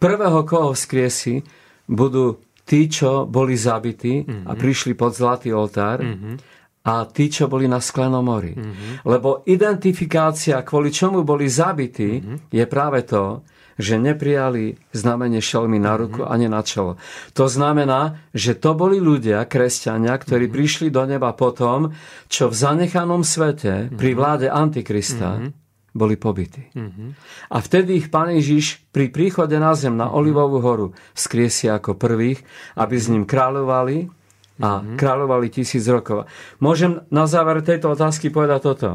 prvého, 0.00 0.40
koho 0.44 0.72
vzkriesi, 0.72 1.44
budú 1.88 2.40
tí, 2.64 2.88
čo 2.88 3.28
boli 3.28 3.58
zabití 3.58 4.24
mm-hmm. 4.24 4.48
a 4.48 4.52
prišli 4.56 4.92
pod 4.96 5.12
zlatý 5.12 5.52
oltár 5.52 6.00
mm-hmm 6.00 6.61
a 6.82 7.06
tí, 7.06 7.30
čo 7.30 7.46
boli 7.46 7.70
na 7.70 7.78
Sklenom 7.78 8.26
mori. 8.26 8.58
Mm-hmm. 8.58 9.06
Lebo 9.06 9.46
identifikácia, 9.46 10.66
kvôli 10.66 10.90
čomu 10.90 11.22
boli 11.22 11.46
zabití, 11.46 12.18
mm-hmm. 12.18 12.50
je 12.50 12.64
práve 12.66 13.06
to, 13.06 13.46
že 13.78 13.96
neprijali 13.96 14.76
znamenie 14.92 15.40
šelmy 15.40 15.80
na 15.80 15.96
ruku 15.96 16.20
mm-hmm. 16.20 16.34
ani 16.34 16.46
na 16.50 16.60
čelo. 16.60 17.00
To 17.38 17.48
znamená, 17.48 18.20
že 18.34 18.58
to 18.58 18.76
boli 18.76 19.00
ľudia, 19.00 19.46
kresťania, 19.48 20.12
ktorí 20.18 20.50
mm-hmm. 20.50 20.58
prišli 20.58 20.88
do 20.92 21.02
neba 21.08 21.32
potom, 21.32 21.94
čo 22.28 22.50
v 22.50 22.54
zanechanom 22.54 23.24
svete 23.24 23.88
mm-hmm. 23.88 23.98
pri 23.98 24.10
vláde 24.12 24.46
Antikrista 24.52 25.38
mm-hmm. 25.38 25.50
boli 25.96 26.14
pobytí. 26.20 26.68
Mm-hmm. 26.74 27.08
A 27.48 27.56
vtedy 27.62 27.96
ich 27.96 28.10
Pán 28.12 28.28
Ježiš 28.34 28.84
pri 28.92 29.08
príchode 29.08 29.56
na 29.56 29.72
zem 29.72 29.96
na 29.96 30.12
Olivovú 30.12 30.60
horu 30.60 30.86
skriesia 31.16 31.80
ako 31.80 31.96
prvých, 31.96 32.44
aby 32.76 32.94
s 32.98 33.06
ním 33.08 33.24
kráľovali 33.24 34.21
a 34.62 34.78
mm-hmm. 34.78 34.96
kráľovali 34.96 35.50
tisíc 35.50 35.82
rokov. 35.90 36.30
Môžem 36.62 37.02
na 37.10 37.26
záver 37.26 37.66
tejto 37.66 37.98
otázky 37.98 38.30
povedať 38.30 38.60
toto. 38.62 38.90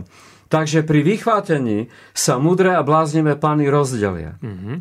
Takže 0.48 0.88
pri 0.88 1.04
vychvátení 1.04 1.92
sa 2.16 2.40
mudré 2.40 2.72
a 2.72 2.88
bláznivé 2.88 3.36
pány 3.36 3.68
rozdelia. 3.68 4.40
Mm-hmm. 4.40 4.78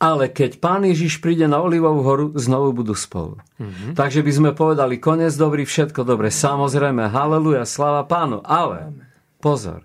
Ale 0.00 0.32
keď 0.32 0.64
pán 0.64 0.88
Ježiš 0.88 1.20
príde 1.20 1.44
na 1.44 1.60
Olivovú 1.60 2.00
horu, 2.00 2.26
znovu 2.40 2.72
budú 2.72 2.96
spolu. 2.96 3.36
Mm-hmm. 3.60 3.92
Takže 3.92 4.24
by 4.24 4.32
sme 4.32 4.50
povedali, 4.56 4.96
koniec 4.96 5.36
dobrý, 5.36 5.68
všetko 5.68 6.08
dobre. 6.08 6.32
Samozrejme, 6.32 7.12
haleluja, 7.12 7.68
sláva 7.68 8.08
pánu. 8.08 8.40
Ale, 8.48 8.96
pozor, 9.44 9.84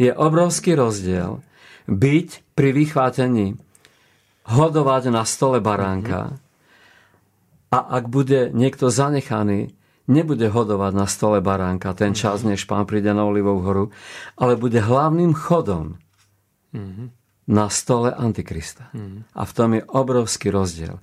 je 0.00 0.08
obrovský 0.08 0.80
rozdiel 0.80 1.44
byť 1.84 2.56
pri 2.56 2.72
vychvátení 2.72 3.60
hodovať 4.48 5.12
na 5.12 5.28
stole 5.28 5.60
baránka 5.60 6.32
mm-hmm 6.32 6.47
a 7.68 7.78
ak 8.00 8.08
bude 8.08 8.48
niekto 8.56 8.88
zanechaný, 8.88 9.76
nebude 10.08 10.48
hodovať 10.48 10.92
na 10.96 11.06
stole 11.06 11.38
baránka 11.44 11.92
ten 11.92 12.16
čas, 12.16 12.40
než 12.40 12.64
pán 12.64 12.88
príde 12.88 13.12
na 13.12 13.28
Olivovú 13.28 13.60
horu, 13.60 13.84
ale 14.40 14.56
bude 14.56 14.80
hlavným 14.80 15.36
chodom 15.36 16.00
mm-hmm. 16.72 17.06
na 17.52 17.68
stole 17.68 18.10
Antikrista. 18.16 18.88
Mm-hmm. 18.96 19.36
A 19.36 19.42
v 19.44 19.52
tom 19.52 19.70
je 19.76 19.82
obrovský 19.84 20.48
rozdiel. 20.48 20.96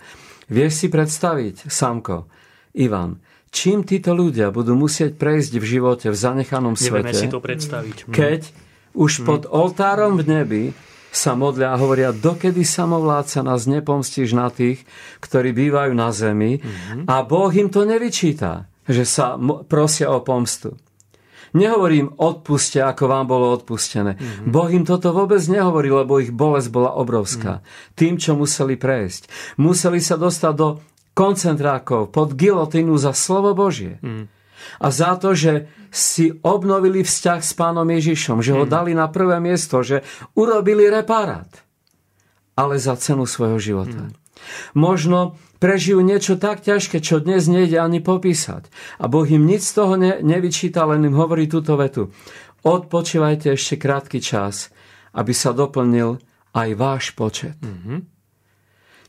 Vieš 0.49 0.73
si 0.73 0.87
predstaviť, 0.89 1.69
Samko, 1.69 2.25
Ivan, 2.73 3.21
čím 3.53 3.85
títo 3.85 4.17
ľudia 4.17 4.49
budú 4.49 4.73
musieť 4.73 5.15
prejsť 5.21 5.53
v 5.61 5.65
živote 5.65 6.07
v 6.09 6.17
zanechanom 6.17 6.73
Nevieme 6.73 7.13
svete, 7.13 7.15
si 7.15 7.29
to 7.29 7.39
predstaviť. 7.39 8.09
keď 8.09 8.41
už 8.97 9.27
pod 9.27 9.45
oltárom 9.45 10.17
v 10.17 10.23
nebi 10.25 10.63
sa 11.15 11.33
modlia 11.33 11.71
a 11.71 11.79
hovoria, 11.79 12.11
dokedy 12.11 12.67
samovládca 12.67 13.39
nás 13.41 13.65
nepomstíš 13.65 14.35
na 14.35 14.51
tých, 14.51 14.83
ktorí 15.23 15.55
bývajú 15.55 15.95
na 15.95 16.11
zemi 16.11 16.59
mm-hmm. 16.59 17.07
a 17.07 17.23
Boh 17.23 17.51
im 17.55 17.71
to 17.71 17.87
nevyčíta, 17.87 18.67
že 18.85 19.07
sa 19.07 19.39
prosia 19.65 20.11
o 20.11 20.19
pomstu. 20.21 20.75
Nehovorím 21.55 22.19
odpuste, 22.19 22.83
ako 22.83 23.07
vám 23.07 23.31
bolo 23.31 23.55
odpustené. 23.55 24.19
Mm-hmm. 24.19 24.51
Boh 24.51 24.67
im 24.67 24.83
toto 24.83 25.15
vôbec 25.15 25.39
nehovorí, 25.47 25.87
lebo 25.87 26.19
ich 26.19 26.35
bolesť 26.35 26.67
bola 26.67 26.91
obrovská. 26.99 27.63
Mm-hmm. 27.63 27.95
Tým, 27.95 28.13
čo 28.19 28.35
museli 28.35 28.75
prejsť. 28.75 29.55
Museli 29.55 30.03
sa 30.03 30.19
dostať 30.19 30.53
do 30.53 30.83
koncentrákov 31.15 32.11
pod 32.11 32.35
gilotínu 32.35 32.99
za 32.99 33.15
slovo 33.15 33.55
Božie. 33.55 34.03
Mm-hmm 34.03 34.35
a 34.79 34.87
za 34.91 35.15
to, 35.19 35.37
že 35.37 35.71
si 35.93 36.31
obnovili 36.43 37.01
vzťah 37.03 37.39
s 37.39 37.53
pánom 37.55 37.87
Ježišom, 37.87 38.43
že 38.43 38.51
ho 38.51 38.67
hmm. 38.67 38.71
dali 38.71 38.91
na 38.91 39.07
prvé 39.07 39.39
miesto, 39.39 39.79
že 39.79 40.03
urobili 40.35 40.91
reparát, 40.91 41.47
ale 42.59 42.75
za 42.79 42.99
cenu 42.99 43.23
svojho 43.23 43.59
života. 43.59 44.11
Hmm. 44.11 44.15
Možno 44.75 45.39
prežijú 45.57 46.03
niečo 46.03 46.35
tak 46.35 46.61
ťažké, 46.61 46.99
čo 46.99 47.23
dnes 47.23 47.47
nejde 47.47 47.79
ani 47.79 48.03
popísať. 48.03 48.67
A 49.01 49.07
Boh 49.07 49.25
im 49.25 49.47
nič 49.47 49.65
z 49.65 49.73
toho 49.73 49.93
ne, 49.95 50.19
nevyčíta, 50.21 50.85
len 50.85 51.07
im 51.07 51.15
hovorí 51.15 51.47
túto 51.49 51.79
vetu. 51.79 52.11
Odpočívajte 52.65 53.53
ešte 53.53 53.79
krátky 53.79 54.19
čas, 54.19 54.69
aby 55.15 55.31
sa 55.31 55.55
doplnil 55.55 56.19
aj 56.55 56.69
váš 56.75 57.05
počet. 57.15 57.55
Mm-hmm. 57.61 58.14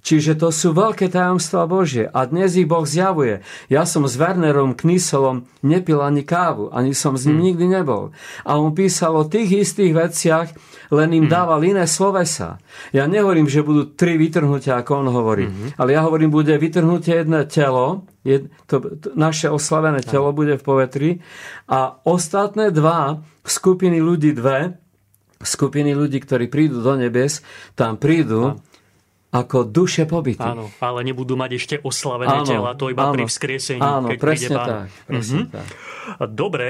Čiže 0.07 0.39
to 0.39 0.55
sú 0.55 0.71
veľké 0.71 1.11
tajomstvá 1.11 1.67
Božie 1.67 2.07
a 2.07 2.31
dnes 2.31 2.55
ich 2.55 2.71
Boh 2.71 2.87
zjavuje. 2.87 3.43
Ja 3.67 3.83
som 3.83 4.07
s 4.07 4.15
Wernerom 4.15 4.79
Kniselom 4.79 5.51
nepil 5.67 5.99
ani 5.99 6.23
kávu, 6.23 6.71
ani 6.71 6.95
som 6.95 7.19
s 7.19 7.27
ním 7.27 7.43
hmm. 7.43 7.47
nikdy 7.51 7.67
nebol. 7.67 8.15
A 8.47 8.55
on 8.55 8.71
písal 8.71 9.19
o 9.19 9.27
tých 9.27 9.67
istých 9.67 9.99
veciach, 9.99 10.55
len 10.95 11.11
im 11.11 11.27
hmm. 11.27 11.35
dával 11.35 11.59
iné 11.67 11.91
slovesa. 11.91 12.63
Ja 12.95 13.11
nehovorím, 13.11 13.51
že 13.51 13.67
budú 13.67 13.99
tri 13.99 14.15
vytrhnutia, 14.15 14.79
ako 14.79 15.03
on 15.03 15.09
hovorí, 15.11 15.51
hmm. 15.51 15.75
ale 15.75 15.99
ja 15.99 16.07
hovorím, 16.07 16.31
bude 16.31 16.55
vytrhnutie 16.55 17.27
jedné 17.27 17.43
telo, 17.51 18.07
jed, 18.23 18.47
to, 18.71 18.79
to, 18.79 19.11
naše 19.19 19.51
oslavené 19.51 20.07
telo 20.07 20.31
bude 20.31 20.55
v 20.55 20.63
povetri 20.63 21.11
a 21.67 21.99
ostatné 22.07 22.71
dva 22.71 23.27
skupiny 23.43 23.99
ľudí, 23.99 24.39
dve 24.39 24.79
skupiny 25.43 25.93
ľudí, 25.93 26.23
ktorí 26.23 26.49
prídu 26.49 26.81
do 26.81 26.95
nebes, 26.97 27.45
tam 27.77 28.01
prídu 28.01 28.63
ako 29.35 29.66
duše 29.66 30.07
pobyty. 30.07 30.41
Áno, 30.41 30.70
ale 30.79 31.03
nebudú 31.03 31.35
mať 31.35 31.51
ešte 31.59 31.74
oslavené 31.83 32.41
áno, 32.41 32.49
tela, 32.49 32.70
to 32.79 32.89
iba 32.89 33.11
áno, 33.11 33.14
pri 33.18 33.24
vzkriesení, 33.27 33.83
áno, 33.83 34.09
keď 34.09 34.18
presne 34.22 34.49
pán. 34.55 34.68
Tak, 34.68 34.89
presne 35.05 35.41
mm-hmm. 35.45 35.53
tak. 35.53 35.66
Dobre, 36.31 36.66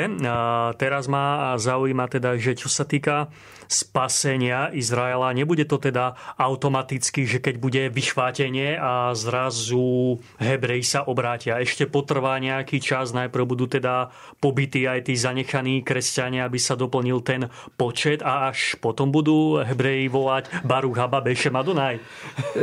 teraz 0.80 1.04
ma 1.06 1.54
zaujíma 1.60 2.08
teda, 2.08 2.40
že 2.40 2.56
čo 2.56 2.72
sa 2.72 2.88
týka 2.88 3.28
spasenia 3.66 4.70
Izraela, 4.72 5.34
nebude 5.36 5.66
to 5.66 5.78
teda 5.78 6.18
automaticky, 6.38 7.26
že 7.26 7.38
keď 7.42 7.54
bude 7.58 7.82
vychvátenie 7.90 8.78
a 8.78 9.12
zrazu 9.12 10.18
Hebrej 10.38 10.82
sa 10.86 11.00
obrátia. 11.06 11.60
Ešte 11.60 11.86
potrvá 11.86 12.38
nejaký 12.38 12.78
čas, 12.82 13.14
najprv 13.14 13.44
budú 13.46 13.66
teda 13.70 14.10
pobytí 14.42 14.86
aj 14.86 15.10
tí 15.10 15.14
zanechaní 15.14 15.82
kresťania, 15.82 16.46
aby 16.46 16.58
sa 16.58 16.78
doplnil 16.78 17.22
ten 17.22 17.50
počet 17.74 18.22
a 18.22 18.50
až 18.50 18.78
potom 18.78 19.10
budú 19.10 19.60
Hebreji 19.62 20.08
volať 20.10 20.44
Baruch 20.64 20.98
Haba 20.98 21.20
Bešem 21.22 21.54
Adonai. 21.54 22.00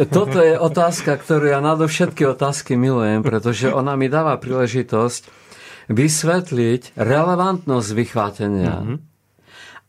Toto 0.10 0.40
je 0.40 0.56
otázka, 0.58 1.16
ktorú 1.20 1.52
ja 1.52 1.60
nadovšetky 1.60 2.26
otázky 2.26 2.76
milujem, 2.80 3.22
pretože 3.22 3.70
ona 3.70 3.94
mi 4.00 4.08
dáva 4.08 4.40
príležitosť 4.40 5.46
vysvetliť 5.92 6.96
relevantnosť 6.96 7.90
vychvátenia 7.92 8.76
mm-hmm. 8.80 9.13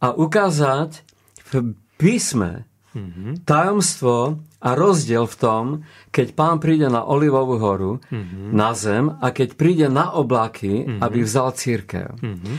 A 0.01 0.15
ukázať 0.15 1.05
v 1.45 1.77
písme 2.01 2.67
mm-hmm. 2.95 3.47
tajomstvo 3.47 4.41
a 4.65 4.69
rozdiel 4.73 5.29
v 5.29 5.37
tom, 5.37 5.65
keď 6.09 6.33
pán 6.33 6.57
príde 6.63 6.89
na 6.89 7.05
Olivovú 7.05 7.61
horu, 7.61 7.93
mm-hmm. 8.09 8.55
na 8.57 8.73
zem 8.73 9.13
a 9.13 9.29
keď 9.29 9.61
príde 9.61 9.87
na 9.93 10.15
oblaky, 10.15 10.87
mm-hmm. 10.87 11.01
aby 11.05 11.19
vzal 11.21 11.53
církev. 11.53 12.17
Mm-hmm. 12.17 12.57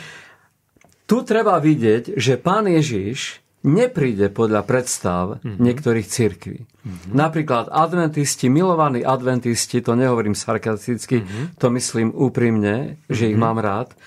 Tu 1.06 1.18
treba 1.26 1.58
vidieť, 1.58 2.18
že 2.18 2.38
pán 2.38 2.70
Ježiš 2.70 3.42
nepríde 3.66 4.30
podľa 4.30 4.62
predstav 4.62 5.42
mm-hmm. 5.42 5.58
niektorých 5.58 6.08
cirkví. 6.08 6.58
Mm-hmm. 6.62 7.12
Napríklad 7.18 7.66
adventisti, 7.74 8.46
milovaní 8.46 9.02
adventisti, 9.02 9.82
to 9.82 9.98
nehovorím 9.98 10.38
sarkasticky, 10.38 11.26
mm-hmm. 11.26 11.58
to 11.58 11.68
myslím 11.74 12.14
úprimne, 12.14 13.02
že 13.10 13.26
mm-hmm. 13.26 13.32
ich 13.34 13.38
mám 13.42 13.58
rád, 13.58 13.98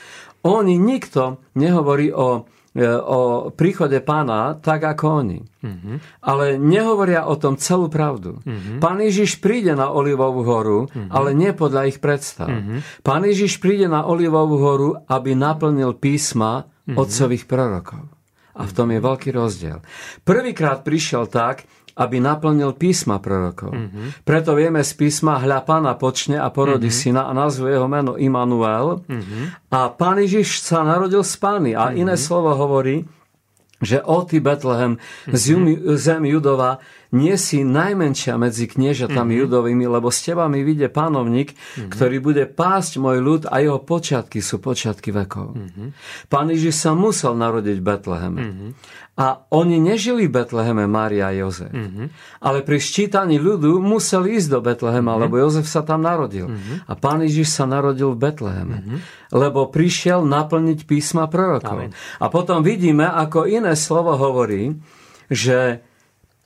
oni 0.46 0.78
nikto 0.78 1.42
nehovorí 1.58 2.14
o 2.14 2.46
o 2.86 3.50
príchode 3.50 3.98
pána 3.98 4.54
tak 4.54 4.86
ako 4.86 5.26
oni. 5.26 5.40
Mm-hmm. 5.58 5.96
Ale 6.22 6.54
nehovoria 6.62 7.26
o 7.26 7.34
tom 7.34 7.58
celú 7.58 7.90
pravdu. 7.90 8.38
Mm-hmm. 8.46 8.78
Pán 8.78 9.02
Ježiš 9.02 9.42
príde 9.42 9.74
na 9.74 9.90
Olivovú 9.90 10.46
horu, 10.46 10.86
mm-hmm. 10.86 11.10
ale 11.10 11.34
nie 11.34 11.50
podľa 11.50 11.90
ich 11.90 11.98
predstav. 11.98 12.46
Mm-hmm. 12.46 13.02
Pán 13.02 13.26
Ježiš 13.26 13.58
príde 13.58 13.90
na 13.90 14.06
Olivovú 14.06 14.62
horu, 14.62 14.90
aby 15.10 15.34
naplnil 15.34 15.98
písma 15.98 16.70
mm-hmm. 16.70 16.94
otcových 16.94 17.44
prorokov. 17.50 18.06
A 18.58 18.66
v 18.66 18.74
tom 18.74 18.90
je 18.90 18.98
veľký 18.98 19.30
rozdiel. 19.30 19.78
Prvýkrát 20.26 20.82
prišiel 20.82 21.30
tak, 21.30 21.62
aby 21.98 22.22
naplnil 22.22 22.78
písma 22.78 23.18
prorokov. 23.18 23.74
Mm-hmm. 23.74 24.22
Preto 24.22 24.54
vieme 24.54 24.86
z 24.86 24.94
písma 24.94 25.42
hľa 25.42 25.66
pána 25.66 25.98
počne 25.98 26.38
a 26.38 26.46
porodí 26.54 26.94
mm-hmm. 26.94 27.10
syna 27.10 27.22
a 27.26 27.34
nazve 27.34 27.74
jeho 27.74 27.90
meno 27.90 28.14
Immanuel. 28.14 29.02
Mm-hmm. 29.02 29.74
A 29.74 29.90
pán 29.90 30.22
Ježiš 30.22 30.62
sa 30.62 30.86
narodil 30.86 31.26
z 31.26 31.34
pány. 31.42 31.70
A 31.74 31.90
mm-hmm. 31.90 32.00
iné 32.06 32.14
slovo 32.14 32.54
hovorí, 32.54 33.02
že 33.78 34.02
o 34.02 34.22
ty 34.26 34.38
Betlehem, 34.38 34.98
mm-hmm. 34.98 35.94
zem 35.98 36.22
Judova, 36.26 36.82
nie 37.08 37.40
si 37.40 37.64
najmenšia 37.64 38.36
medzi 38.36 38.68
kniežatami 38.68 39.32
mm-hmm. 39.32 39.42
judovými, 39.48 39.86
lebo 39.88 40.12
s 40.12 40.20
teba 40.20 40.44
mi 40.44 40.60
vyjde 40.60 40.92
pánovník, 40.92 41.56
mm-hmm. 41.56 41.88
ktorý 41.88 42.16
bude 42.20 42.44
pásť 42.44 43.00
môj 43.00 43.18
ľud 43.24 43.42
a 43.48 43.64
jeho 43.64 43.80
počiatky 43.80 44.44
sú 44.44 44.60
počiatky 44.60 45.08
vekov. 45.08 45.56
Mm-hmm. 45.56 45.88
Pán 46.28 46.52
Ježiš 46.52 46.84
sa 46.84 46.92
musel 46.92 47.32
narodiť 47.38 47.80
v 47.80 47.84
Betleheme. 47.86 48.40
Mm-hmm. 48.44 48.70
A 49.18 49.42
oni 49.50 49.82
nežili 49.82 50.30
v 50.30 50.38
Betleheme, 50.38 50.86
Mária 50.86 51.28
a 51.28 51.34
Jozef. 51.34 51.74
Mm-hmm. 51.74 52.06
Ale 52.38 52.62
pri 52.62 52.78
ščítaní 52.78 53.42
ľudu 53.42 53.82
museli 53.82 54.38
ísť 54.38 54.48
do 54.54 54.60
Betlehema, 54.62 55.18
mm-hmm. 55.18 55.22
lebo 55.26 55.34
Jozef 55.42 55.66
sa 55.66 55.82
tam 55.82 56.06
narodil. 56.06 56.46
Mm-hmm. 56.46 56.86
A 56.86 56.92
pán 56.94 57.26
Ježiš 57.26 57.50
sa 57.50 57.66
narodil 57.66 58.14
v 58.14 58.18
Betleheme. 58.22 58.78
Mm-hmm. 58.78 58.98
Lebo 59.34 59.66
prišiel 59.74 60.22
naplniť 60.22 60.86
písma 60.86 61.26
prorokov. 61.26 61.90
Amen. 61.90 61.98
A 62.22 62.30
potom 62.30 62.62
vidíme, 62.62 63.10
ako 63.10 63.50
iné 63.50 63.74
slovo 63.74 64.14
hovorí, 64.14 64.78
že 65.26 65.82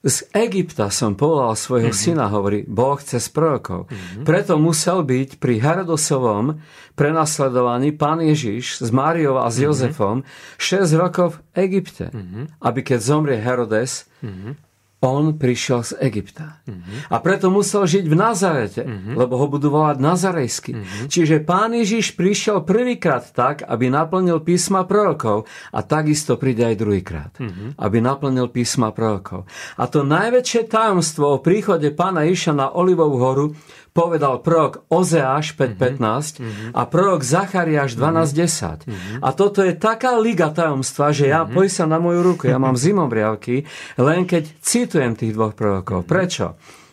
z 0.03 0.27
Egypta 0.35 0.91
som 0.91 1.15
povolal 1.15 1.55
svojho 1.55 1.95
mm-hmm. 1.95 2.11
syna, 2.11 2.27
hovorí 2.27 2.67
Boh 2.67 2.99
cez 2.99 3.31
prorokov. 3.31 3.87
Mm-hmm. 3.87 4.25
Preto 4.27 4.59
musel 4.59 5.07
byť 5.07 5.39
pri 5.39 5.63
Herodosovom 5.63 6.59
prenasledovaní 6.99 7.95
pán 7.95 8.19
Ježiš 8.19 8.83
s 8.83 8.91
Máriou 8.91 9.39
a 9.39 9.47
s 9.47 9.63
mm-hmm. 9.63 9.67
Jozefom 9.71 10.17
6 10.59 10.91
rokov 10.99 11.39
v 11.39 11.71
Egypte. 11.71 12.11
Mm-hmm. 12.11 12.59
Aby 12.59 12.81
keď 12.83 12.99
zomrie 12.99 13.39
Herodes, 13.39 14.11
mm-hmm 14.21 14.72
on 15.03 15.35
prišiel 15.35 15.83
z 15.83 15.93
Egypta. 15.99 16.63
Uh-huh. 16.63 17.11
A 17.11 17.19
preto 17.19 17.51
musel 17.51 17.91
žiť 17.91 18.07
v 18.07 18.15
Nazarete, 18.15 18.83
uh-huh. 18.87 19.19
lebo 19.19 19.35
ho 19.35 19.51
budú 19.51 19.75
volať 19.75 19.99
Nazarejsky. 19.99 20.73
Uh-huh. 20.79 21.11
Čiže 21.11 21.43
pán 21.43 21.75
Ježiš 21.75 22.15
prišiel 22.15 22.63
prvýkrát 22.63 23.27
tak, 23.35 23.67
aby 23.67 23.91
naplnil 23.91 24.39
písma 24.47 24.87
prorokov 24.87 25.51
a 25.75 25.83
takisto 25.83 26.39
príde 26.39 26.63
aj 26.63 26.79
druhýkrát, 26.79 27.33
uh-huh. 27.43 27.75
aby 27.83 27.99
naplnil 27.99 28.47
písma 28.55 28.95
prorokov. 28.95 29.51
A 29.75 29.91
to 29.91 30.07
najväčšie 30.07 30.71
tajomstvo 30.71 31.35
o 31.35 31.43
príchode 31.43 31.91
pána 31.91 32.23
Ježiša 32.23 32.53
na 32.55 32.67
Olivovú 32.71 33.19
horu 33.19 33.47
povedal 33.93 34.41
prorok 34.41 34.89
Ozeáš 34.89 35.53
5.15 35.53 36.41
mm-hmm. 36.41 36.71
a 36.73 36.83
prorok 36.89 37.21
Zachariáš 37.21 37.95
12.10. 37.95 38.89
Mm-hmm. 38.89 39.19
A 39.21 39.29
toto 39.37 39.61
je 39.61 39.77
taká 39.77 40.17
liga 40.17 40.49
tajomstva, 40.49 41.13
že 41.13 41.29
ja, 41.29 41.45
mm-hmm. 41.45 41.55
poj 41.55 41.69
sa 41.69 41.85
na 41.85 42.01
moju 42.01 42.25
ruku, 42.25 42.49
ja 42.49 42.57
mám 42.57 42.75
zimobriavky, 42.85 43.69
len 44.01 44.25
keď 44.25 44.49
citujem 44.65 45.13
tých 45.13 45.37
dvoch 45.37 45.53
prorokov. 45.53 46.03
Mm-hmm. 46.03 46.13
Prečo? 46.13 46.47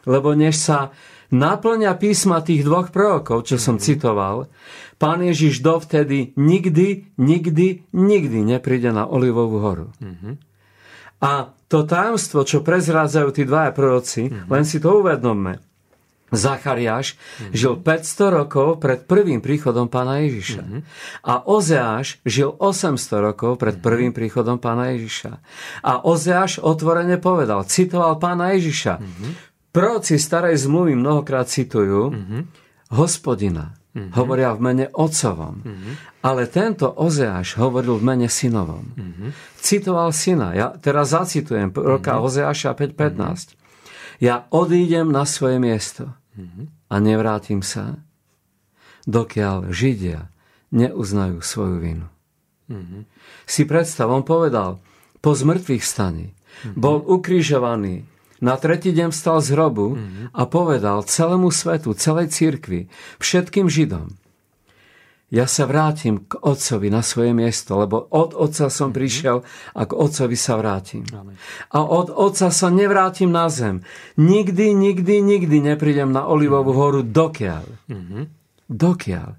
Lebo 0.03 0.35
než 0.35 0.59
sa 0.59 0.91
naplňa 1.31 1.95
písma 1.95 2.43
tých 2.43 2.67
dvoch 2.67 2.91
prorokov, 2.91 3.47
čo 3.47 3.55
som 3.55 3.79
citoval, 3.79 4.51
pán 4.99 5.23
Ježiš 5.23 5.63
dovtedy 5.63 6.35
nikdy, 6.35 7.15
nikdy, 7.15 7.87
nikdy 7.95 8.39
nepríde 8.43 8.91
na 8.91 9.07
Olivovú 9.07 9.63
horu. 9.63 9.87
Mm-hmm. 10.03 10.33
A 11.19 11.51
to 11.67 11.83
tajomstvo, 11.83 12.47
čo 12.47 12.63
prezrádzajú 12.63 13.29
tí 13.31 13.43
dvaja 13.47 13.71
proroci, 13.71 14.27
mm-hmm. 14.27 14.47
len 14.51 14.63
si 14.67 14.83
to 14.83 14.99
uvedomme. 14.99 15.68
Zachariáš 16.29 17.17
mm-hmm. 17.17 17.53
žil 17.53 17.73
500 17.81 18.37
rokov 18.41 18.67
pred 18.81 19.03
prvým 19.05 19.41
príchodom 19.41 19.89
pána 19.89 20.21
Ježiša. 20.25 20.63
Mm-hmm. 20.63 20.81
A 21.25 21.33
Ozeáš 21.45 22.21
žil 22.25 22.53
800 22.53 23.27
rokov 23.33 23.57
pred 23.57 23.77
mm-hmm. 23.77 23.85
prvým 23.85 24.11
príchodom 24.13 24.57
pána 24.61 24.93
Ježiša. 24.95 25.31
A 25.83 25.93
Ozeáš 26.05 26.61
otvorene 26.61 27.17
povedal, 27.17 27.65
citoval 27.65 28.21
pána 28.21 28.53
Ježiša. 28.55 28.93
Mm-hmm. 29.01 29.31
Proroci 29.69 30.17
starej 30.17 30.57
zmluvy 30.65 30.97
mnohokrát 30.97 31.45
citujú 31.45 32.09
mm-hmm. 32.09 32.41
hospodina. 32.97 33.77
Mm-hmm. 33.89 34.13
Hovoria 34.13 34.53
v 34.53 34.61
mene 34.61 34.85
otcovom. 34.93 35.65
Mm-hmm. 35.65 35.93
Ale 36.21 36.45
tento 36.45 36.93
Ozeáš 36.93 37.57
hovoril 37.57 37.97
v 37.97 38.03
mene 38.05 38.27
synovom. 38.29 38.85
Mm-hmm. 38.93 39.29
Citoval 39.57 40.13
syna. 40.13 40.53
Ja 40.53 40.77
teraz 40.77 41.09
zacitujem 41.09 41.73
roka 41.73 42.13
mm-hmm. 42.13 42.27
Ozeáša 42.29 42.77
5.15. 42.77 43.17
Mm-hmm. 43.17 43.58
Ja 44.19 44.47
odídem 44.51 45.09
na 45.15 45.23
svoje 45.23 45.63
miesto 45.63 46.11
a 46.91 46.95
nevrátim 46.99 47.63
sa, 47.63 47.99
dokiaľ 49.07 49.71
Židia 49.71 50.27
neuznajú 50.75 51.41
svoju 51.41 51.77
vinu. 51.81 52.07
Mm-hmm. 52.69 53.01
Si 53.49 53.65
predstav, 53.65 54.11
on 54.13 54.21
povedal, 54.21 54.77
po 55.19 55.33
zmrtvých 55.33 55.81
stani, 55.81 56.29
mm-hmm. 56.29 56.77
bol 56.77 57.01
ukrižovaný, 57.01 58.05
na 58.39 58.55
tretí 58.55 58.95
deň 58.95 59.11
vstal 59.11 59.43
z 59.43 59.51
hrobu 59.51 59.99
mm-hmm. 59.99 60.25
a 60.31 60.41
povedal 60.47 61.03
celému 61.03 61.51
svetu, 61.51 61.91
celej 61.91 62.31
cirkvi, 62.31 62.87
všetkým 63.19 63.67
Židom, 63.67 64.15
ja 65.29 65.45
sa 65.45 65.69
vrátim 65.69 66.25
k 66.25 66.41
otcovi 66.41 66.89
na 66.89 67.05
svoje 67.05 67.37
miesto, 67.37 67.77
lebo 67.77 68.01
od 68.09 68.33
otca 68.33 68.69
som 68.73 68.89
mhm. 68.89 68.95
prišiel 68.97 69.37
a 69.77 69.81
k 69.85 69.91
otcovi 69.93 70.33
sa 70.33 70.57
vrátim. 70.57 71.05
Amen. 71.13 71.37
A 71.73 71.85
od 71.85 72.09
otca 72.09 72.49
sa 72.49 72.67
nevrátim 72.73 73.29
na 73.29 73.49
zem. 73.49 73.85
Nikdy, 74.17 74.73
nikdy, 74.73 75.21
nikdy 75.21 75.57
neprídem 75.61 76.09
na 76.09 76.25
Olivovú 76.25 76.73
mhm. 76.73 76.79
horu, 76.81 76.99
dokiaľ, 77.05 77.65
mm-hmm. 77.87 78.23
dokiaľ 78.67 79.29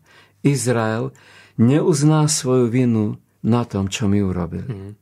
Izrael 0.47 1.12
neuzná 1.61 2.24
svoju 2.30 2.70
vinu 2.70 3.20
na 3.45 3.66
tom, 3.66 3.91
čo 3.91 4.09
mi 4.09 4.22
urobili. 4.22 4.70
Mm-hmm 4.70 5.01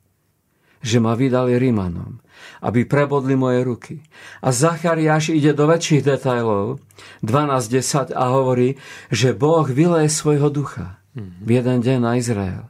že 0.78 1.03
ma 1.03 1.18
vydali 1.18 1.59
Rímanom, 1.59 2.22
aby 2.62 2.84
prebodli 2.84 3.38
moje 3.38 3.61
ruky. 3.62 3.94
A 4.42 4.50
Zachariáš 4.50 5.30
ide 5.34 5.54
do 5.54 5.68
väčších 5.70 6.02
detajlov, 6.04 6.82
12.10 7.22 8.14
a 8.14 8.24
hovorí, 8.34 8.78
že 9.11 9.34
Boh 9.34 9.66
vyleje 9.66 10.11
svojho 10.11 10.50
ducha 10.50 10.98
v 11.18 11.48
jeden 11.48 11.82
deň 11.82 11.98
na 11.98 12.12
Izrael. 12.18 12.66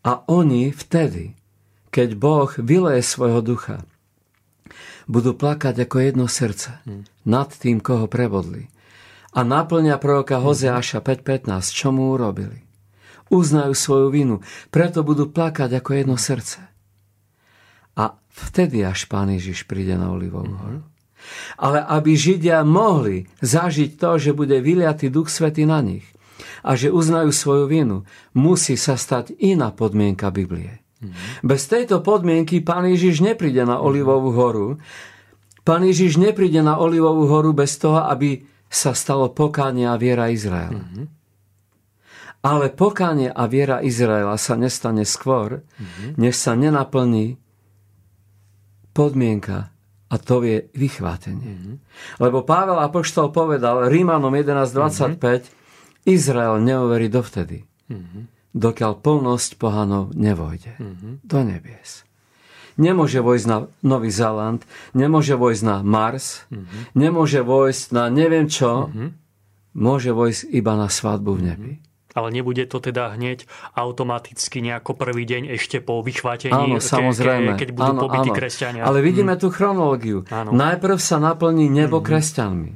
A 0.00 0.24
oni 0.28 0.72
vtedy, 0.72 1.36
keď 1.92 2.16
Boh 2.16 2.50
vyleje 2.56 3.04
svojho 3.04 3.44
ducha, 3.44 3.84
budú 5.10 5.34
plakať 5.34 5.84
ako 5.84 5.96
jedno 6.00 6.26
srdce 6.30 6.80
nad 7.26 7.48
tým, 7.50 7.82
koho 7.82 8.06
prebodli. 8.06 8.70
A 9.30 9.46
naplňa 9.46 9.98
proroka 9.98 10.42
Hozeáša 10.42 11.02
5.15, 11.02 11.50
čo 11.70 11.94
mu 11.94 12.14
urobili. 12.14 12.66
Uznajú 13.30 13.74
svoju 13.78 14.08
vinu, 14.10 14.36
preto 14.74 15.06
budú 15.06 15.30
plakať 15.30 15.78
ako 15.78 15.90
jedno 15.94 16.16
srdce. 16.18 16.66
A 17.94 18.18
vtedy 18.48 18.86
až 18.86 19.04
Pán 19.10 19.28
Ježiš 19.28 19.68
príde 19.68 19.92
na 19.98 20.08
Olivovú 20.08 20.48
mm-hmm. 20.48 20.64
horu. 20.64 20.80
Ale 21.60 21.84
aby 21.84 22.16
Židia 22.16 22.64
mohli 22.64 23.28
zažiť 23.44 24.00
to, 24.00 24.16
že 24.16 24.32
bude 24.32 24.56
vyliatý 24.56 25.12
Duch 25.12 25.28
Svety 25.28 25.68
na 25.68 25.84
nich 25.84 26.08
a 26.64 26.76
že 26.76 26.92
uznajú 26.92 27.32
svoju 27.32 27.64
vinu, 27.68 27.96
musí 28.32 28.76
sa 28.76 28.96
stať 28.96 29.36
iná 29.36 29.72
podmienka 29.72 30.32
Biblie. 30.32 30.80
Mm-hmm. 31.00 31.44
Bez 31.44 31.68
tejto 31.68 32.04
podmienky 32.04 32.60
Pán 32.60 32.88
Ježiš 32.88 33.24
nepríde 33.24 33.64
na 33.64 33.80
Olivovú 33.80 34.32
horu. 34.36 34.66
Pán 35.64 35.84
Ježiš 35.84 36.20
nepríde 36.20 36.60
na 36.60 36.76
Olivovú 36.76 37.28
horu 37.28 37.52
bez 37.56 37.76
toho, 37.80 38.04
aby 38.04 38.44
sa 38.68 38.92
stalo 38.92 39.32
pokánie 39.32 39.88
a 39.88 39.96
viera 39.96 40.28
Izraela. 40.28 40.80
Mm-hmm. 40.80 41.06
Ale 42.40 42.72
pokánie 42.72 43.28
a 43.28 43.44
viera 43.44 43.84
Izraela 43.84 44.40
sa 44.40 44.56
nestane 44.56 45.04
skôr, 45.04 45.60
mm-hmm. 45.60 46.16
než 46.16 46.40
sa 46.40 46.56
nenaplní 46.56 47.36
podmienka 49.00 49.72
a 50.12 50.14
to 50.20 50.44
je 50.44 50.68
vychvátenie. 50.76 51.48
Mm-hmm. 51.56 51.74
Lebo 52.20 52.44
Pavel 52.44 52.76
Apoštol 52.76 53.32
povedal 53.32 53.88
Rímanom 53.88 54.34
11.25 54.36 55.16
mm-hmm. 55.16 55.40
Izrael 56.04 56.60
neuverí 56.60 57.08
dovtedy, 57.08 57.64
mm-hmm. 57.88 58.52
dokiaľ 58.52 58.92
plnosť 59.00 59.56
pohanov 59.56 60.12
nevojde 60.12 60.76
mm-hmm. 60.76 61.12
do 61.24 61.38
nebies. 61.40 62.04
Nemôže 62.80 63.20
vojsť 63.20 63.46
na 63.48 63.68
Nový 63.84 64.08
Zeland, 64.12 64.64
nemôže 64.92 65.36
vojsť 65.36 65.62
na 65.64 65.76
Mars, 65.80 66.44
mm-hmm. 66.52 66.96
nemôže 66.96 67.40
vojsť 67.40 67.84
na 67.96 68.04
neviem 68.12 68.48
čo, 68.52 68.88
mm-hmm. 68.88 69.08
môže 69.80 70.12
vojsť 70.12 70.52
iba 70.52 70.76
na 70.76 70.92
svadbu 70.92 71.32
v 71.38 71.42
nebi. 71.44 71.72
Mm-hmm. 71.76 71.89
Ale 72.14 72.34
nebude 72.34 72.66
to 72.66 72.82
teda 72.82 73.14
hneď 73.14 73.46
automaticky 73.78 74.58
nejako 74.60 74.98
prvý 74.98 75.22
deň 75.26 75.54
ešte 75.54 75.78
po 75.78 76.02
vychvátení, 76.02 76.74
áno, 76.74 76.82
samozrejme. 76.82 77.54
Ke, 77.54 77.66
keď 77.66 77.70
budú 77.70 77.92
áno, 77.94 78.02
pobytí 78.06 78.30
áno. 78.30 78.36
kresťania. 78.36 78.82
Ale 78.82 78.98
vidíme 79.00 79.38
hmm. 79.38 79.42
tú 79.42 79.48
chronológiu. 79.54 80.26
Áno. 80.30 80.50
Najprv 80.50 80.98
sa 80.98 81.22
naplní 81.22 81.70
nebo 81.70 82.02
hmm. 82.02 82.06
kresťanmi. 82.06 82.72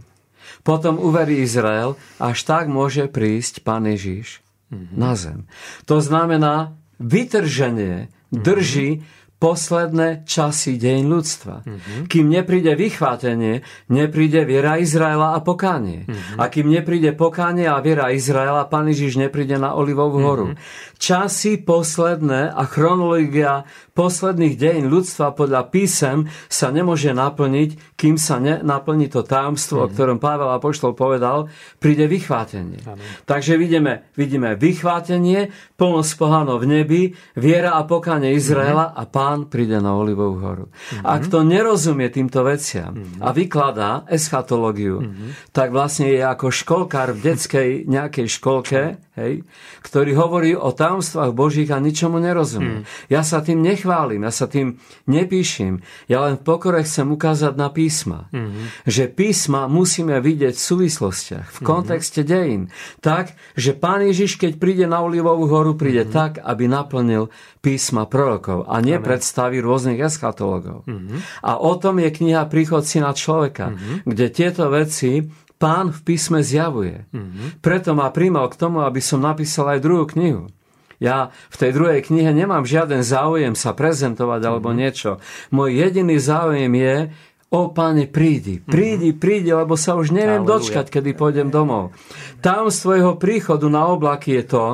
Potom 0.65 0.97
uverí 0.97 1.45
Izrael, 1.45 1.99
až 2.17 2.39
tak 2.49 2.73
môže 2.73 3.05
prísť 3.11 3.61
Pán 3.61 3.85
Ježiš 3.85 4.41
hmm. 4.73 4.97
na 4.97 5.13
zem. 5.19 5.45
To 5.85 6.01
znamená, 6.01 6.79
vytrženie 7.03 8.09
drží 8.33 9.05
posledné 9.39 10.25
časy 10.25 10.81
deň 10.81 11.01
ľudstva. 11.05 11.57
Mm-hmm. 11.67 12.01
Kým 12.09 12.27
nepríde 12.33 12.73
vychvátenie, 12.79 13.61
nepríde 13.93 14.47
viera 14.49 14.81
Izraela 14.81 15.37
a 15.37 15.45
pokánie. 15.45 16.09
Mm-hmm. 16.09 16.39
A 16.41 16.45
kým 16.49 16.73
nepríde 16.73 17.13
pokánie 17.13 17.69
a 17.69 17.77
viera 17.85 18.09
Izraela, 18.15 18.71
Pán 18.71 18.89
Ježiš 18.89 19.21
nepríde 19.21 19.61
na 19.61 19.77
Olivovú 19.77 20.23
horu. 20.25 20.47
Mm-hmm. 20.55 20.97
Časy 20.97 21.61
posledné 21.61 22.55
a 22.55 22.63
chronológia 22.65 23.69
posledných 23.95 24.59
dejín 24.59 24.91
ľudstva 24.91 25.33
podľa 25.39 25.71
písem 25.71 26.27
sa 26.51 26.75
nemôže 26.75 27.15
naplniť, 27.15 27.95
kým 27.95 28.19
sa 28.19 28.43
nenaplní 28.43 29.07
to 29.07 29.23
tajomstvo, 29.23 29.81
mm-hmm. 29.81 29.91
o 29.91 29.93
ktorom 29.95 30.19
Pavel 30.19 30.51
Apoštol 30.51 30.99
povedal, 30.99 31.47
príde 31.79 32.11
vychvátenie. 32.11 32.83
Amen. 32.85 33.07
Takže 33.25 33.55
vidíme, 33.55 34.11
vidíme 34.19 34.59
vychvátenie, 34.59 35.55
plnosť 35.79 36.13
pohánov 36.19 36.67
v 36.67 36.83
nebi, 36.83 37.03
viera 37.39 37.79
a 37.79 37.87
pokánie 37.87 38.35
Izraela 38.35 38.91
mm-hmm. 38.91 39.01
a 39.01 39.13
Pán 39.15 39.39
príde 39.47 39.79
na 39.79 39.95
Olivovú 39.95 40.43
horu. 40.43 40.67
Mm-hmm. 40.69 41.07
Ak 41.07 41.31
to 41.31 41.47
nerozumie 41.47 42.11
týmto 42.11 42.43
veciam 42.43 42.99
mm-hmm. 42.99 43.23
a 43.23 43.29
vykladá 43.31 43.91
eschatológiu, 44.11 45.07
mm-hmm. 45.07 45.55
tak 45.55 45.71
vlastne 45.71 46.11
je 46.11 46.19
ako 46.19 46.51
školkár 46.51 47.15
v 47.15 47.31
detskej 47.31 47.69
nejakej 47.95 48.27
školke, 48.27 48.99
hej, 49.15 49.47
ktorý 49.87 50.13
hovorí 50.19 50.53
o 50.59 50.75
tajomstvách 50.75 51.31
Božích 51.31 51.71
a 51.71 51.79
ničomu 51.79 52.19
nerozumie. 52.19 52.83
Mm. 52.83 52.85
Ja 53.07 53.23
sa 53.23 53.41
tým 53.41 53.63
nechválim, 53.85 54.25
ja 54.25 54.33
sa 54.33 54.49
tým 54.49 54.81
nepíšim. 55.05 55.85
Ja 56.09 56.25
len 56.25 56.41
v 56.41 56.43
pokore 56.49 56.81
chcem 56.81 57.05
ukázať 57.13 57.53
na 57.53 57.69
písma. 57.69 58.33
Mm-hmm. 58.33 58.89
Že 58.89 59.05
písma 59.13 59.69
musíme 59.69 60.17
vidieť 60.25 60.57
v 60.57 60.67
súvislostiach, 60.73 61.53
v 61.53 61.59
kontexte 61.61 62.25
mm-hmm. 62.25 62.33
dejín. 62.33 62.63
Tak, 63.05 63.37
že 63.53 63.77
pán 63.77 64.01
Ježiš, 64.01 64.41
keď 64.41 64.57
príde 64.57 64.89
na 64.89 65.05
Olivovú 65.05 65.45
horu, 65.53 65.77
príde 65.77 66.09
mm-hmm. 66.09 66.17
tak, 66.17 66.33
aby 66.41 66.65
naplnil 66.65 67.29
písma 67.61 68.09
prorokov 68.09 68.65
a 68.65 68.81
nie 68.81 68.97
Amen. 68.97 69.05
predstaví 69.05 69.61
rôznych 69.61 70.01
eschatologov. 70.01 70.89
Mm-hmm. 70.89 71.45
A 71.45 71.61
o 71.61 71.77
tom 71.77 72.01
je 72.01 72.09
kniha 72.09 72.49
Príchod 72.49 72.89
syna 72.89 73.13
človeka, 73.13 73.77
mm-hmm. 73.77 74.09
kde 74.09 74.27
tieto 74.33 74.73
veci 74.73 75.29
pán 75.61 75.93
v 75.93 76.01
písme 76.09 76.41
zjavuje. 76.41 77.05
Mm-hmm. 77.13 77.61
Preto 77.61 77.93
ma 77.93 78.09
príjmal 78.09 78.49
k 78.49 78.57
tomu, 78.57 78.81
aby 78.81 79.05
som 79.05 79.21
napísal 79.21 79.77
aj 79.77 79.85
druhú 79.85 80.09
knihu. 80.09 80.49
Ja 81.03 81.35
v 81.51 81.57
tej 81.57 81.71
druhej 81.75 82.01
knihe 82.07 82.31
nemám 82.31 82.67
žiaden 82.67 83.03
záujem 83.03 83.55
sa 83.59 83.75
prezentovať 83.75 84.41
alebo 84.45 84.71
niečo. 84.75 85.23
Môj 85.51 85.79
jediný 85.79 86.17
záujem 86.19 86.73
je, 86.75 86.95
o 87.55 87.71
páne, 87.71 88.11
prídi, 88.11 88.59
prídi, 88.59 89.15
prídi, 89.15 89.55
lebo 89.55 89.79
sa 89.79 89.95
už 89.95 90.11
neviem 90.11 90.43
Aleluja. 90.43 90.59
dočkať, 90.59 90.87
kedy 90.91 91.15
pôjdem 91.15 91.55
domov. 91.55 91.95
Tajomstvo 92.43 92.99
jeho 92.99 93.15
príchodu 93.15 93.71
na 93.71 93.87
oblaky 93.87 94.43
je 94.43 94.45
to, 94.51 94.65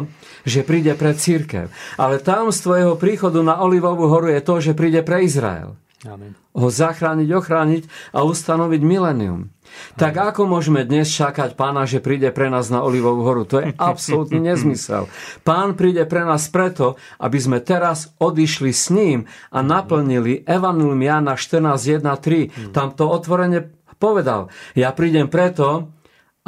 že 0.48 0.64
príde 0.64 0.96
pre 0.96 1.12
církev. 1.12 1.68
Ale 2.00 2.24
tajomstvo 2.24 2.72
jeho 2.80 2.94
príchodu 2.96 3.44
na 3.44 3.60
Olivovú 3.60 4.08
horu 4.08 4.32
je 4.32 4.40
to, 4.40 4.64
že 4.64 4.72
príde 4.72 5.04
pre 5.04 5.20
Izrael. 5.28 5.76
Amen. 6.08 6.32
Ho 6.56 6.72
zachrániť, 6.72 7.28
ochrániť 7.28 7.82
a 8.16 8.24
ustanoviť 8.24 8.80
milenium. 8.80 9.52
Tak 9.96 10.14
ako 10.16 10.46
môžeme 10.46 10.86
dnes 10.86 11.10
čakať 11.10 11.58
pána, 11.58 11.84
že 11.84 12.02
príde 12.02 12.30
pre 12.30 12.48
nás 12.48 12.70
na 12.70 12.82
Olivovú 12.82 13.26
horu? 13.26 13.42
To 13.48 13.62
je 13.62 13.74
absolútny 13.90 14.40
nezmysel. 14.40 15.10
Pán 15.42 15.74
príde 15.74 16.06
pre 16.06 16.22
nás 16.22 16.48
preto, 16.48 17.00
aby 17.20 17.38
sme 17.38 17.58
teraz 17.60 18.14
odišli 18.18 18.70
s 18.70 18.88
ním 18.92 19.26
a 19.50 19.60
naplnili 19.60 20.46
Evangelium 20.46 21.02
Jana 21.02 21.34
14.1.3. 21.34 22.72
Tam 22.74 22.94
to 22.94 23.10
otvorene 23.10 23.70
povedal. 24.00 24.48
Ja 24.72 24.96
prídem 24.96 25.28
preto, 25.28 25.92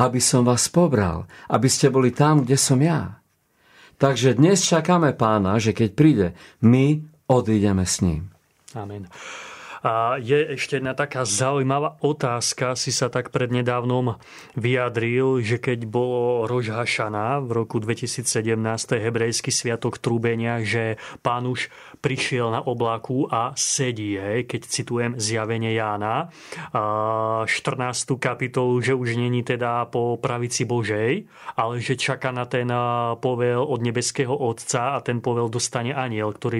aby 0.01 0.19
som 0.19 0.49
vás 0.49 0.73
pobral, 0.73 1.29
aby 1.53 1.69
ste 1.69 1.93
boli 1.93 2.11
tam, 2.11 2.43
kde 2.43 2.57
som 2.57 2.81
ja. 2.81 3.21
Takže 4.01 4.35
dnes 4.35 4.65
čakáme 4.67 5.15
pána, 5.15 5.63
že 5.63 5.71
keď 5.71 5.91
príde, 5.95 6.27
my 6.65 7.07
odídeme 7.31 7.87
s 7.87 8.03
ním. 8.03 8.35
Amen. 8.75 9.07
A 9.83 10.15
je 10.23 10.55
ešte 10.55 10.79
jedna 10.79 10.95
taká 10.95 11.27
zaujímavá 11.27 11.99
otázka, 11.99 12.79
si 12.79 12.95
sa 12.95 13.11
tak 13.11 13.35
prednedávnom 13.35 14.15
vyjadril, 14.55 15.43
že 15.43 15.59
keď 15.59 15.91
bolo 15.91 16.47
Rož 16.47 16.71
Hašana 16.71 17.43
v 17.43 17.67
roku 17.67 17.83
2017, 17.83 18.55
hebrejský 18.95 19.51
sviatok 19.51 19.99
trúbenia, 19.99 20.63
že 20.63 21.03
pán 21.27 21.51
už 21.51 21.67
prišiel 22.03 22.51
na 22.51 22.61
oblaku 22.67 23.31
a 23.31 23.55
sedí, 23.55 24.19
hej, 24.19 24.51
keď 24.51 24.61
citujem 24.67 25.13
zjavenie 25.23 25.71
Jána, 25.79 26.35
14. 27.47 27.47
kapitolu, 28.19 28.83
že 28.83 28.99
už 28.99 29.15
není 29.15 29.47
teda 29.47 29.87
po 29.87 30.19
pravici 30.19 30.67
Božej, 30.67 31.31
ale 31.55 31.79
že 31.79 31.95
čaká 31.95 32.35
na 32.35 32.45
ten 32.51 32.67
povel 33.23 33.63
od 33.63 33.79
nebeského 33.79 34.35
Otca 34.35 34.99
a 34.99 35.01
ten 35.01 35.23
povel 35.23 35.47
dostane 35.47 35.95
aniel, 35.95 36.35
ktorý, 36.35 36.59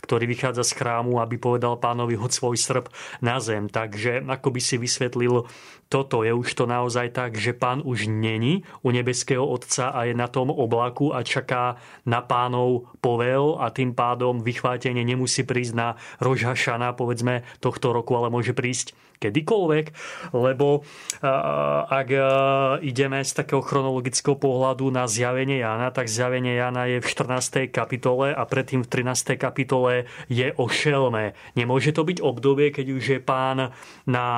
ktorý 0.00 0.24
vychádza 0.24 0.64
z 0.64 0.72
chrámu, 0.80 1.20
aby 1.20 1.36
povedal 1.36 1.76
pánovi, 1.76 2.16
hoď 2.16 2.32
svoj 2.32 2.56
srp 2.56 2.88
na 3.20 3.36
zem. 3.36 3.68
Takže 3.68 4.24
ako 4.24 4.48
by 4.48 4.60
si 4.64 4.80
vysvetlil 4.80 5.44
toto, 5.90 6.22
je 6.22 6.30
už 6.30 6.54
to 6.54 6.70
naozaj 6.70 7.10
tak, 7.10 7.34
že 7.34 7.50
pán 7.50 7.82
už 7.82 8.06
není 8.06 8.62
u 8.86 8.94
nebeského 8.94 9.42
Otca 9.42 9.90
a 9.90 10.06
je 10.06 10.14
na 10.14 10.30
tom 10.30 10.46
oblaku 10.54 11.10
a 11.10 11.26
čaká 11.26 11.82
na 12.06 12.22
pánov 12.22 12.94
povel 13.02 13.58
a 13.58 13.74
tým 13.74 13.90
pádom 13.90 14.38
vychvátenie 14.70 15.02
nemusí 15.02 15.42
prísť 15.42 15.74
na 15.74 15.88
Rožhašana, 16.22 16.94
povedzme, 16.94 17.42
tohto 17.58 17.90
roku, 17.90 18.14
ale 18.14 18.30
môže 18.30 18.54
prísť 18.54 18.94
kedykoľvek, 19.20 19.92
lebo 20.32 20.80
ak 21.92 22.08
ideme 22.80 23.20
z 23.20 23.32
takého 23.36 23.60
chronologického 23.60 24.32
pohľadu 24.32 24.88
na 24.88 25.04
zjavenie 25.04 25.60
Jana, 25.60 25.92
tak 25.92 26.08
zjavenie 26.08 26.56
Jana 26.56 26.88
je 26.88 27.04
v 27.04 27.10
14. 27.28 27.68
kapitole 27.68 28.32
a 28.32 28.48
predtým 28.48 28.80
v 28.80 28.88
13. 28.88 29.36
kapitole 29.36 30.08
je 30.32 30.48
o 30.56 30.64
šelme. 30.72 31.36
Nemôže 31.52 31.92
to 31.92 32.08
byť 32.08 32.24
obdobie, 32.24 32.72
keď 32.72 32.86
už 32.96 33.04
je 33.04 33.20
pán 33.20 33.76
na 34.08 34.28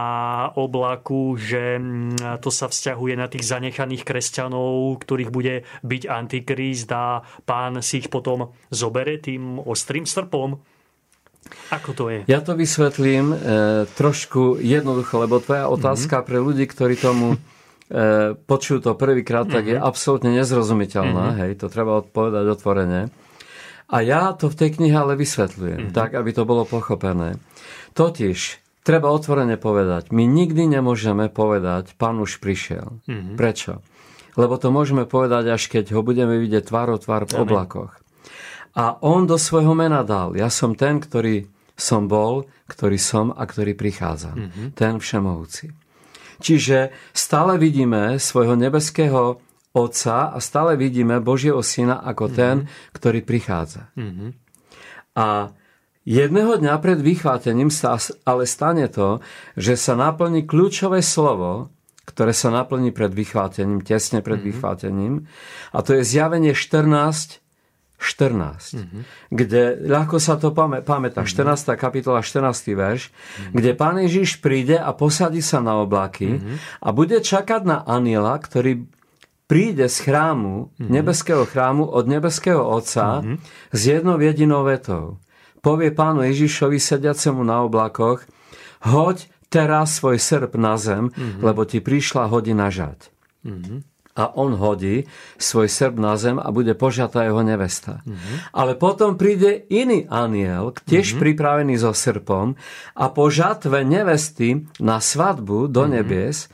oblaku, 0.59 1.39
že 1.39 1.79
to 2.43 2.51
sa 2.51 2.67
vzťahuje 2.67 3.15
na 3.15 3.31
tých 3.31 3.47
zanechaných 3.47 4.03
kresťanov, 4.03 4.99
ktorých 4.99 5.31
bude 5.31 5.63
byť 5.87 6.03
antikrist 6.11 6.91
a 6.91 7.23
pán 7.47 7.79
si 7.87 8.03
ich 8.03 8.11
potom 8.11 8.51
zobere 8.75 9.23
tým 9.23 9.63
ostrým 9.63 10.11
srpom. 10.23 10.63
Ako 11.75 11.91
to 11.93 12.05
je? 12.07 12.23
Ja 12.31 12.39
to 12.39 12.55
vysvetlím 12.55 13.35
e, 13.35 13.37
trošku 13.99 14.63
jednoducho, 14.63 15.27
lebo 15.27 15.43
tvoja 15.43 15.67
otázka 15.67 16.23
mm-hmm. 16.23 16.29
pre 16.31 16.39
ľudí, 16.39 16.65
ktorí 16.71 16.95
tomu 16.95 17.35
e, 17.35 17.39
počujú 18.39 18.79
to 18.79 18.93
prvýkrát, 18.95 19.51
mm-hmm. 19.51 19.57
tak 19.59 19.65
je 19.67 19.79
mhm. 19.81 19.85
absolútne 19.85 20.31
nezrozumiteľná. 20.39 21.25
Mm-hmm. 21.35 21.41
Hej, 21.43 21.53
to 21.59 21.67
treba 21.67 21.99
odpovedať 21.99 22.45
otvorene. 22.47 23.11
A 23.93 23.97
ja 24.01 24.33
to 24.33 24.49
v 24.49 24.57
tej 24.57 24.71
knihe 24.81 24.97
ale 24.97 25.19
vysvetľujem, 25.19 25.91
mm-hmm. 25.91 25.97
tak, 25.97 26.15
aby 26.17 26.31
to 26.33 26.49
bolo 26.49 26.65
pochopené. 26.65 27.37
Totiž, 27.93 28.63
treba 28.87 29.13
otvorene 29.13 29.61
povedať, 29.61 30.15
my 30.15 30.25
nikdy 30.25 30.65
nemôžeme 30.71 31.29
povedať, 31.29 31.93
pán 32.01 32.23
už 32.23 32.41
prišiel. 32.41 33.03
Mm-hmm. 33.05 33.37
Prečo? 33.37 33.85
Lebo 34.33 34.57
to 34.57 34.73
môžeme 34.73 35.05
povedať, 35.05 35.53
až 35.53 35.69
keď 35.69 35.93
ho 35.93 36.01
budeme 36.01 36.41
vidieť 36.41 36.73
tvár 36.73 36.97
o 36.97 36.97
tvár 36.97 37.29
v 37.29 37.45
oblakoch. 37.45 38.02
A 38.73 38.97
on 39.05 39.29
do 39.29 39.37
svojho 39.37 39.77
mena 39.77 40.01
dal. 40.01 40.33
Ja 40.33 40.49
som 40.49 40.73
ten, 40.73 40.97
ktorý 40.97 41.45
som 41.77 42.09
bol, 42.09 42.49
ktorý 42.69 42.97
som 42.97 43.35
a 43.35 43.43
ktorý 43.45 43.77
prichádza. 43.77 44.33
Mm-hmm. 44.33 44.67
Ten 44.73 44.97
všemohúci. 44.97 45.73
Čiže 46.43 46.91
stále 47.13 47.61
vidíme 47.61 48.17
svojho 48.19 48.57
nebeského 48.59 49.43
Otca 49.73 50.33
a 50.33 50.39
stále 50.41 50.77
vidíme 50.77 51.21
Božieho 51.21 51.61
Syna 51.65 52.01
ako 52.05 52.29
mm-hmm. 52.29 52.39
ten, 52.39 52.57
ktorý 52.93 53.21
prichádza. 53.25 53.89
Mm-hmm. 53.97 54.31
A 55.17 55.53
jedného 56.05 56.53
dňa 56.61 56.75
pred 56.81 57.01
vychvátením 57.01 57.73
sa 57.73 57.97
ale 58.25 58.45
stane 58.45 58.89
to, 58.89 59.25
že 59.57 59.77
sa 59.81 59.97
naplní 59.97 60.45
kľúčové 60.45 61.01
slovo, 61.01 61.73
ktoré 62.05 62.37
sa 62.37 62.53
naplní 62.53 62.93
pred 62.93 63.13
vychvátením, 63.15 63.81
tesne 63.81 64.21
pred 64.21 64.41
mm-hmm. 64.41 64.49
vychvátením. 64.53 65.15
A 65.73 65.79
to 65.81 65.97
je 65.97 66.03
zjavenie 66.05 66.53
14, 66.53 67.42
14, 68.03 68.75
mm-hmm. 68.75 69.03
kde 69.31 69.63
ľahko 69.87 70.19
sa 70.19 70.35
to 70.35 70.51
pamätá, 70.51 71.23
mm-hmm. 71.23 71.55
14. 71.73 71.79
kapitola, 71.79 72.21
14. 72.21 72.75
verš, 72.75 73.09
mm-hmm. 73.09 73.53
kde 73.55 73.71
pán 73.79 73.97
Ježiš 74.03 74.43
príde 74.43 74.75
a 74.75 74.91
posadí 74.91 75.41
sa 75.41 75.63
na 75.63 75.79
oblaky 75.79 76.37
mm-hmm. 76.37 76.57
a 76.83 76.89
bude 76.91 77.23
čakať 77.23 77.63
na 77.63 77.79
aniela, 77.87 78.35
ktorý 78.37 78.85
príde 79.47 79.87
z 79.87 79.97
chrámu, 80.09 80.73
mm-hmm. 80.73 80.89
nebeského 80.89 81.45
chrámu 81.45 81.85
od 81.85 82.05
nebeského 82.09 82.65
Otca 82.65 83.21
mm-hmm. 83.21 83.37
s 83.71 83.81
jednou 83.85 84.17
jedinou 84.17 84.65
vetou. 84.65 85.21
Povie 85.63 85.95
pánu 85.95 86.27
Ježišovi 86.27 86.81
sediacemu 86.81 87.47
na 87.47 87.63
oblakoch, 87.63 88.27
hoď 88.83 89.31
teraz 89.53 90.01
svoj 90.01 90.17
srp 90.17 90.57
na 90.57 90.81
zem, 90.81 91.13
mm-hmm. 91.13 91.45
lebo 91.45 91.69
ti 91.69 91.85
prišla 91.85 92.33
hodina 92.33 92.73
žať. 92.73 93.13
Mm-hmm. 93.45 93.92
A 94.13 94.29
on 94.37 94.61
hodí 94.61 95.09
svoj 95.41 95.73
srb 95.73 95.97
na 95.97 96.21
zem 96.21 96.37
a 96.37 96.53
bude 96.53 96.77
požatá 96.77 97.25
jeho 97.25 97.41
nevesta. 97.41 98.05
Mm-hmm. 98.05 98.53
Ale 98.53 98.77
potom 98.77 99.17
príde 99.17 99.65
iný 99.73 100.05
aniel, 100.13 100.77
tiež 100.77 101.17
mm-hmm. 101.17 101.23
pripravený 101.25 101.75
so 101.81 101.97
srpom 101.97 102.55
a 102.93 103.05
po 103.09 103.33
žatve 103.33 103.81
nevesty 103.89 104.69
na 104.85 105.01
svadbu 105.01 105.73
do 105.73 105.89
mm-hmm. 105.89 105.95
nebies 105.97 106.53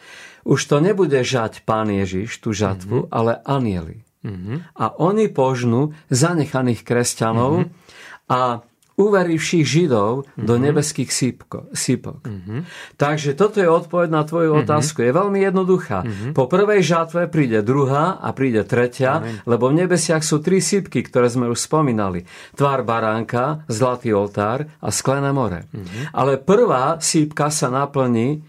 už 0.48 0.64
to 0.64 0.80
nebude 0.80 1.20
žať 1.20 1.66
pán 1.68 1.92
Ježiš, 1.92 2.40
tú 2.40 2.56
žatvu, 2.56 3.04
mm-hmm. 3.04 3.12
ale 3.12 3.36
anieli. 3.44 3.96
Mm-hmm. 4.24 4.56
A 4.80 4.96
oni 4.96 5.28
požnú 5.28 5.92
zanechaných 6.08 6.82
kresťanov 6.88 7.68
mm-hmm. 7.68 8.32
a 8.32 8.64
uverivších 8.98 9.62
Židov 9.62 10.26
mm-hmm. 10.26 10.44
do 10.44 10.54
mhm. 10.58 10.62
nebeských 10.68 11.10
sípko, 11.14 11.70
sípok. 11.70 12.26
Mm-hmm. 12.26 12.60
Takže 12.98 13.38
toto 13.38 13.62
je 13.62 13.70
odpoveď 13.70 14.08
na 14.10 14.26
tvoju 14.26 14.50
mm-hmm. 14.52 14.66
otázku. 14.66 15.06
Je 15.06 15.12
veľmi 15.14 15.38
jednoduchá. 15.38 16.02
Mm-hmm. 16.02 16.30
Po 16.34 16.50
prvej 16.50 16.82
žatve 16.82 17.30
príde 17.30 17.62
druhá 17.62 18.18
a 18.18 18.34
príde 18.34 18.66
tretia, 18.66 19.22
Amen. 19.22 19.38
lebo 19.46 19.70
v 19.70 19.86
nebesiach 19.86 20.26
sú 20.26 20.42
tri 20.42 20.58
sípky, 20.58 21.06
ktoré 21.06 21.30
sme 21.30 21.46
už 21.46 21.62
spomínali. 21.62 22.26
Tvár 22.58 22.82
baránka, 22.82 23.62
zlatý 23.70 24.10
oltár 24.10 24.66
a 24.82 24.90
sklené 24.90 25.30
more. 25.30 25.70
Mm-hmm. 25.70 26.10
Ale 26.10 26.42
prvá 26.42 26.98
sípka 26.98 27.54
sa 27.54 27.70
naplní 27.70 28.42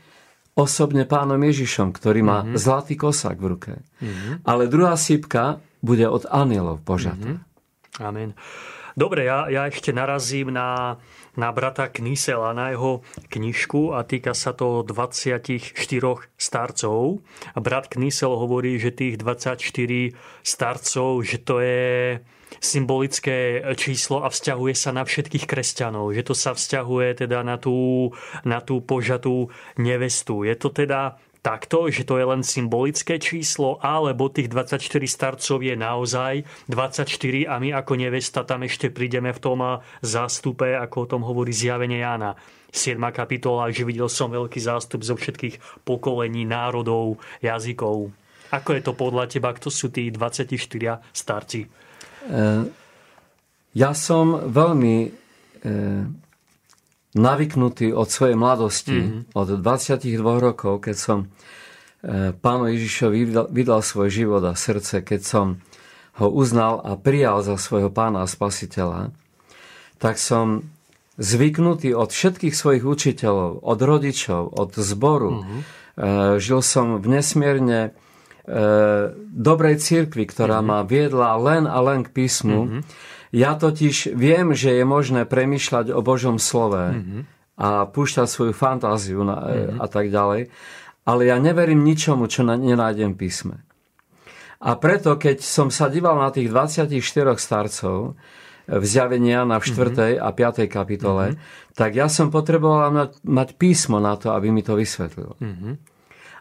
osobne 0.57 1.05
pánom 1.05 1.39
Ježišom, 1.39 1.93
ktorý 1.93 2.25
má 2.25 2.41
mm-hmm. 2.41 2.57
zlatý 2.57 2.97
kosák 2.97 3.37
v 3.37 3.45
ruke. 3.45 3.73
Mm-hmm. 4.01 4.43
Ale 4.49 4.65
druhá 4.65 4.97
sípka 4.97 5.61
bude 5.79 6.03
od 6.09 6.25
anielov 6.27 6.81
požatá. 6.83 7.37
Mm-hmm. 7.37 8.03
Amen. 8.03 8.31
Dobre, 8.99 9.31
ja, 9.31 9.47
ja 9.47 9.63
ešte 9.63 9.95
narazím 9.95 10.51
na, 10.51 10.99
na 11.39 11.55
brata 11.55 11.87
Knisela, 11.87 12.51
na 12.51 12.75
jeho 12.75 12.99
knižku 13.31 13.95
a 13.95 14.03
týka 14.03 14.35
sa 14.35 14.51
to 14.51 14.83
24 14.83 15.71
starcov. 16.35 17.23
Brat 17.55 17.87
Knisel 17.87 18.35
hovorí, 18.35 18.75
že 18.75 18.91
tých 18.91 19.15
24 19.15 20.11
starcov, 20.43 21.23
že 21.23 21.37
to 21.39 21.63
je 21.63 22.19
symbolické 22.59 23.63
číslo 23.79 24.27
a 24.27 24.27
vzťahuje 24.27 24.75
sa 24.75 24.91
na 24.91 25.07
všetkých 25.07 25.47
kresťanov, 25.47 26.11
že 26.11 26.27
to 26.27 26.35
sa 26.35 26.51
vzťahuje 26.51 27.23
teda 27.23 27.39
na 27.39 27.55
tú, 27.55 28.11
na 28.43 28.59
tú 28.59 28.83
požatú 28.83 29.47
nevestu. 29.79 30.43
Je 30.43 30.59
to 30.59 30.75
teda 30.75 31.15
takto, 31.39 31.87
že 31.87 32.03
to 32.03 32.19
je 32.19 32.25
len 32.27 32.41
symbolické 32.43 33.17
číslo, 33.17 33.79
alebo 33.79 34.27
tých 34.27 34.51
24 34.51 34.79
starcov 35.07 35.63
je 35.63 35.75
naozaj 35.75 36.33
24 36.67 37.47
a 37.47 37.55
my 37.59 37.69
ako 37.75 37.93
nevesta 37.95 38.43
tam 38.43 38.67
ešte 38.67 38.91
prídeme 38.91 39.31
v 39.31 39.39
tom 39.39 39.59
zástupe, 40.03 40.75
ako 40.75 40.95
o 41.05 41.09
tom 41.17 41.21
hovorí 41.23 41.55
zjavenie 41.55 42.03
Jána. 42.03 42.35
7. 42.69 43.01
kapitola, 43.09 43.73
že 43.73 43.81
videl 43.81 44.05
som 44.05 44.29
veľký 44.29 44.61
zástup 44.61 45.01
zo 45.01 45.17
všetkých 45.17 45.81
pokolení, 45.81 46.45
národov, 46.45 47.17
jazykov. 47.41 48.13
Ako 48.53 48.69
je 48.77 48.81
to 48.85 48.93
podľa 48.93 49.25
teba, 49.25 49.53
kto 49.57 49.73
sú 49.73 49.89
tí 49.89 50.13
24 50.13 51.01
starci? 51.09 51.65
Eh, 51.65 52.63
ja 53.73 53.91
som 53.97 54.49
veľmi 54.49 54.95
eh, 55.05 56.28
navyknutý 57.17 57.89
od 57.89 58.05
svojej 58.05 58.37
mladosti, 58.37 58.99
mm-hmm. 59.01 59.33
od 59.33 59.47
22 59.57 60.21
rokov, 60.21 60.85
keď 60.85 60.95
som 60.97 61.17
e, 61.25 62.35
pánu 62.37 62.69
Ježišovi 62.69 63.49
vydal, 63.49 63.81
svoj 63.81 64.09
život 64.13 64.43
a 64.45 64.53
srdce, 64.53 65.01
keď 65.01 65.21
som 65.25 65.45
ho 66.21 66.27
uznal 66.29 66.83
a 66.85 66.99
prijal 66.99 67.41
za 67.41 67.57
svojho 67.57 67.89
pána 67.89 68.27
a 68.27 68.29
spasiteľa, 68.29 69.09
tak 69.97 70.21
som 70.21 70.69
zvyknutý 71.19 71.97
od 71.97 72.13
všetkých 72.13 72.53
svojich 72.53 72.85
učiteľov, 72.85 73.65
od 73.65 73.79
rodičov, 73.81 74.53
od 74.53 74.71
zboru. 74.77 75.43
Mm-hmm. 75.43 75.61
Žil 76.39 76.61
som 76.63 77.01
v 77.01 77.07
nesmierne 77.09 77.79
e, 77.83 77.91
dobrej 79.33 79.81
cirkvi, 79.81 80.29
ktorá 80.29 80.61
mm-hmm. 80.61 80.79
ma 80.79 80.87
viedla 80.87 81.29
len 81.41 81.63
a 81.65 81.77
len 81.81 82.05
k 82.05 82.13
písmu. 82.13 82.61
Mm-hmm 82.69 83.17
ja 83.29 83.53
totiž 83.53 84.17
viem, 84.17 84.57
že 84.57 84.73
je 84.73 84.85
možné 84.85 85.25
premyšľať 85.29 85.93
o 85.93 86.01
Božom 86.01 86.41
slove 86.41 86.81
mm-hmm. 86.81 87.21
a 87.61 87.85
púšťať 87.85 88.27
svoju 88.27 88.53
fantáziu 88.53 89.21
na, 89.21 89.37
mm-hmm. 89.37 89.77
a 89.77 89.85
tak 89.85 90.09
ďalej, 90.09 90.49
ale 91.05 91.21
ja 91.25 91.37
neverím 91.37 91.85
ničomu, 91.85 92.29
čo 92.29 92.41
na, 92.41 92.57
nenájdem 92.57 93.13
písme. 93.13 93.61
A 94.59 94.75
preto, 94.75 95.15
keď 95.15 95.39
som 95.39 95.71
sa 95.71 95.87
díval 95.87 96.19
na 96.19 96.29
tých 96.35 96.51
24 96.51 96.91
starcov, 97.39 98.19
v 98.69 98.85
zjavenia 98.85 99.49
na 99.49 99.57
4. 99.57 99.73
Mm-hmm. 99.73 100.21
a 100.21 100.29
5. 100.29 100.69
kapitole, 100.69 101.25
mm-hmm. 101.33 101.73
tak 101.73 101.97
ja 101.97 102.05
som 102.05 102.29
potreboval 102.29 102.93
mať, 102.93 103.11
mať 103.25 103.49
písmo 103.57 103.97
na 103.97 104.13
to, 104.13 104.29
aby 104.29 104.53
mi 104.53 104.61
to 104.61 104.77
vysvetlilo. 104.77 105.33
Mm-hmm. 105.41 105.73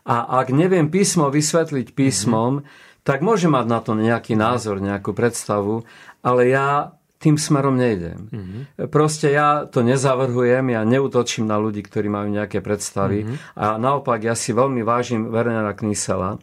A 0.09 0.41
ak 0.41 0.53
neviem 0.53 0.93
písmo 0.93 1.33
vysvetliť 1.33 1.97
písmom, 1.97 2.61
mm-hmm. 2.61 2.88
Tak 3.09 3.25
môžem 3.25 3.57
mať 3.57 3.67
na 3.73 3.81
to 3.81 3.97
nejaký 3.97 4.37
názor, 4.37 4.85
nejakú 4.85 5.17
predstavu, 5.17 5.89
ale 6.21 6.53
ja 6.53 6.93
tým 7.19 7.41
smerom 7.41 7.75
nejdem. 7.75 8.29
Mm-hmm. 8.29 8.93
Proste 8.93 9.33
ja 9.33 9.65
to 9.65 9.81
nezavrhujem, 9.81 10.77
ja 10.77 10.85
neutočím 10.85 11.49
na 11.49 11.57
ľudí, 11.57 11.81
ktorí 11.81 12.07
majú 12.13 12.29
nejaké 12.29 12.61
predstavy 12.61 13.25
mm-hmm. 13.25 13.57
a 13.57 13.81
naopak 13.81 14.23
ja 14.23 14.37
si 14.37 14.53
veľmi 14.53 14.85
vážim 14.85 15.33
Wernera 15.33 15.73
Knisela. 15.73 16.37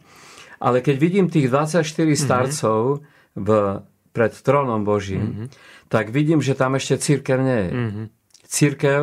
Ale 0.58 0.82
keď 0.82 0.96
vidím 0.98 1.26
tých 1.30 1.48
24 1.48 1.86
mm-hmm. 1.86 2.18
starcov 2.18 3.06
v, 3.38 3.48
pred 4.10 4.32
trónom 4.34 4.82
Božím, 4.82 5.22
mm-hmm. 5.22 5.46
tak 5.86 6.10
vidím, 6.10 6.42
že 6.42 6.58
tam 6.58 6.74
ešte 6.74 6.98
církev 6.98 7.38
nie 7.40 7.60
je. 7.62 7.70
Mm-hmm. 7.72 8.06
Církev 8.44 9.00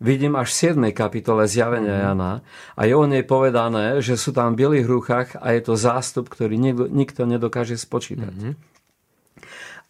vidím 0.00 0.36
až 0.36 0.52
v 0.52 0.92
7. 0.92 0.92
kapitole 0.92 1.48
zjavenia 1.48 1.92
mm-hmm. 1.92 2.06
Jana 2.12 2.32
a 2.76 2.80
je 2.84 2.94
o 2.96 3.04
nej 3.08 3.24
povedané, 3.24 4.00
že 4.04 4.20
sú 4.20 4.32
tam 4.32 4.52
v 4.52 4.64
bielých 4.64 4.86
rúchach 4.86 5.28
a 5.40 5.56
je 5.56 5.60
to 5.64 5.74
zástup, 5.76 6.28
ktorý 6.28 6.60
nikto, 6.60 6.84
nikto 6.88 7.22
nedokáže 7.24 7.80
spočítať. 7.80 8.34
Mm-hmm. 8.34 8.54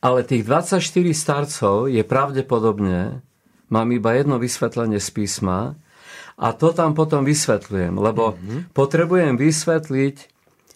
Ale 0.05 0.23
tých 0.23 0.47
24 0.47 0.79
starcov 1.17 1.91
je 1.91 2.03
pravdepodobne, 2.07 3.25
mám 3.73 3.89
iba 3.91 4.15
jedno 4.15 4.39
vysvetlenie 4.39 5.03
z 5.03 5.11
písma, 5.11 5.75
a 6.37 6.53
to 6.53 6.77
tam 6.77 6.93
potom 6.93 7.25
vysvetľujem, 7.25 7.97
lebo 7.97 8.37
mm-hmm. 8.37 8.77
potrebujem 8.77 9.41
vysvetliť, 9.41 10.17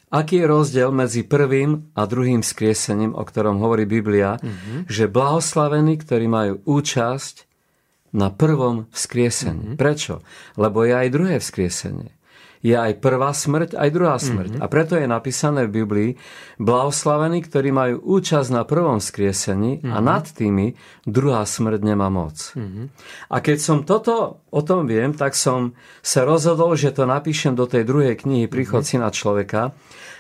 aký 0.09 0.41
je 0.41 0.47
rozdiel 0.49 0.89
medzi 0.89 1.23
prvým 1.29 1.93
a 1.93 2.09
druhým 2.09 2.41
skriesením, 2.41 3.13
o 3.13 3.21
ktorom 3.21 3.61
hovorí 3.61 3.85
Biblia, 3.85 4.41
mm-hmm. 4.41 4.89
že 4.89 5.13
blahoslavení, 5.13 6.01
ktorí 6.01 6.27
majú 6.27 6.65
účasť 6.65 7.50
na 8.11 8.29
prvom 8.31 8.91
vzkriesení. 8.91 9.75
Mm-hmm. 9.75 9.81
Prečo? 9.81 10.23
Lebo 10.59 10.83
je 10.83 10.95
aj 10.95 11.09
druhé 11.15 11.37
vzkriesenie 11.39 12.21
je 12.61 12.77
aj 12.77 13.01
prvá 13.01 13.33
smrť, 13.33 13.73
aj 13.73 13.89
druhá 13.89 14.21
smrť. 14.21 14.61
Mm-hmm. 14.61 14.65
A 14.65 14.73
preto 14.73 14.93
je 15.01 15.09
napísané 15.09 15.65
v 15.65 15.81
Biblii, 15.81 16.11
blahoslavení, 16.61 17.41
ktorí 17.41 17.73
majú 17.73 17.97
účasť 18.21 18.49
na 18.53 18.69
prvom 18.69 19.01
skriesení 19.01 19.81
mm-hmm. 19.81 19.93
a 19.97 19.99
mhm. 19.99 20.05
nad 20.05 20.25
tými 20.29 20.67
druhá 21.09 21.43
smrť 21.49 21.81
nemá 21.81 22.13
moc. 22.13 22.53
Mm-hmm. 22.53 22.87
A 23.33 23.37
keď 23.41 23.59
som 23.59 23.79
toto 23.89 24.45
o 24.53 24.61
tom 24.61 24.85
viem, 24.85 25.17
tak 25.17 25.33
som 25.33 25.73
sa 26.05 26.29
rozhodol, 26.29 26.77
že 26.77 26.93
to 26.93 27.09
napíšem 27.09 27.57
do 27.57 27.65
tej 27.65 27.89
druhej 27.89 28.21
knihy 28.21 28.45
Príchod 28.45 28.85
mm-hmm. 28.85 29.01
syna 29.01 29.09
človeka, 29.09 29.73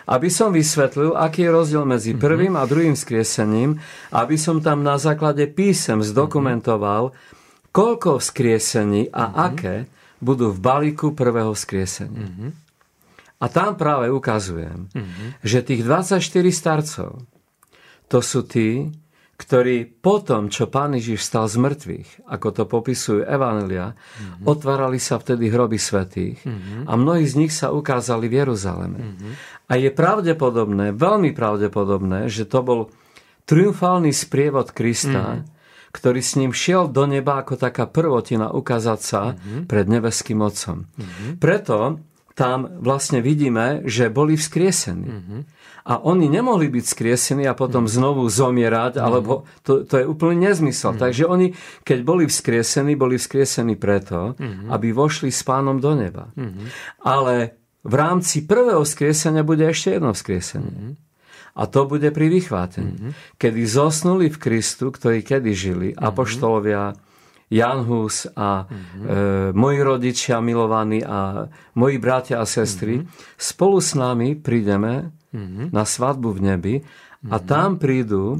aby 0.09 0.33
som 0.33 0.49
vysvetlil, 0.49 1.13
aký 1.13 1.45
je 1.45 1.51
rozdiel 1.53 1.85
medzi 1.85 2.17
mhm. 2.17 2.21
prvým 2.25 2.55
a 2.57 2.65
druhým 2.65 2.97
skriesením, 2.97 3.77
aby 4.17 4.41
som 4.41 4.65
tam 4.65 4.81
na 4.81 4.97
základe 4.97 5.45
písem 5.53 6.01
zdokumentoval, 6.01 7.13
koľko 7.71 8.19
vzkriesení 8.19 9.11
a 9.11 9.31
mm-hmm. 9.31 9.47
aké 9.47 9.77
budú 10.21 10.53
v 10.53 10.59
balíku 10.61 11.17
prvého 11.17 11.55
skriesenia. 11.57 12.29
Mm-hmm. 12.29 12.51
A 13.41 13.47
tam 13.49 13.73
práve 13.81 14.13
ukazujem, 14.13 14.93
mm-hmm. 14.93 15.29
že 15.41 15.65
tých 15.65 15.81
24 15.81 16.21
starcov, 16.53 17.25
to 18.11 18.19
sú 18.21 18.45
tí, 18.45 18.93
ktorí 19.41 19.89
potom, 19.89 20.53
čo 20.53 20.69
Pán 20.69 20.93
Ježiš 20.93 21.25
stal 21.25 21.49
z 21.49 21.57
mŕtvych, 21.57 22.29
ako 22.29 22.49
to 22.53 22.63
popisujú 22.69 23.25
Evangelia, 23.25 23.97
mm-hmm. 23.97 24.45
otvárali 24.45 25.01
sa 25.01 25.17
vtedy 25.17 25.49
hroby 25.49 25.81
svetých 25.81 26.45
mm-hmm. 26.45 26.85
a 26.85 26.93
mnohí 27.01 27.25
z 27.25 27.35
nich 27.41 27.53
sa 27.57 27.73
ukázali 27.73 28.29
v 28.29 28.45
Jeruzaleme. 28.45 29.01
Mm-hmm. 29.01 29.33
A 29.71 29.81
je 29.81 29.89
pravdepodobné, 29.89 30.93
veľmi 30.93 31.33
pravdepodobné, 31.33 32.29
že 32.29 32.45
to 32.45 32.61
bol 32.61 32.81
triumfálny 33.49 34.13
sprievod 34.13 34.77
Krista, 34.77 35.41
mm-hmm 35.41 35.60
ktorý 35.91 36.23
s 36.23 36.39
ním 36.39 36.55
šiel 36.55 36.87
do 36.87 37.07
neba 37.07 37.43
ako 37.43 37.59
taká 37.59 37.87
prvotina 37.91 38.51
ukázať 38.55 39.01
sa 39.03 39.23
mm-hmm. 39.35 39.61
pred 39.67 39.87
nebeským 39.91 40.39
Otcom. 40.43 40.87
Mm-hmm. 40.87 41.31
Preto 41.43 41.99
tam 42.39 42.81
vlastne 42.81 43.21
vidíme, 43.21 43.85
že 43.85 44.09
boli 44.09 44.39
vzkriesení. 44.39 45.09
Mm-hmm. 45.13 45.41
A 45.81 46.01
oni 46.01 46.31
nemohli 46.31 46.73
byť 46.73 46.85
skriesení 46.87 47.45
a 47.45 47.53
potom 47.53 47.85
mm-hmm. 47.85 48.01
znovu 48.01 48.23
zomierať, 48.31 48.97
mm-hmm. 48.97 49.05
alebo 49.05 49.33
to, 49.61 49.85
to 49.85 50.01
je 50.01 50.05
úplný 50.09 50.49
nezmysel. 50.49 50.97
Mm-hmm. 50.97 51.05
Takže 51.05 51.25
oni, 51.29 51.47
keď 51.85 51.99
boli 52.01 52.25
vzkriesení, 52.31 52.97
boli 52.97 53.21
vzkriesení 53.21 53.77
preto, 53.77 54.39
mm-hmm. 54.39 54.73
aby 54.73 54.89
vošli 54.95 55.29
s 55.29 55.43
pánom 55.45 55.83
do 55.83 55.93
neba. 55.93 56.33
Mm-hmm. 56.39 56.67
Ale 57.05 57.61
v 57.83 57.95
rámci 57.97 58.49
prvého 58.49 58.85
vzkriesenia 58.89 59.45
bude 59.45 59.69
ešte 59.69 59.99
jedno 59.99 60.17
vzkriesenie. 60.17 60.73
Mm-hmm. 60.73 61.10
A 61.61 61.69
to 61.69 61.85
bude 61.85 62.09
pri 62.09 62.33
vychvátení. 62.33 62.97
Mm-hmm. 62.97 63.37
Kedy 63.37 63.63
zosnuli 63.69 64.33
v 64.33 64.41
Kristu, 64.41 64.89
ktorí 64.89 65.21
kedy 65.21 65.53
žili, 65.53 65.89
mm-hmm. 65.93 66.09
apoštolovia, 66.09 66.97
Jan 67.51 67.83
Hus 67.83 68.31
a 68.39 68.65
mm-hmm. 68.65 69.03
e, 69.03 69.15
moji 69.59 69.79
rodičia 69.83 70.39
milovaní 70.39 71.03
a 71.03 71.51
moji 71.75 71.99
bratia 71.99 72.39
a 72.39 72.47
sestry, 72.47 73.03
mm-hmm. 73.03 73.35
spolu 73.35 73.83
s 73.83 73.99
nami 73.99 74.39
prídeme 74.39 75.11
mm-hmm. 75.35 75.75
na 75.75 75.83
svadbu 75.83 76.31
v 76.31 76.41
nebi 76.41 76.75
a 77.27 77.37
mm-hmm. 77.37 77.51
tam 77.51 77.77
prídu 77.83 78.39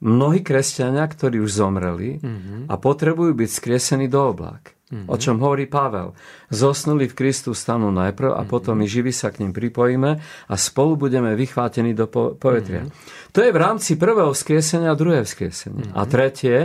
mnohí 0.00 0.40
kresťania, 0.40 1.04
ktorí 1.04 1.44
už 1.44 1.60
zomreli 1.60 2.16
mm-hmm. 2.18 2.72
a 2.72 2.74
potrebujú 2.80 3.36
byť 3.36 3.50
skriesení 3.52 4.08
do 4.08 4.32
oblák. 4.32 4.77
Mm-hmm. 4.88 5.12
O 5.12 5.20
čom 5.20 5.36
hovorí 5.44 5.68
Pavel. 5.68 6.16
Zosnuli 6.48 7.12
v 7.12 7.16
Kristu 7.16 7.52
stanú 7.52 7.92
najprv 7.92 8.32
a 8.32 8.40
mm-hmm. 8.40 8.48
potom 8.48 8.72
my 8.80 8.88
živí 8.88 9.12
sa 9.12 9.28
k 9.28 9.44
ním 9.44 9.52
pripojíme 9.52 10.10
a 10.48 10.54
spolu 10.56 10.96
budeme 10.96 11.36
vychvátení 11.36 11.92
do 11.92 12.08
po- 12.08 12.32
povetria. 12.32 12.88
Mm-hmm. 12.88 13.36
To 13.36 13.38
je 13.44 13.50
v 13.52 13.58
rámci 13.60 14.00
prvého 14.00 14.32
vzkriesenia 14.32 14.88
a 14.88 14.96
druhé 14.96 15.28
vzkriesenie. 15.28 15.92
Mm-hmm. 15.92 16.00
A 16.00 16.02
tretie, 16.08 16.56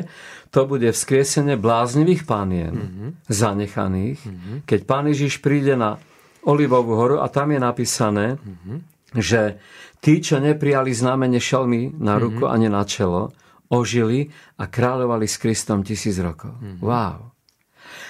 to 0.55 0.63
bude 0.63 0.87
vzkriesenie 0.87 1.59
bláznivých 1.59 2.23
pánien, 2.23 2.71
mm-hmm. 2.71 3.09
zanechaných, 3.27 4.23
mm-hmm. 4.23 4.55
keď 4.63 4.79
pán 4.87 5.11
Ježiš 5.11 5.43
príde 5.43 5.75
na 5.75 5.99
Olivovú 6.47 6.95
horu 6.95 7.19
a 7.19 7.27
tam 7.27 7.51
je 7.51 7.59
napísané, 7.59 8.39
mm-hmm. 8.39 8.77
že 9.19 9.59
tí, 9.99 10.23
čo 10.23 10.39
neprijali 10.39 10.95
znamenie 10.95 11.43
šelmy 11.43 11.99
na 11.99 12.15
ruku 12.15 12.47
mm-hmm. 12.47 12.55
ani 12.55 12.67
na 12.71 12.87
čelo, 12.87 13.35
ožili 13.67 14.31
a 14.55 14.71
kráľovali 14.71 15.27
s 15.27 15.35
Kristom 15.43 15.83
tisíc 15.83 16.15
rokov. 16.23 16.55
Mm-hmm. 16.55 16.79
Wow. 16.79 17.32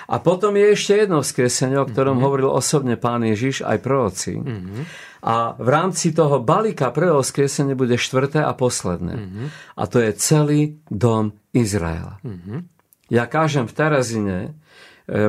A 0.08 0.20
potom 0.20 0.56
je 0.60 0.76
ešte 0.76 1.06
jedno 1.06 1.24
vzkriesenie, 1.24 1.80
o 1.80 1.88
ktorom 1.88 2.20
mm-hmm. 2.20 2.26
hovoril 2.26 2.49
osobne 2.51 2.99
pán 2.99 3.24
Ježiš 3.24 3.64
aj 3.64 3.78
proroci. 3.80 4.36
Mm-hmm. 4.36 4.84
A 5.24 5.56
v 5.56 5.70
rámci 5.72 6.12
toho 6.12 6.43
balíka 6.43 6.91
prvého 6.91 7.24
vzkriesenia 7.24 7.80
bude 7.80 7.95
štvrté 7.95 8.43
a 8.43 8.51
posledné. 8.51 9.16
Mm-hmm. 9.16 9.45
A 9.80 9.84
to 9.88 10.04
je 10.04 10.12
celý 10.20 10.62
dom 10.91 11.32
Izraela. 11.56 12.20
Mm-hmm. 12.28 12.60
Ja 13.08 13.30
kážem 13.32 13.70
v 13.70 13.74
Terezine 13.78 14.38
e, 14.43 14.49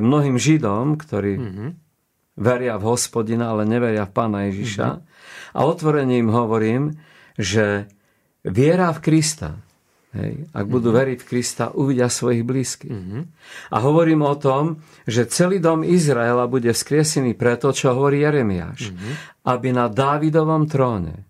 mnohým 0.03 0.35
Židom, 0.35 0.99
ktorí 0.99 1.39
mm-hmm. 1.39 1.71
veria 2.43 2.75
v 2.75 2.85
hospodina, 2.91 3.55
ale 3.55 3.63
neveria 3.69 4.09
v 4.09 4.13
pána 4.15 4.51
Ježiša. 4.51 4.89
Mm-hmm. 4.99 5.55
A 5.55 5.61
otvorene 5.63 6.15
im 6.19 6.31
hovorím, 6.35 6.99
že 7.39 7.87
viera 8.43 8.91
v 8.91 8.99
Krista 8.99 9.63
Hej. 10.15 10.47
Ak 10.55 10.71
budú 10.71 10.95
mm-hmm. 10.95 11.01
veriť 11.03 11.19
v 11.19 11.27
Krista, 11.27 11.65
uvidia 11.75 12.07
svojich 12.07 12.47
blízkych. 12.47 12.95
Mm-hmm. 12.95 13.23
A 13.75 13.77
hovorím 13.83 14.23
o 14.23 14.39
tom, 14.39 14.79
že 15.11 15.27
celý 15.27 15.59
dom 15.59 15.83
Izraela 15.83 16.47
bude 16.47 16.71
vzkriesený 16.71 17.35
preto, 17.35 17.75
čo 17.75 17.99
hovorí 17.99 18.23
Jeremiáš. 18.23 18.95
Mm-hmm. 18.95 19.13
Aby 19.43 19.69
na 19.75 19.91
Dávidovom 19.91 20.71
tróne 20.71 21.27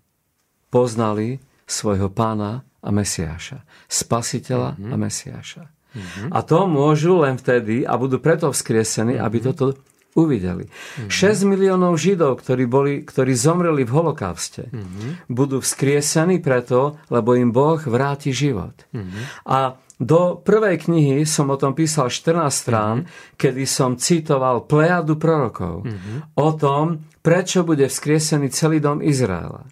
poznali 0.68 1.40
svojho 1.64 2.12
pána 2.12 2.60
a 2.84 2.88
Mesiáša. 2.92 3.64
Spasiteľa 3.88 4.76
mm-hmm. 4.76 4.92
a 4.92 4.96
Mesiáša. 5.00 5.64
Mm-hmm. 5.64 6.28
A 6.28 6.38
to 6.44 6.68
môžu 6.68 7.24
len 7.24 7.40
vtedy 7.40 7.88
a 7.88 7.96
budú 7.96 8.20
preto 8.20 8.52
vzkriesení, 8.52 9.16
mm-hmm. 9.16 9.26
aby 9.26 9.38
toto 9.40 9.80
uvideli. 10.14 10.64
Mm-hmm. 10.70 11.10
6 11.10 11.50
miliónov 11.50 11.98
Židov, 11.98 12.40
ktorí, 12.40 12.64
boli, 12.70 13.02
ktorí 13.02 13.34
zomreli 13.34 13.82
v 13.82 13.92
holokauste, 13.92 14.70
mm-hmm. 14.70 15.28
budú 15.28 15.58
vzkriesení 15.58 16.38
preto, 16.38 16.96
lebo 17.10 17.34
im 17.34 17.50
Boh 17.50 17.82
vráti 17.82 18.30
život. 18.30 18.86
Mm-hmm. 18.94 19.22
A 19.50 19.74
do 19.98 20.38
prvej 20.42 20.90
knihy 20.90 21.22
som 21.22 21.50
o 21.50 21.58
tom 21.58 21.74
písal 21.74 22.10
14 22.10 22.50
strán, 22.50 22.96
mm-hmm. 23.04 23.38
kedy 23.38 23.62
som 23.66 23.98
citoval 23.98 24.66
plejadu 24.66 25.18
prorokov 25.18 25.86
mm-hmm. 25.86 26.38
o 26.38 26.48
tom, 26.54 27.06
prečo 27.22 27.66
bude 27.66 27.86
vzkriesený 27.90 28.50
celý 28.54 28.78
dom 28.78 29.02
Izraela. 29.02 29.66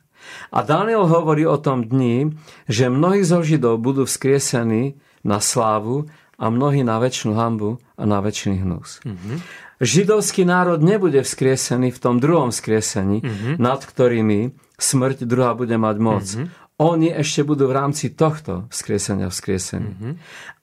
A 0.55 0.63
Daniel 0.63 1.11
hovorí 1.11 1.43
o 1.45 1.59
tom 1.59 1.85
dni, 1.85 2.33
že 2.71 2.87
mnohí 2.87 3.27
zo 3.27 3.43
Židov 3.43 3.83
budú 3.83 4.07
vzkriesení 4.07 4.95
na 5.27 5.43
slávu 5.43 6.07
a 6.39 6.49
mnohí 6.49 6.87
na 6.87 6.99
väčšinu 7.03 7.35
hambu 7.35 7.83
a 7.99 8.03
na 8.07 8.19
väčší 8.23 8.63
hnus. 8.63 9.03
Mm-hmm 9.03 9.62
židovský 9.83 10.47
národ 10.47 10.79
nebude 10.79 11.27
vzkriesený 11.27 11.91
v 11.91 11.99
tom 11.99 12.23
druhom 12.23 12.55
vzkriesení, 12.55 13.19
mm-hmm. 13.21 13.55
nad 13.59 13.83
ktorými 13.83 14.55
smrť 14.79 15.27
druhá 15.27 15.59
bude 15.59 15.75
mať 15.75 15.97
moc. 15.99 16.23
Mm-hmm. 16.23 16.63
Oni 16.83 17.15
ešte 17.15 17.47
budú 17.47 17.71
v 17.71 17.77
rámci 17.79 18.11
tohto 18.11 18.67
vzkriesenia 18.71 19.29
vzkriesení. 19.29 19.93
Mm-hmm. 19.93 20.13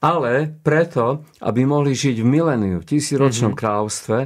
Ale 0.03 0.51
preto, 0.63 1.28
aby 1.39 1.63
mohli 1.63 1.95
žiť 1.95 2.24
v 2.24 2.28
miléniu, 2.28 2.76
v 2.82 2.88
tisíročnom 2.88 3.53
mm-hmm. 3.53 3.61
kráľovstve 3.61 4.17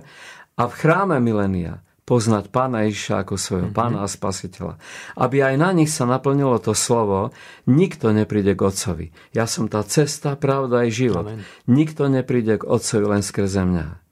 a 0.58 0.64
v 0.70 0.74
chráme 0.74 1.18
milénia, 1.22 1.82
poznať 2.04 2.52
Pána 2.52 2.90
Ježiša 2.90 3.26
ako 3.26 3.34
svojho 3.38 3.70
mm-hmm. 3.70 3.78
Pána 3.78 4.06
a 4.06 4.08
Spasiteľa. 4.10 4.76
Aby 5.18 5.54
aj 5.54 5.56
na 5.58 5.70
nich 5.72 5.90
sa 5.94 6.10
naplnilo 6.10 6.58
to 6.60 6.74
slovo, 6.74 7.32
nikto 7.70 8.10
nepríde 8.10 8.58
k 8.58 8.62
Otcovi. 8.62 9.08
Ja 9.32 9.46
som 9.46 9.70
tá 9.70 9.86
cesta, 9.86 10.34
pravda 10.34 10.86
aj 10.88 10.90
život. 10.92 11.26
Amen. 11.30 11.46
Nikto 11.70 12.10
nepríde 12.10 12.60
k 12.60 12.68
Otcovi 12.68 13.06
len 13.06 13.22
skrze 13.22 13.64
mňa 13.64 14.03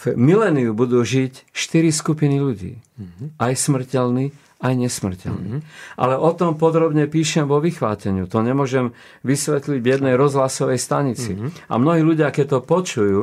v 0.00 0.16
miléniu 0.16 0.72
budú 0.72 1.04
žiť 1.04 1.52
štyri 1.52 1.92
skupiny 1.92 2.40
ľudí. 2.40 2.80
Mm-hmm. 2.80 3.36
Aj 3.36 3.52
smrteľní, 3.52 4.32
aj 4.64 4.72
nesmrteľní. 4.76 5.60
Mm-hmm. 5.60 5.96
Ale 6.00 6.16
o 6.16 6.30
tom 6.32 6.56
podrobne 6.56 7.04
píšem 7.04 7.44
vo 7.44 7.60
vychváteniu. 7.60 8.24
To 8.32 8.40
nemôžem 8.40 8.96
vysvetliť 9.28 9.80
v 9.80 9.90
jednej 9.92 10.14
rozhlasovej 10.16 10.80
stanici. 10.80 11.36
Mm-hmm. 11.36 11.68
A 11.68 11.74
mnohí 11.76 12.00
ľudia, 12.00 12.32
keď 12.32 12.46
to 12.56 12.58
počujú 12.64 13.20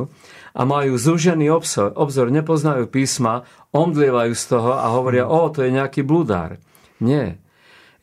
a 0.54 0.62
majú 0.62 0.94
zúžený 0.94 1.50
obzor, 1.50 1.98
obzor 1.98 2.30
nepoznajú 2.30 2.86
písma, 2.86 3.42
omdlievajú 3.74 4.32
z 4.38 4.44
toho 4.46 4.78
a 4.78 4.86
hovoria, 4.94 5.26
mm-hmm. 5.26 5.50
o, 5.50 5.50
to 5.50 5.66
je 5.66 5.70
nejaký 5.74 6.06
bludár. 6.06 6.62
Nie. 7.02 7.42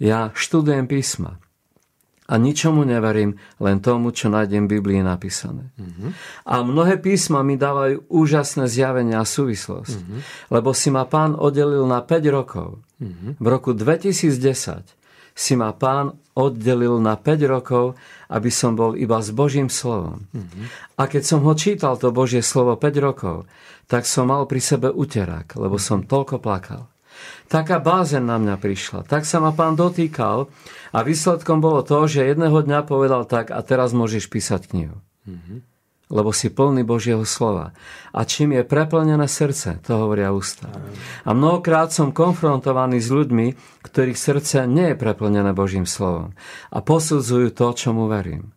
Ja 0.03 0.35
študujem 0.35 0.91
písma 0.91 1.39
a 2.25 2.41
ničomu 2.41 2.81
neverím, 2.81 3.37
len 3.61 3.77
tomu, 3.85 4.09
čo 4.09 4.33
nájdem 4.33 4.65
v 4.65 4.81
Biblii 4.81 5.05
napísané. 5.05 5.69
Mm-hmm. 5.77 6.09
A 6.49 6.65
mnohé 6.65 6.97
písma 6.97 7.45
mi 7.45 7.53
dávajú 7.53 8.09
úžasné 8.09 8.65
zjavenia 8.65 9.21
a 9.21 9.29
súvislosť, 9.29 9.93
mm-hmm. 9.93 10.19
lebo 10.49 10.73
si 10.73 10.89
ma 10.89 11.05
pán 11.05 11.37
oddelil 11.37 11.85
na 11.85 12.01
5 12.01 12.25
rokov. 12.33 12.81
Mm-hmm. 12.97 13.31
V 13.37 13.45
roku 13.45 13.77
2010 13.77 14.41
si 15.35 15.53
ma 15.53 15.69
pán 15.77 16.17
oddelil 16.33 16.97
na 16.97 17.13
5 17.13 17.45
rokov, 17.45 17.93
aby 18.33 18.49
som 18.49 18.73
bol 18.73 18.97
iba 18.97 19.21
s 19.21 19.29
Božím 19.29 19.69
slovom. 19.69 20.25
Mm-hmm. 20.33 20.97
A 20.97 21.03
keď 21.05 21.23
som 21.29 21.45
ho 21.45 21.53
čítal, 21.53 21.93
to 22.01 22.09
Božie 22.09 22.41
slovo 22.41 22.73
5 22.73 23.05
rokov, 23.05 23.45
tak 23.85 24.09
som 24.09 24.33
mal 24.33 24.49
pri 24.49 24.65
sebe 24.65 24.89
uterák, 24.89 25.61
lebo 25.61 25.77
som 25.77 26.01
toľko 26.01 26.41
plakal. 26.41 26.89
Taká 27.45 27.77
bázen 27.77 28.25
na 28.25 28.41
mňa 28.41 28.55
prišla. 28.57 29.05
Tak 29.05 29.27
sa 29.27 29.37
ma 29.37 29.53
pán 29.53 29.77
dotýkal 29.77 30.49
a 30.89 30.97
výsledkom 31.05 31.61
bolo 31.61 31.85
to, 31.85 32.09
že 32.09 32.25
jedného 32.25 32.65
dňa 32.65 32.87
povedal 32.89 33.29
tak 33.29 33.53
a 33.53 33.59
teraz 33.61 33.93
môžeš 33.93 34.31
písať 34.31 34.71
knihu. 34.73 34.97
Mm-hmm. 35.29 35.59
Lebo 36.05 36.29
si 36.29 36.53
plný 36.53 36.85
Božieho 36.85 37.25
slova. 37.25 37.73
A 38.13 38.25
čím 38.29 38.53
je 38.53 38.63
preplnené 38.63 39.25
srdce, 39.25 39.81
to 39.81 40.05
hovoria 40.05 40.29
ústa. 40.29 40.69
A 41.25 41.33
mnohokrát 41.33 41.89
som 41.89 42.13
konfrontovaný 42.13 43.01
s 43.01 43.09
ľuďmi, 43.09 43.57
ktorých 43.81 44.17
srdce 44.17 44.69
nie 44.69 44.93
je 44.93 45.01
preplnené 45.01 45.51
Božím 45.51 45.89
slovom. 45.89 46.37
A 46.69 46.81
posudzujú 46.85 47.51
to, 47.51 47.73
čomu 47.73 48.05
verím. 48.05 48.54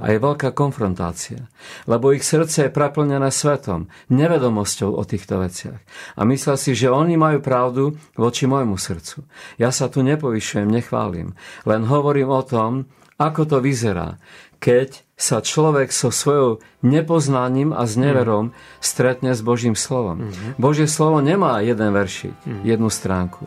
A 0.00 0.08
je 0.08 0.16
veľká 0.16 0.56
konfrontácia, 0.56 1.52
lebo 1.84 2.16
ich 2.16 2.24
srdce 2.24 2.64
je 2.64 2.72
preplnené 2.72 3.28
svetom, 3.28 3.92
nevedomosťou 4.08 4.88
o 4.88 5.02
týchto 5.04 5.36
veciach. 5.36 5.84
A 6.16 6.24
myslia 6.24 6.56
si, 6.56 6.72
že 6.72 6.88
oni 6.88 7.20
majú 7.20 7.44
pravdu 7.44 8.00
voči 8.16 8.48
môjmu 8.48 8.80
srdcu. 8.80 9.20
Ja 9.60 9.68
sa 9.68 9.92
tu 9.92 10.00
nepovyšujem, 10.00 10.64
nechválim, 10.64 11.36
len 11.68 11.82
hovorím 11.84 12.32
o 12.32 12.40
tom, 12.40 12.88
ako 13.20 13.44
to 13.44 13.56
vyzerá, 13.60 14.16
keď 14.62 15.04
sa 15.22 15.44
človek 15.44 15.92
so 15.94 16.08
svojou 16.10 16.58
nepoznaním 16.82 17.70
a 17.70 17.86
s 17.86 17.94
neverom 17.94 18.56
stretne 18.82 19.36
s 19.36 19.44
Božím 19.44 19.78
slovom. 19.78 20.26
Mm-hmm. 20.26 20.58
Božie 20.58 20.88
slovo 20.90 21.22
nemá 21.22 21.62
jeden 21.62 21.92
veršik, 21.94 22.32
mm-hmm. 22.32 22.64
jednu 22.66 22.88
stránku. 22.90 23.44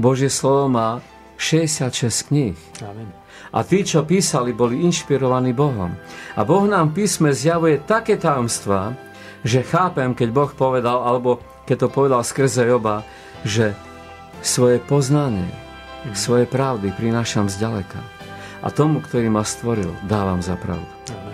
Božie 0.00 0.32
slovo 0.32 0.72
má 0.72 1.04
66 1.38 2.28
kníh. 2.28 2.58
Amen. 2.82 3.08
A 3.54 3.64
tí, 3.64 3.80
čo 3.86 4.04
písali, 4.04 4.52
boli 4.52 4.84
inšpirovaní 4.84 5.56
Bohom. 5.56 5.94
A 6.36 6.40
Boh 6.44 6.68
nám 6.68 6.92
písme 6.92 7.32
zjavuje 7.32 7.80
také 7.80 8.20
tajomstvá, 8.20 8.92
že 9.46 9.64
chápem, 9.64 10.12
keď 10.12 10.28
Boh 10.34 10.50
povedal, 10.52 11.00
alebo 11.00 11.40
keď 11.64 11.86
to 11.86 11.88
povedal 11.88 12.20
skrze 12.26 12.66
Joba, 12.66 13.06
že 13.46 13.72
svoje 14.42 14.82
poznanie, 14.82 15.48
mm. 16.04 16.18
svoje 16.18 16.44
pravdy 16.44 16.92
prinášam 16.92 17.46
zďaleka. 17.48 18.02
A 18.60 18.68
tomu, 18.74 18.98
ktorý 18.98 19.30
ma 19.30 19.46
stvoril, 19.46 19.94
dávam 20.10 20.42
za 20.42 20.58
pravdu. 20.58 20.90
Amen. 21.14 21.27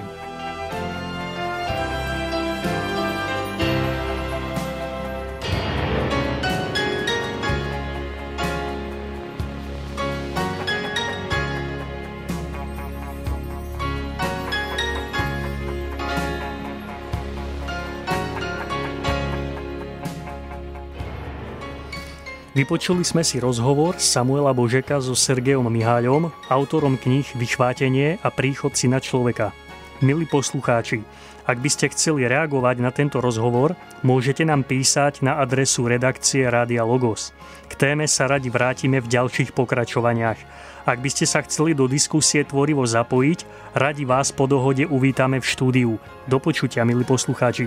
Vypočuli 22.55 23.03
sme 23.03 23.27
si 23.27 23.43
rozhovor 23.43 23.99
Samuela 23.99 24.55
Božeka 24.55 25.03
so 25.03 25.19
Sergejom 25.19 25.67
Miháľom, 25.67 26.31
autorom 26.47 26.95
kníh 26.95 27.27
Vychvátenie 27.35 28.23
a 28.23 28.31
príchod 28.31 28.71
syna 28.79 29.03
človeka. 29.03 29.51
Milí 29.99 30.23
poslucháči, 30.23 31.03
Ak 31.51 31.59
by 31.59 31.67
ste 31.67 31.91
chceli 31.91 32.31
reagovať 32.31 32.79
na 32.79 32.95
tento 32.95 33.19
rozhovor, 33.19 33.75
môžete 34.07 34.47
nám 34.47 34.63
písať 34.63 35.27
na 35.27 35.43
adresu 35.43 35.91
redakcie 35.91 36.47
Rádia 36.47 36.87
Logos. 36.87 37.35
K 37.67 37.75
téme 37.75 38.07
sa 38.07 38.31
radi 38.31 38.55
vrátime 38.55 39.03
v 39.03 39.11
ďalších 39.11 39.51
pokračovaniach. 39.51 40.39
Ak 40.87 41.03
by 41.03 41.11
ste 41.11 41.27
sa 41.27 41.43
chceli 41.43 41.75
do 41.75 41.91
diskusie 41.91 42.47
tvorivo 42.47 42.87
zapojiť, 42.87 43.75
radi 43.75 44.07
vás 44.07 44.31
po 44.31 44.47
dohode 44.47 44.87
uvítame 44.87 45.43
v 45.43 45.47
štúdiu. 45.51 45.93
Do 46.31 46.39
počutia, 46.39 46.87
milí 46.87 47.03
poslucháči. 47.03 47.67